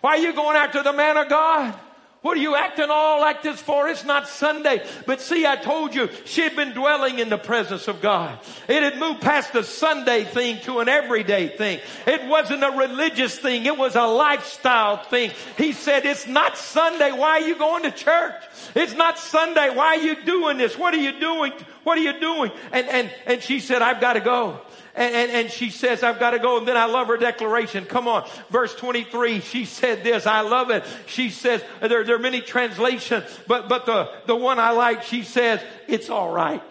Why 0.00 0.12
are 0.12 0.18
you 0.18 0.32
going 0.32 0.56
after 0.56 0.82
the 0.82 0.92
man 0.92 1.16
of 1.16 1.28
God? 1.28 1.74
What 2.22 2.36
are 2.36 2.40
you 2.40 2.54
acting 2.54 2.90
all 2.90 3.18
like 3.18 3.42
this 3.42 3.62
for? 3.62 3.88
It's 3.88 4.04
not 4.04 4.28
Sunday. 4.28 4.84
But 5.06 5.22
see, 5.22 5.46
I 5.46 5.56
told 5.56 5.94
you, 5.94 6.10
she 6.26 6.42
had 6.42 6.54
been 6.54 6.74
dwelling 6.74 7.18
in 7.18 7.30
the 7.30 7.38
presence 7.38 7.88
of 7.88 8.02
God. 8.02 8.38
It 8.68 8.82
had 8.82 8.98
moved 8.98 9.22
past 9.22 9.54
the 9.54 9.62
Sunday 9.62 10.24
thing 10.24 10.60
to 10.64 10.80
an 10.80 10.88
everyday 10.90 11.48
thing. 11.48 11.80
It 12.06 12.28
wasn't 12.28 12.62
a 12.62 12.72
religious 12.72 13.38
thing. 13.38 13.64
It 13.64 13.78
was 13.78 13.96
a 13.96 14.04
lifestyle 14.04 14.98
thing. 14.98 15.30
He 15.56 15.72
said, 15.72 16.04
it's 16.04 16.26
not 16.26 16.58
Sunday. 16.58 17.10
Why 17.10 17.40
are 17.40 17.48
you 17.48 17.56
going 17.56 17.84
to 17.84 17.90
church? 17.90 18.34
It's 18.74 18.94
not 18.94 19.18
Sunday. 19.18 19.74
Why 19.74 19.96
are 19.96 20.02
you 20.02 20.22
doing 20.22 20.58
this? 20.58 20.76
What 20.76 20.92
are 20.92 21.00
you 21.00 21.18
doing? 21.18 21.52
What 21.84 21.96
are 21.96 22.02
you 22.02 22.20
doing? 22.20 22.50
And, 22.70 22.86
and, 22.86 23.10
and 23.24 23.42
she 23.42 23.60
said, 23.60 23.80
I've 23.80 24.00
got 24.02 24.12
to 24.12 24.20
go. 24.20 24.60
And, 24.94 25.14
and, 25.14 25.30
and, 25.30 25.50
she 25.50 25.70
says, 25.70 26.02
I've 26.02 26.18
got 26.18 26.32
to 26.32 26.38
go. 26.38 26.58
And 26.58 26.66
then 26.66 26.76
I 26.76 26.86
love 26.86 27.06
her 27.08 27.16
declaration. 27.16 27.84
Come 27.84 28.08
on. 28.08 28.28
Verse 28.50 28.74
23, 28.74 29.40
she 29.40 29.64
said 29.64 30.02
this. 30.02 30.26
I 30.26 30.40
love 30.40 30.70
it. 30.70 30.84
She 31.06 31.30
says, 31.30 31.62
there, 31.80 32.04
there 32.04 32.16
are 32.16 32.18
many 32.18 32.40
translations, 32.40 33.24
but, 33.46 33.68
but 33.68 33.86
the, 33.86 34.10
the 34.26 34.36
one 34.36 34.58
I 34.58 34.70
like, 34.70 35.02
she 35.04 35.22
says, 35.22 35.60
it's 35.86 36.10
all 36.10 36.32
right. 36.32 36.62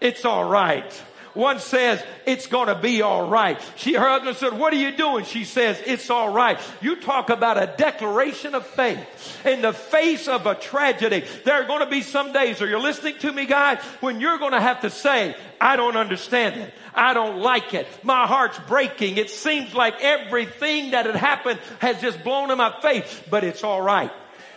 It's 0.00 0.24
all 0.24 0.48
right. 0.48 1.02
One 1.34 1.60
says, 1.60 2.02
it's 2.26 2.46
gonna 2.46 2.78
be 2.78 3.02
alright. 3.02 3.60
She, 3.76 3.94
her 3.94 4.08
husband 4.08 4.36
said, 4.36 4.58
what 4.58 4.72
are 4.72 4.76
you 4.76 4.96
doing? 4.96 5.24
She 5.24 5.44
says, 5.44 5.80
it's 5.86 6.10
alright. 6.10 6.58
You 6.80 6.96
talk 6.96 7.30
about 7.30 7.62
a 7.62 7.74
declaration 7.76 8.54
of 8.54 8.66
faith 8.66 9.46
in 9.46 9.62
the 9.62 9.72
face 9.72 10.28
of 10.28 10.46
a 10.46 10.54
tragedy. 10.54 11.24
There 11.44 11.54
are 11.54 11.66
gonna 11.66 11.88
be 11.88 12.02
some 12.02 12.32
days, 12.32 12.60
are 12.60 12.68
you 12.68 12.78
listening 12.78 13.18
to 13.20 13.32
me 13.32 13.46
guys, 13.46 13.78
when 14.00 14.20
you're 14.20 14.38
gonna 14.38 14.60
have 14.60 14.82
to 14.82 14.90
say, 14.90 15.34
I 15.60 15.76
don't 15.76 15.96
understand 15.96 16.60
it. 16.60 16.74
I 16.94 17.14
don't 17.14 17.38
like 17.38 17.72
it. 17.72 17.86
My 18.02 18.26
heart's 18.26 18.58
breaking. 18.68 19.16
It 19.16 19.30
seems 19.30 19.74
like 19.74 20.02
everything 20.02 20.90
that 20.90 21.06
had 21.06 21.16
happened 21.16 21.60
has 21.78 22.00
just 22.00 22.22
blown 22.22 22.50
in 22.50 22.58
my 22.58 22.78
face, 22.82 23.22
but 23.30 23.44
it's 23.44 23.64
alright. 23.64 24.10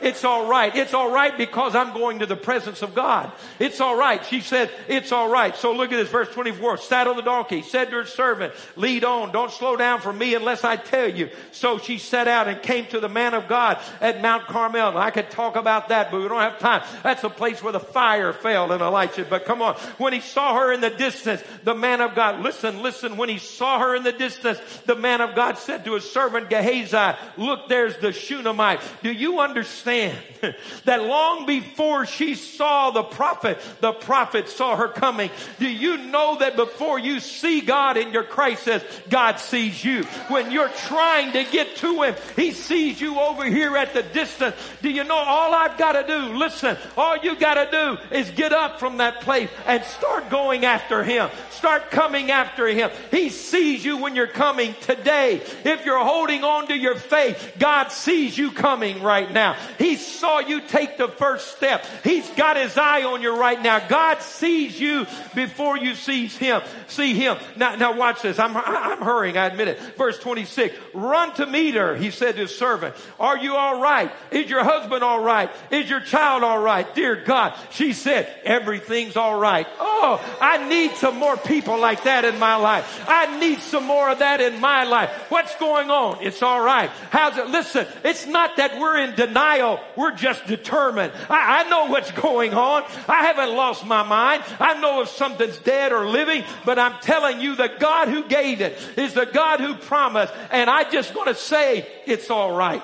It's 0.05 0.23
all 0.23 0.47
right. 0.47 0.73
It's 0.75 0.93
all 0.93 1.11
right 1.11 1.35
because 1.35 1.73
I'm 1.73 1.91
going 1.91 2.19
to 2.19 2.27
the 2.27 2.35
presence 2.35 2.83
of 2.83 2.93
God. 2.93 3.31
It's 3.57 3.81
all 3.81 3.97
right. 3.97 4.23
She 4.23 4.39
said, 4.39 4.69
it's 4.87 5.11
all 5.11 5.27
right. 5.29 5.55
So 5.55 5.73
look 5.73 5.91
at 5.91 5.95
this 5.95 6.09
verse 6.09 6.29
24. 6.29 6.77
Sat 6.77 7.07
on 7.07 7.15
the 7.15 7.23
donkey, 7.23 7.63
said 7.63 7.89
to 7.89 7.95
her 7.95 8.05
servant, 8.05 8.53
lead 8.75 9.03
on. 9.03 9.31
Don't 9.31 9.49
slow 9.49 9.75
down 9.75 10.01
for 10.01 10.13
me 10.13 10.35
unless 10.35 10.63
I 10.63 10.75
tell 10.75 11.09
you. 11.09 11.31
So 11.51 11.79
she 11.79 11.97
set 11.97 12.27
out 12.27 12.47
and 12.47 12.61
came 12.61 12.85
to 12.87 12.99
the 12.99 13.09
man 13.09 13.33
of 13.33 13.47
God 13.47 13.79
at 13.99 14.21
Mount 14.21 14.45
Carmel. 14.45 14.95
I 14.95 15.09
could 15.09 15.31
talk 15.31 15.55
about 15.55 15.89
that, 15.89 16.11
but 16.11 16.21
we 16.21 16.27
don't 16.27 16.39
have 16.39 16.59
time. 16.59 16.83
That's 17.01 17.23
a 17.23 17.29
place 17.29 17.63
where 17.63 17.73
the 17.73 17.79
fire 17.79 18.31
fell 18.31 18.71
in 18.73 18.83
Elisha. 18.83 19.25
But 19.27 19.45
come 19.45 19.63
on. 19.63 19.73
When 19.97 20.13
he 20.13 20.19
saw 20.19 20.53
her 20.53 20.71
in 20.71 20.81
the 20.81 20.91
distance, 20.91 21.43
the 21.63 21.73
man 21.73 22.01
of 22.01 22.13
God, 22.13 22.41
listen, 22.41 22.83
listen. 22.83 23.17
When 23.17 23.29
he 23.29 23.39
saw 23.39 23.79
her 23.79 23.95
in 23.95 24.03
the 24.03 24.11
distance, 24.11 24.59
the 24.85 24.95
man 24.95 25.21
of 25.21 25.33
God 25.33 25.57
said 25.57 25.83
to 25.85 25.95
his 25.95 26.07
servant 26.07 26.51
Gehazi, 26.51 27.17
look, 27.37 27.69
there's 27.69 27.97
the 27.97 28.13
Shunammite. 28.13 28.81
Do 29.01 29.11
you 29.11 29.39
understand? 29.39 29.94
Understand 29.95 30.55
that 30.85 31.03
long 31.03 31.45
before 31.45 32.05
she 32.05 32.35
saw 32.35 32.91
the 32.91 33.03
prophet, 33.03 33.57
the 33.81 33.93
prophet 33.93 34.47
saw 34.49 34.75
her 34.75 34.87
coming. 34.87 35.31
Do 35.59 35.67
you 35.67 35.97
know 35.97 36.37
that 36.39 36.55
before 36.55 36.99
you 36.99 37.19
see 37.19 37.61
God 37.61 37.97
in 37.97 38.11
your 38.11 38.23
crisis, 38.23 38.83
God 39.09 39.39
sees 39.39 39.83
you? 39.83 40.03
When 40.27 40.51
you're 40.51 40.69
trying 40.69 41.33
to 41.33 41.43
get 41.51 41.77
to 41.77 42.03
Him, 42.03 42.15
He 42.35 42.51
sees 42.51 43.01
you 43.01 43.19
over 43.19 43.45
here 43.45 43.75
at 43.75 43.93
the 43.93 44.03
distance. 44.03 44.55
Do 44.81 44.89
you 44.89 45.03
know 45.03 45.15
all 45.15 45.53
I've 45.53 45.77
got 45.77 45.93
to 45.93 46.07
do? 46.07 46.35
Listen, 46.35 46.77
all 46.97 47.17
you 47.17 47.35
got 47.35 47.55
to 47.55 47.71
do 47.71 48.15
is 48.15 48.29
get 48.31 48.53
up 48.53 48.79
from 48.79 48.97
that 48.97 49.21
place 49.21 49.49
and 49.65 49.83
start 49.83 50.29
going 50.29 50.65
after 50.65 51.03
Him. 51.03 51.29
Start 51.51 51.89
coming 51.91 52.31
after 52.31 52.67
Him. 52.67 52.91
He 53.11 53.29
sees 53.29 53.83
you 53.83 53.97
when 53.97 54.15
you're 54.15 54.27
coming 54.27 54.75
today. 54.81 55.41
If 55.63 55.85
you're 55.85 56.03
holding 56.03 56.43
on 56.43 56.67
to 56.67 56.77
your 56.77 56.95
faith, 56.95 57.53
God 57.57 57.91
sees 57.91 58.37
you 58.37 58.51
coming 58.51 59.01
right 59.01 59.31
now. 59.31 59.57
He 59.77 59.95
saw 59.95 60.39
you 60.39 60.61
take 60.61 60.97
the 60.97 61.07
first 61.07 61.55
step. 61.55 61.85
He's 62.03 62.27
got 62.31 62.57
his 62.57 62.77
eye 62.77 63.03
on 63.03 63.21
you 63.21 63.37
right 63.37 63.61
now. 63.61 63.87
God 63.87 64.21
sees 64.21 64.79
you 64.79 65.05
before 65.33 65.77
you 65.77 65.95
sees 65.95 66.35
him. 66.37 66.61
See 66.87 67.13
him. 67.13 67.37
Now, 67.55 67.75
now 67.75 67.95
watch 67.97 68.21
this. 68.21 68.39
I'm, 68.39 68.55
I'm 68.55 69.01
hurrying. 69.01 69.37
I 69.37 69.47
admit 69.47 69.67
it. 69.67 69.79
Verse 69.97 70.17
26. 70.19 70.75
Run 70.93 71.33
to 71.35 71.45
meet 71.45 71.75
her. 71.75 71.95
He 71.95 72.11
said 72.11 72.35
to 72.35 72.41
his 72.41 72.57
servant, 72.57 72.95
are 73.19 73.37
you 73.37 73.55
all 73.55 73.81
right? 73.81 74.11
Is 74.31 74.49
your 74.49 74.63
husband 74.63 75.03
all 75.03 75.21
right? 75.21 75.49
Is 75.71 75.89
your 75.89 76.01
child 76.01 76.43
all 76.43 76.59
right? 76.59 76.93
Dear 76.95 77.15
God. 77.15 77.57
She 77.71 77.93
said, 77.93 78.33
everything's 78.43 79.15
all 79.15 79.39
right. 79.39 79.67
Oh, 79.79 80.23
I 80.39 80.67
need 80.67 80.95
some 80.95 81.17
more 81.17 81.37
people 81.37 81.79
like 81.79 82.03
that 82.03 82.25
in 82.25 82.39
my 82.39 82.55
life. 82.55 83.05
I 83.07 83.39
need 83.39 83.59
some 83.59 83.85
more 83.85 84.09
of 84.09 84.19
that 84.19 84.41
in 84.41 84.59
my 84.59 84.83
life. 84.83 85.09
What's 85.29 85.55
going 85.57 85.89
on? 85.89 86.19
It's 86.21 86.41
all 86.41 86.61
right. 86.61 86.89
How's 87.09 87.37
it? 87.37 87.47
Listen, 87.47 87.87
it's 88.03 88.25
not 88.25 88.57
that 88.57 88.79
we're 88.79 88.97
in 88.97 89.15
denial 89.15 89.64
we're 89.95 90.15
just 90.15 90.45
determined. 90.47 91.11
I, 91.29 91.63
I 91.65 91.69
know 91.69 91.85
what's 91.85 92.11
going 92.11 92.53
on. 92.53 92.83
I 93.07 93.25
haven't 93.25 93.55
lost 93.55 93.85
my 93.85 94.03
mind. 94.03 94.43
I 94.59 94.79
know 94.79 95.01
if 95.01 95.09
something's 95.09 95.57
dead 95.57 95.91
or 95.91 96.07
living, 96.07 96.43
but 96.65 96.79
I'm 96.79 96.99
telling 97.01 97.41
you 97.41 97.55
the 97.55 97.71
God 97.79 98.07
who 98.07 98.27
gave 98.27 98.61
it 98.61 98.77
is 98.97 99.13
the 99.13 99.25
God 99.25 99.59
who 99.59 99.75
promised. 99.75 100.33
And 100.51 100.69
I 100.69 100.89
just 100.89 101.15
want 101.15 101.29
to 101.29 101.35
say 101.35 101.87
it's 102.05 102.29
all 102.29 102.55
right. 102.55 102.83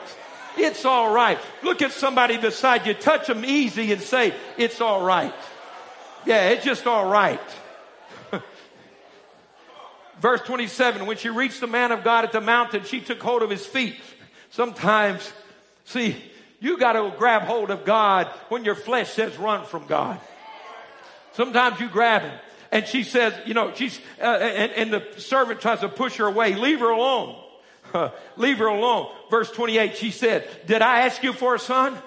It's 0.57 0.85
all 0.85 1.13
right. 1.13 1.39
Look 1.63 1.81
at 1.81 1.91
somebody 1.91 2.37
beside 2.37 2.85
you, 2.85 2.93
touch 2.93 3.27
them 3.27 3.45
easy 3.45 3.91
and 3.91 4.01
say, 4.01 4.33
it's 4.57 4.81
all 4.81 5.03
right. 5.03 5.33
Yeah, 6.25 6.49
it's 6.49 6.65
just 6.65 6.85
all 6.85 7.09
right. 7.09 7.39
Verse 10.19 10.41
27, 10.41 11.05
when 11.05 11.17
she 11.17 11.29
reached 11.29 11.61
the 11.61 11.67
man 11.67 11.91
of 11.91 12.03
God 12.03 12.25
at 12.25 12.31
the 12.31 12.41
mountain, 12.41 12.83
she 12.83 13.01
took 13.01 13.21
hold 13.21 13.41
of 13.41 13.49
his 13.49 13.65
feet. 13.65 13.95
Sometimes, 14.51 15.31
see, 15.85 16.15
you 16.61 16.77
got 16.77 16.93
to 16.93 17.11
grab 17.17 17.41
hold 17.41 17.71
of 17.71 17.83
God 17.83 18.27
when 18.47 18.63
your 18.63 18.75
flesh 18.75 19.11
says 19.11 19.35
run 19.37 19.65
from 19.65 19.87
God. 19.87 20.21
Sometimes 21.33 21.79
you 21.79 21.89
grab 21.89 22.21
him. 22.21 22.39
And 22.71 22.87
she 22.87 23.03
says, 23.03 23.33
you 23.45 23.53
know, 23.53 23.73
she's, 23.73 23.99
uh, 24.21 24.23
and, 24.23 24.71
and, 24.71 24.93
the 24.93 25.19
servant 25.19 25.59
tries 25.59 25.81
to 25.81 25.89
push 25.89 26.17
her 26.17 26.27
away. 26.27 26.55
Leave 26.55 26.79
her 26.79 26.89
alone. 26.89 27.35
leave 28.37 28.59
her 28.59 28.67
alone. 28.67 29.11
Verse 29.29 29.51
28, 29.51 29.97
she 29.97 30.11
said, 30.11 30.47
did 30.67 30.81
I 30.81 31.01
ask 31.01 31.21
you 31.21 31.33
for 31.33 31.55
a 31.55 31.59
son? 31.59 31.97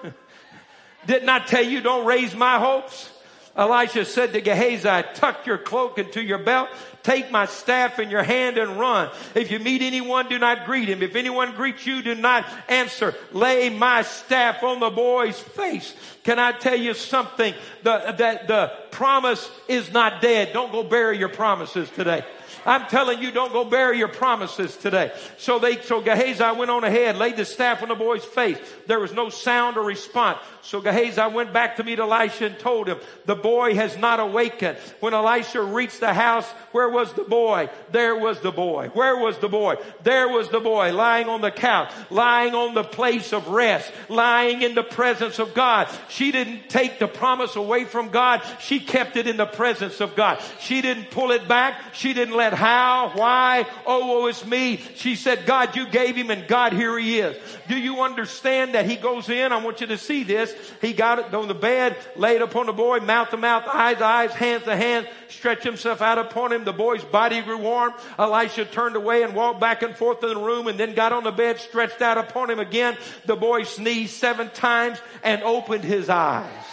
Didn't 1.05 1.29
I 1.29 1.39
tell 1.39 1.63
you 1.63 1.81
don't 1.81 2.07
raise 2.07 2.33
my 2.33 2.57
hopes? 2.57 3.11
Elisha 3.55 4.03
said 4.03 4.33
to 4.33 4.41
Gehazi, 4.41 5.07
tuck 5.13 5.45
your 5.45 5.57
cloak 5.57 5.97
into 5.97 6.21
your 6.21 6.39
belt, 6.39 6.69
take 7.03 7.31
my 7.31 7.45
staff 7.45 7.99
in 7.99 8.09
your 8.09 8.23
hand 8.23 8.57
and 8.57 8.77
run. 8.77 9.09
If 9.33 9.49
you 9.49 9.59
meet 9.59 9.81
anyone, 9.81 10.27
do 10.27 10.37
not 10.37 10.65
greet 10.65 10.89
him. 10.89 11.01
If 11.01 11.15
anyone 11.15 11.55
greets 11.55 11.85
you, 11.85 12.01
do 12.01 12.15
not 12.15 12.45
answer. 12.67 13.15
Lay 13.31 13.69
my 13.69 14.01
staff 14.01 14.61
on 14.61 14.81
the 14.81 14.89
boy's 14.89 15.39
face. 15.39 15.95
Can 16.23 16.37
I 16.37 16.51
tell 16.51 16.75
you 16.75 16.93
something? 16.93 17.53
The, 17.83 18.15
that 18.17 18.47
the 18.47 18.73
promise 18.91 19.49
is 19.69 19.91
not 19.91 20.21
dead. 20.21 20.51
Don't 20.51 20.71
go 20.71 20.83
bury 20.83 21.17
your 21.17 21.29
promises 21.29 21.89
today. 21.91 22.25
I'm 22.65 22.87
telling 22.87 23.21
you, 23.21 23.31
don't 23.31 23.53
go 23.53 23.63
bury 23.63 23.97
your 23.97 24.07
promises 24.07 24.75
today. 24.75 25.11
So 25.37 25.59
they, 25.59 25.81
so 25.81 26.01
Gehazi 26.01 26.57
went 26.57 26.71
on 26.71 26.83
ahead, 26.83 27.15
laid 27.15 27.37
the 27.37 27.45
staff 27.45 27.83
on 27.83 27.89
the 27.89 27.95
boy's 27.95 28.25
face. 28.25 28.57
There 28.87 28.99
was 28.99 29.13
no 29.13 29.29
sound 29.29 29.77
or 29.77 29.83
response. 29.83 30.39
So 30.63 30.81
Gehazi 30.81 31.21
went 31.33 31.53
back 31.53 31.75
to 31.75 31.83
meet 31.83 31.99
Elisha 31.99 32.47
and 32.47 32.57
told 32.57 32.87
him, 32.87 32.97
the 33.25 33.35
boy 33.35 33.75
has 33.75 33.97
not 33.97 34.19
awakened. 34.19 34.77
When 34.99 35.13
Elisha 35.13 35.61
reached 35.61 35.99
the 35.99 36.13
house, 36.13 36.49
where 36.71 36.89
was 36.89 37.13
the 37.13 37.23
boy? 37.23 37.69
There 37.91 38.15
was 38.15 38.39
the 38.39 38.51
boy. 38.51 38.89
Where 38.93 39.17
was 39.17 39.37
the 39.37 39.47
boy? 39.47 39.75
There 40.03 40.27
was 40.27 40.49
the 40.49 40.59
boy 40.59 40.91
lying 40.91 41.29
on 41.29 41.41
the 41.41 41.51
couch, 41.51 41.91
lying 42.09 42.55
on 42.55 42.73
the 42.73 42.83
place 42.83 43.31
of 43.31 43.47
rest, 43.49 43.91
lying 44.09 44.63
in 44.63 44.73
the 44.73 44.83
presence 44.83 45.37
of 45.37 45.53
God. 45.53 45.87
She 46.09 46.31
didn't 46.31 46.69
take 46.69 46.97
the 46.97 47.07
promise 47.07 47.55
away 47.55 47.85
from 47.85 48.09
God. 48.09 48.41
She 48.59 48.79
kept 48.79 49.17
it 49.17 49.27
in 49.27 49.37
the 49.37 49.45
presence 49.45 50.01
of 50.01 50.15
God. 50.15 50.41
She 50.59 50.81
didn't 50.81 51.11
pull 51.11 51.31
it 51.31 51.47
back. 51.47 51.93
She 51.93 52.13
didn't 52.13 52.35
let 52.35 52.54
how, 52.55 53.11
why, 53.13 53.67
oh, 53.85 54.23
oh, 54.23 54.27
it's 54.27 54.45
me. 54.45 54.79
She 54.95 55.15
said, 55.15 55.45
God, 55.45 55.75
you 55.75 55.87
gave 55.87 56.15
him 56.15 56.31
and 56.31 56.47
God, 56.47 56.73
here 56.73 56.97
he 56.97 57.19
is. 57.19 57.37
Do 57.67 57.77
you 57.77 58.01
understand 58.01 58.75
that 58.75 58.85
he 58.85 58.95
goes 58.95 59.29
in? 59.29 59.51
I 59.51 59.63
want 59.63 59.81
you 59.81 59.87
to 59.87 59.97
see 59.97 60.23
this. 60.23 60.55
He 60.81 60.93
got 60.93 61.19
it 61.19 61.33
on 61.33 61.47
the 61.47 61.53
bed, 61.53 61.95
laid 62.15 62.41
upon 62.41 62.65
the 62.65 62.73
boy, 62.73 62.99
mouth 62.99 63.29
to 63.31 63.37
mouth, 63.37 63.63
eyes 63.67 63.97
to 63.97 64.05
eyes, 64.05 64.31
hands 64.31 64.63
to 64.63 64.75
hand, 64.75 65.07
stretched 65.29 65.63
himself 65.63 66.01
out 66.01 66.17
upon 66.17 66.51
him. 66.51 66.63
The 66.63 66.73
boy's 66.73 67.03
body 67.03 67.41
grew 67.41 67.57
warm. 67.57 67.93
Elisha 68.17 68.65
turned 68.65 68.95
away 68.95 69.23
and 69.23 69.35
walked 69.35 69.59
back 69.59 69.83
and 69.83 69.95
forth 69.95 70.23
in 70.23 70.29
the 70.29 70.39
room 70.39 70.67
and 70.67 70.79
then 70.79 70.95
got 70.95 71.11
on 71.11 71.23
the 71.23 71.31
bed, 71.31 71.59
stretched 71.59 72.01
out 72.01 72.17
upon 72.17 72.49
him 72.49 72.59
again. 72.59 72.97
The 73.25 73.35
boy 73.35 73.63
sneezed 73.63 74.13
seven 74.13 74.49
times 74.49 74.99
and 75.23 75.43
opened 75.43 75.83
his 75.83 76.09
eyes. 76.09 76.64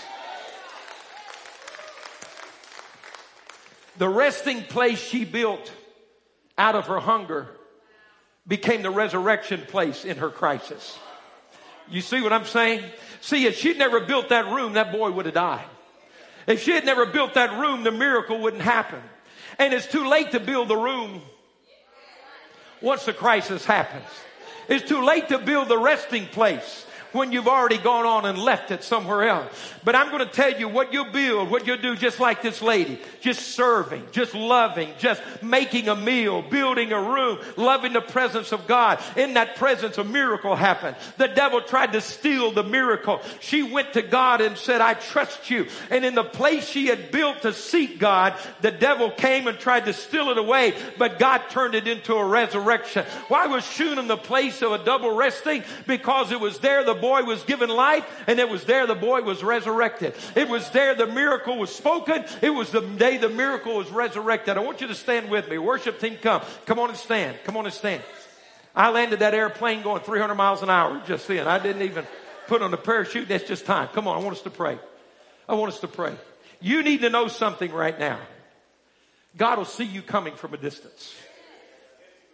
The 3.99 4.09
resting 4.09 4.63
place 4.63 4.99
she 4.99 5.25
built 5.25 5.71
out 6.57 6.75
of 6.75 6.87
her 6.87 7.01
hunger 7.01 7.49
became 8.47 8.83
the 8.83 8.91
resurrection 8.91 9.63
place 9.67 10.05
in 10.05 10.17
her 10.19 10.31
crisis. 10.31 10.99
You 11.89 12.01
see 12.01 12.23
what 12.23 12.33
I'm 12.33 12.45
saying? 12.45 12.85
See, 13.21 13.47
if 13.47 13.57
she'd 13.57 13.79
never 13.79 14.01
built 14.01 14.31
that 14.31 14.47
room, 14.47 14.75
that 14.75 14.93
boy 14.93 15.11
would 15.11 15.27
have 15.27 15.35
died. 15.35 15.67
If 16.47 16.63
she 16.63 16.73
had 16.73 16.85
never 16.85 17.07
built 17.07 17.35
that 17.35 17.59
room, 17.59 17.85
the 17.85 17.93
miracle 17.93 18.41
wouldn't 18.41 18.63
happen. 18.63 19.01
And 19.59 19.73
it's 19.73 19.87
too 19.87 20.09
late 20.09 20.33
to 20.33 20.41
build 20.41 20.69
the 20.69 20.77
room 20.77 21.23
once 22.81 23.05
the 23.05 23.13
crisis 23.13 23.65
happens. 23.65 24.07
It's 24.69 24.89
too 24.89 25.05
late 25.05 25.29
to 25.29 25.39
build 25.39 25.69
the 25.69 25.79
resting 25.79 26.27
place 26.27 26.87
when 27.13 27.33
you've 27.33 27.49
already 27.49 27.79
gone 27.79 28.07
on 28.07 28.25
and 28.27 28.39
left 28.39 28.71
it 28.71 28.85
somewhere 28.85 29.29
else. 29.29 29.53
But 29.85 29.95
I'm 29.95 30.11
going 30.11 30.27
to 30.27 30.33
tell 30.33 30.53
you 30.53 30.69
what 30.69 30.93
you'll 30.93 31.13
build, 31.13 31.51
what 31.51 31.67
you'll 31.67 31.77
do 31.77 31.97
just 31.97 32.21
like 32.21 32.43
this 32.43 32.63
lady. 32.63 33.01
Just 33.21 33.41
serving, 33.55 34.05
just 34.13 34.35
loving, 34.35 34.91
just 34.99 35.23
making 35.43 35.89
a 35.89 35.97
meal, 35.97 36.43
building 36.43 36.93
a 36.93 37.01
room, 37.01 37.39
loving 37.57 37.93
the 37.93 38.01
presence 38.01 38.53
of 38.53 38.67
God. 38.67 39.01
In 39.17 39.35
that 39.35 39.57
presence, 39.57 39.99
a 39.99 40.05
miracle 40.05 40.57
happened. 40.57 40.97
The 41.19 41.29
devil 41.29 41.61
tried 41.61 41.93
to 41.93 42.01
steal 42.01 42.53
the 42.53 42.63
miracle. 42.63 43.21
She 43.41 43.63
went 43.63 43.93
to 43.95 44.03
God 44.03 44.41
and 44.41 44.57
said, 44.57 44.81
I 44.81 44.95
trust 44.95 45.51
you. 45.51 45.67
And 45.91 46.05
in 46.05 46.15
the 46.15 46.25
place 46.25 46.69
she 46.69 46.87
had 46.87 47.11
built 47.11 47.43
to 47.43 47.53
seek 47.53 47.99
God, 47.99 48.35
the 48.61 48.71
devil 48.71 49.11
came 49.11 49.47
and 49.47 49.59
tried 49.59 49.87
to 49.87 49.93
steal 49.93 50.31
it 50.31 50.39
away, 50.39 50.75
but 50.99 51.19
God 51.19 51.43
turned 51.51 51.75
it 51.75 51.87
into 51.87 52.15
a 52.15 52.25
resurrection. 52.25 53.05
Why 53.29 53.47
was 53.47 53.65
Shunem 53.65 54.09
the 54.09 54.17
place 54.17 54.63
of 54.63 54.73
a 54.73 54.85
double 54.85 55.15
resting? 55.15 55.65
Because 55.87 56.33
it 56.33 56.41
was 56.41 56.59
there 56.59 56.85
the 56.85 56.95
boy 57.03 57.25
was 57.25 57.43
given 57.43 57.69
life 57.69 58.07
and 58.27 58.39
it 58.39 58.49
was 58.49 58.65
there 58.65 58.87
the 58.87 58.95
boy 58.95 59.21
was 59.21 59.43
resurrected. 59.43 60.15
It 60.35 60.49
was 60.49 60.71
there 60.71 60.95
the 60.95 61.07
miracle 61.07 61.59
was 61.59 61.75
spoken. 61.75 62.25
It 62.41 62.51
was 62.51 62.71
the 62.71 62.81
day 62.81 63.19
the 63.19 63.29
miracle 63.29 63.77
was 63.77 63.91
resurrected. 63.91 64.57
I 64.57 64.61
want 64.61 64.81
you 64.81 64.87
to 64.87 64.95
stand 64.95 65.29
with 65.29 65.51
me. 65.51 65.59
Worship 65.59 66.01
team 66.01 66.17
come. 66.23 66.41
Come 66.65 66.79
on 66.79 66.89
and 66.89 66.97
stand. 66.97 67.37
Come 67.45 67.59
on 67.59 67.67
and 67.67 67.75
stand. 67.75 68.03
I 68.75 68.91
landed 68.91 69.19
that 69.19 69.35
airplane 69.35 69.83
going 69.83 70.01
300 70.01 70.35
miles 70.35 70.63
an 70.63 70.71
hour 70.71 71.03
just 71.07 71.29
then. 71.29 71.47
I 71.47 71.59
didn't 71.59 71.83
even 71.83 72.07
put 72.47 72.63
on 72.63 72.71
the 72.71 72.79
parachute. 72.79 73.29
That's 73.29 73.45
just 73.45 73.67
time. 73.67 73.89
Come 73.89 74.09
on. 74.09 74.17
I 74.17 74.21
want 74.25 74.37
us 74.37 74.43
to 74.43 74.51
pray. 74.51 74.79
I 75.49 75.55
want 75.55 75.73
us 75.73 75.81
to 75.81 75.89
pray. 75.89 76.15
You 76.61 76.83
need 76.85 77.01
to 77.01 77.11
know 77.11 77.27
something 77.27 77.73
right 77.73 77.99
now. 77.99 78.21
God 79.37 79.59
will 79.59 79.65
see 79.65 79.85
you 79.85 80.03
coming 80.03 80.37
from 80.37 80.55
a 80.55 80.57
distance. 80.57 81.15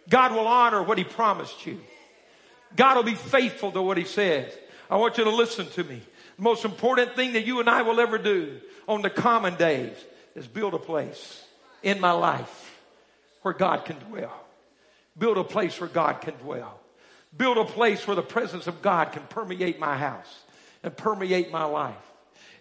God 0.07 0.31
will 0.31 0.47
honor 0.47 0.83
what 0.83 0.99
he 0.99 1.03
promised 1.03 1.65
you. 1.65 1.79
God 2.75 2.97
will 2.97 3.03
be 3.03 3.15
faithful 3.15 3.71
to 3.71 3.81
what 3.81 3.97
he 3.97 4.05
says. 4.05 4.51
I 4.89 4.97
want 4.97 5.17
you 5.17 5.23
to 5.23 5.29
listen 5.29 5.67
to 5.67 5.83
me. 5.83 6.01
The 6.37 6.43
most 6.43 6.65
important 6.65 7.15
thing 7.15 7.33
that 7.33 7.45
you 7.45 7.59
and 7.59 7.69
I 7.69 7.81
will 7.81 7.99
ever 7.99 8.17
do 8.17 8.59
on 8.87 9.01
the 9.01 9.09
common 9.09 9.55
days 9.55 9.95
is 10.35 10.47
build 10.47 10.73
a 10.73 10.79
place 10.79 11.43
in 11.83 11.99
my 11.99 12.11
life 12.11 12.81
where 13.41 13.53
God 13.53 13.85
can 13.85 13.97
dwell. 13.99 14.33
Build 15.17 15.37
a 15.37 15.43
place 15.43 15.79
where 15.79 15.89
God 15.89 16.21
can 16.21 16.35
dwell. 16.35 16.79
Build 17.35 17.57
a 17.57 17.65
place 17.65 18.07
where 18.07 18.15
the 18.15 18.21
presence 18.21 18.67
of 18.67 18.81
God 18.81 19.11
can 19.11 19.23
permeate 19.23 19.79
my 19.79 19.97
house 19.97 20.39
and 20.81 20.95
permeate 20.95 21.51
my 21.51 21.65
life. 21.65 21.95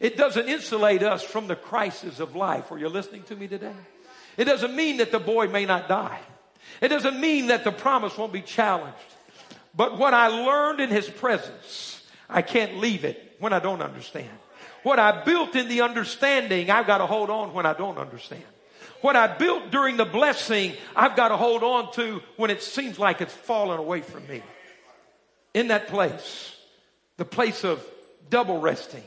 It 0.00 0.16
doesn't 0.16 0.48
insulate 0.48 1.02
us 1.02 1.22
from 1.22 1.46
the 1.46 1.56
crisis 1.56 2.20
of 2.20 2.36
life. 2.36 2.70
Are 2.70 2.78
you 2.78 2.88
listening 2.88 3.22
to 3.24 3.36
me 3.36 3.48
today? 3.48 3.74
It 4.36 4.44
doesn't 4.44 4.76
mean 4.76 4.98
that 4.98 5.10
the 5.10 5.18
boy 5.18 5.48
may 5.48 5.64
not 5.64 5.88
die. 5.88 6.20
It 6.80 6.88
doesn't 6.88 7.18
mean 7.18 7.48
that 7.48 7.64
the 7.64 7.72
promise 7.72 8.16
won't 8.16 8.32
be 8.32 8.42
challenged. 8.42 8.96
But 9.78 9.96
what 9.96 10.12
I 10.12 10.26
learned 10.26 10.80
in 10.80 10.90
his 10.90 11.08
presence, 11.08 12.02
I 12.28 12.42
can't 12.42 12.78
leave 12.78 13.04
it 13.04 13.36
when 13.38 13.52
I 13.52 13.60
don't 13.60 13.80
understand. 13.80 14.28
What 14.82 14.98
I 14.98 15.22
built 15.22 15.54
in 15.54 15.68
the 15.68 15.82
understanding, 15.82 16.68
I've 16.68 16.88
got 16.88 16.98
to 16.98 17.06
hold 17.06 17.30
on 17.30 17.54
when 17.54 17.64
I 17.64 17.74
don't 17.74 17.96
understand. 17.96 18.42
What 19.02 19.14
I 19.14 19.28
built 19.28 19.70
during 19.70 19.96
the 19.96 20.04
blessing, 20.04 20.72
I've 20.96 21.14
got 21.14 21.28
to 21.28 21.36
hold 21.36 21.62
on 21.62 21.92
to 21.92 22.20
when 22.36 22.50
it 22.50 22.60
seems 22.60 22.98
like 22.98 23.20
it's 23.20 23.32
fallen 23.32 23.78
away 23.78 24.00
from 24.00 24.26
me. 24.26 24.42
In 25.54 25.68
that 25.68 25.86
place, 25.86 26.56
the 27.16 27.24
place 27.24 27.62
of 27.62 27.80
double 28.30 28.60
resting. 28.60 29.04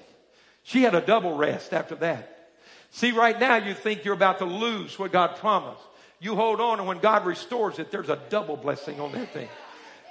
She 0.63 0.83
had 0.83 0.95
a 0.95 1.01
double 1.01 1.35
rest 1.35 1.73
after 1.73 1.95
that. 1.95 2.49
See, 2.91 3.11
right 3.11 3.37
now 3.37 3.57
you 3.57 3.73
think 3.73 4.05
you're 4.05 4.13
about 4.13 4.39
to 4.39 4.45
lose 4.45 4.97
what 4.97 5.11
God 5.11 5.35
promised. 5.35 5.83
You 6.21 6.35
hold 6.35 6.61
on, 6.61 6.79
and 6.79 6.87
when 6.87 6.99
God 6.99 7.25
restores 7.25 7.77
it, 7.77 7.91
there's 7.91 8.09
a 8.09 8.19
double 8.29 8.55
blessing 8.55 9.01
on 9.01 9.11
that 9.11 9.33
thing. 9.33 9.49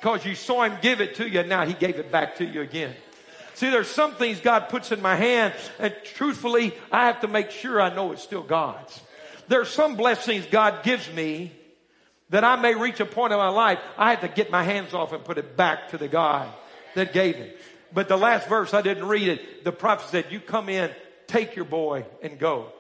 Because 0.01 0.25
you 0.25 0.35
saw 0.35 0.65
Him 0.65 0.79
give 0.81 1.01
it 1.01 1.17
to 1.17 1.29
you, 1.29 1.41
and 1.41 1.49
now 1.49 1.67
He 1.67 1.75
gave 1.75 1.97
it 1.97 2.11
back 2.11 2.37
to 2.37 2.45
you 2.45 2.63
again. 2.63 2.95
See, 3.55 3.69
there's 3.69 3.89
some 3.89 4.15
things 4.15 4.41
God 4.41 4.71
puts 4.71 4.91
in 4.91 5.03
my 5.03 5.17
hand, 5.17 5.53
and 5.79 5.95
truthfully, 6.15 6.75
I 6.91 7.07
have 7.07 7.21
to 7.21 7.29
make 7.29 7.51
sure 7.51 7.81
I 7.81 7.95
know 7.95 8.13
it's 8.13 8.23
still 8.23 8.43
God's. 8.43 9.01
There's 9.49 9.69
some 9.69 9.97
blessings 9.97 10.47
God 10.47 10.83
gives 10.83 11.13
me 11.13 11.53
that 12.31 12.45
I 12.45 12.57
may 12.57 12.75
reach 12.75 13.01
a 13.01 13.07
point 13.07 13.33
in 13.33 13.39
my 13.39 13.49
life, 13.49 13.79
I 13.99 14.11
have 14.11 14.21
to 14.21 14.29
get 14.29 14.51
my 14.51 14.63
hands 14.63 14.95
off 14.95 15.13
and 15.13 15.25
put 15.25 15.37
it 15.37 15.57
back 15.57 15.91
to 15.91 15.99
the 15.99 16.09
God 16.09 16.49
that 16.95 17.13
gave 17.13 17.37
it. 17.37 17.61
But 17.93 18.09
the 18.09 18.17
last 18.17 18.49
verse, 18.49 18.73
I 18.73 18.83
didn't 18.83 19.09
read 19.09 19.29
it. 19.29 19.65
The 19.65 19.73
prophet 19.73 20.11
said, 20.11 20.27
You 20.31 20.41
come 20.41 20.69
in, 20.69 20.91
take 21.27 21.57
your 21.57 21.65
boy, 21.65 22.07
and 22.23 22.39
go. 22.39 22.73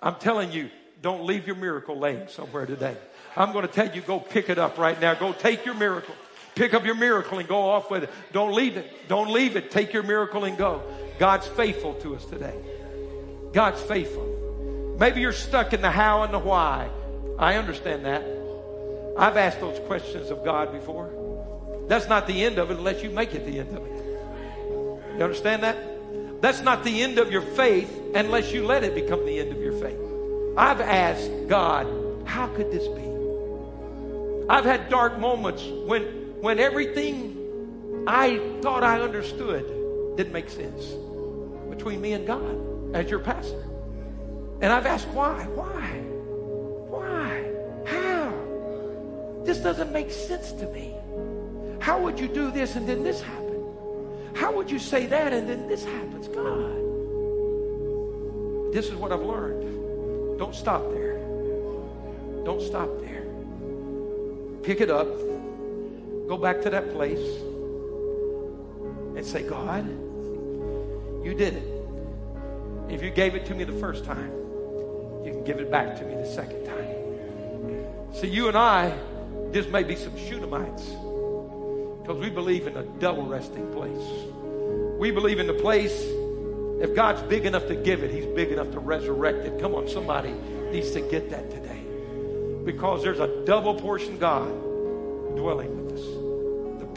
I'm 0.00 0.16
telling 0.16 0.52
you, 0.52 0.70
don't 1.02 1.24
leave 1.24 1.46
your 1.46 1.56
miracle 1.56 1.98
laying 1.98 2.28
somewhere 2.28 2.66
today. 2.66 2.96
I'm 3.36 3.52
going 3.52 3.66
to 3.66 3.72
tell 3.72 3.90
you, 3.94 4.02
go 4.02 4.20
pick 4.20 4.50
it 4.50 4.58
up 4.58 4.76
right 4.76 5.00
now. 5.00 5.14
Go 5.14 5.32
take 5.32 5.64
your 5.64 5.74
miracle. 5.74 6.14
Pick 6.60 6.74
up 6.74 6.84
your 6.84 6.94
miracle 6.94 7.38
and 7.38 7.48
go 7.48 7.70
off 7.70 7.90
with 7.90 8.04
it. 8.04 8.10
Don't 8.32 8.52
leave 8.52 8.76
it. 8.76 9.08
Don't 9.08 9.32
leave 9.32 9.56
it. 9.56 9.70
Take 9.70 9.94
your 9.94 10.02
miracle 10.02 10.44
and 10.44 10.58
go. 10.58 10.82
God's 11.18 11.46
faithful 11.46 11.94
to 11.94 12.14
us 12.14 12.26
today. 12.26 12.52
God's 13.54 13.80
faithful. 13.80 14.96
Maybe 15.00 15.22
you're 15.22 15.32
stuck 15.32 15.72
in 15.72 15.80
the 15.80 15.90
how 15.90 16.22
and 16.22 16.34
the 16.34 16.38
why. 16.38 16.90
I 17.38 17.54
understand 17.54 18.04
that. 18.04 18.22
I've 19.16 19.38
asked 19.38 19.60
those 19.60 19.78
questions 19.86 20.28
of 20.28 20.44
God 20.44 20.70
before. 20.70 21.08
That's 21.88 22.10
not 22.10 22.26
the 22.26 22.44
end 22.44 22.58
of 22.58 22.70
it 22.70 22.76
unless 22.76 23.02
you 23.02 23.08
make 23.08 23.34
it 23.34 23.46
the 23.46 23.58
end 23.58 23.74
of 23.74 23.82
it. 23.82 25.16
You 25.16 25.24
understand 25.24 25.62
that? 25.62 26.42
That's 26.42 26.60
not 26.60 26.84
the 26.84 27.00
end 27.02 27.18
of 27.18 27.32
your 27.32 27.40
faith 27.40 27.90
unless 28.14 28.52
you 28.52 28.66
let 28.66 28.84
it 28.84 28.94
become 28.94 29.24
the 29.24 29.38
end 29.38 29.50
of 29.50 29.62
your 29.62 29.80
faith. 29.80 29.98
I've 30.58 30.82
asked 30.82 31.30
God, 31.48 31.86
how 32.26 32.48
could 32.48 32.70
this 32.70 32.86
be? 32.86 33.06
I've 34.50 34.66
had 34.66 34.90
dark 34.90 35.18
moments 35.18 35.64
when, 35.86 36.19
when 36.40 36.58
everything 36.58 38.04
I 38.06 38.38
thought 38.62 38.82
I 38.82 39.00
understood 39.00 40.16
didn't 40.16 40.32
make 40.32 40.48
sense 40.48 40.86
between 41.68 42.00
me 42.00 42.14
and 42.14 42.26
God 42.26 42.94
as 42.94 43.10
your 43.10 43.20
pastor. 43.20 43.62
And 44.60 44.72
I've 44.72 44.86
asked 44.86 45.08
why? 45.08 45.44
Why? 45.54 46.00
Why? 46.88 47.44
How? 47.86 48.32
This 49.44 49.58
doesn't 49.58 49.92
make 49.92 50.10
sense 50.10 50.52
to 50.52 50.66
me. 50.72 50.94
How 51.80 52.00
would 52.00 52.18
you 52.18 52.28
do 52.28 52.50
this 52.50 52.76
and 52.76 52.88
then 52.88 53.02
this 53.02 53.20
happen? 53.22 53.64
How 54.34 54.52
would 54.52 54.70
you 54.70 54.78
say 54.78 55.06
that 55.06 55.32
and 55.32 55.48
then 55.48 55.68
this 55.68 55.84
happens? 55.84 56.28
God. 56.28 56.76
This 58.72 58.86
is 58.86 58.94
what 58.94 59.12
I've 59.12 59.22
learned. 59.22 60.38
Don't 60.38 60.54
stop 60.54 60.90
there. 60.92 61.18
Don't 62.44 62.62
stop 62.62 62.88
there. 63.00 63.26
Pick 64.62 64.80
it 64.80 64.90
up. 64.90 65.08
Go 66.30 66.38
back 66.38 66.62
to 66.62 66.70
that 66.70 66.92
place 66.92 67.40
and 69.16 69.26
say, 69.26 69.42
God, 69.42 69.84
you 71.24 71.34
did 71.34 71.54
it. 71.54 71.82
If 72.88 73.02
you 73.02 73.10
gave 73.10 73.34
it 73.34 73.46
to 73.46 73.54
me 73.56 73.64
the 73.64 73.72
first 73.72 74.04
time, 74.04 74.30
you 75.24 75.32
can 75.32 75.42
give 75.42 75.58
it 75.58 75.72
back 75.72 75.98
to 75.98 76.04
me 76.04 76.14
the 76.14 76.24
second 76.24 76.64
time. 76.64 78.14
See, 78.14 78.28
you 78.28 78.46
and 78.46 78.56
I, 78.56 78.96
this 79.50 79.66
may 79.66 79.82
be 79.82 79.96
some 79.96 80.12
Shunamites 80.12 80.86
because 82.00 82.20
we 82.20 82.30
believe 82.30 82.68
in 82.68 82.76
a 82.76 82.84
double 83.00 83.26
resting 83.26 83.68
place. 83.72 84.08
We 85.00 85.10
believe 85.10 85.40
in 85.40 85.48
the 85.48 85.54
place, 85.54 86.00
if 86.80 86.94
God's 86.94 87.22
big 87.22 87.44
enough 87.44 87.66
to 87.66 87.74
give 87.74 88.04
it, 88.04 88.12
He's 88.12 88.26
big 88.26 88.52
enough 88.52 88.70
to 88.70 88.78
resurrect 88.78 89.38
it. 89.46 89.60
Come 89.60 89.74
on, 89.74 89.88
somebody 89.88 90.32
needs 90.70 90.92
to 90.92 91.00
get 91.00 91.28
that 91.30 91.50
today. 91.50 91.82
Because 92.64 93.02
there's 93.02 93.18
a 93.18 93.44
double 93.44 93.74
portion 93.74 94.16
God 94.16 94.48
dwelling 95.34 95.86
with 95.86 95.98
us. 95.98 96.19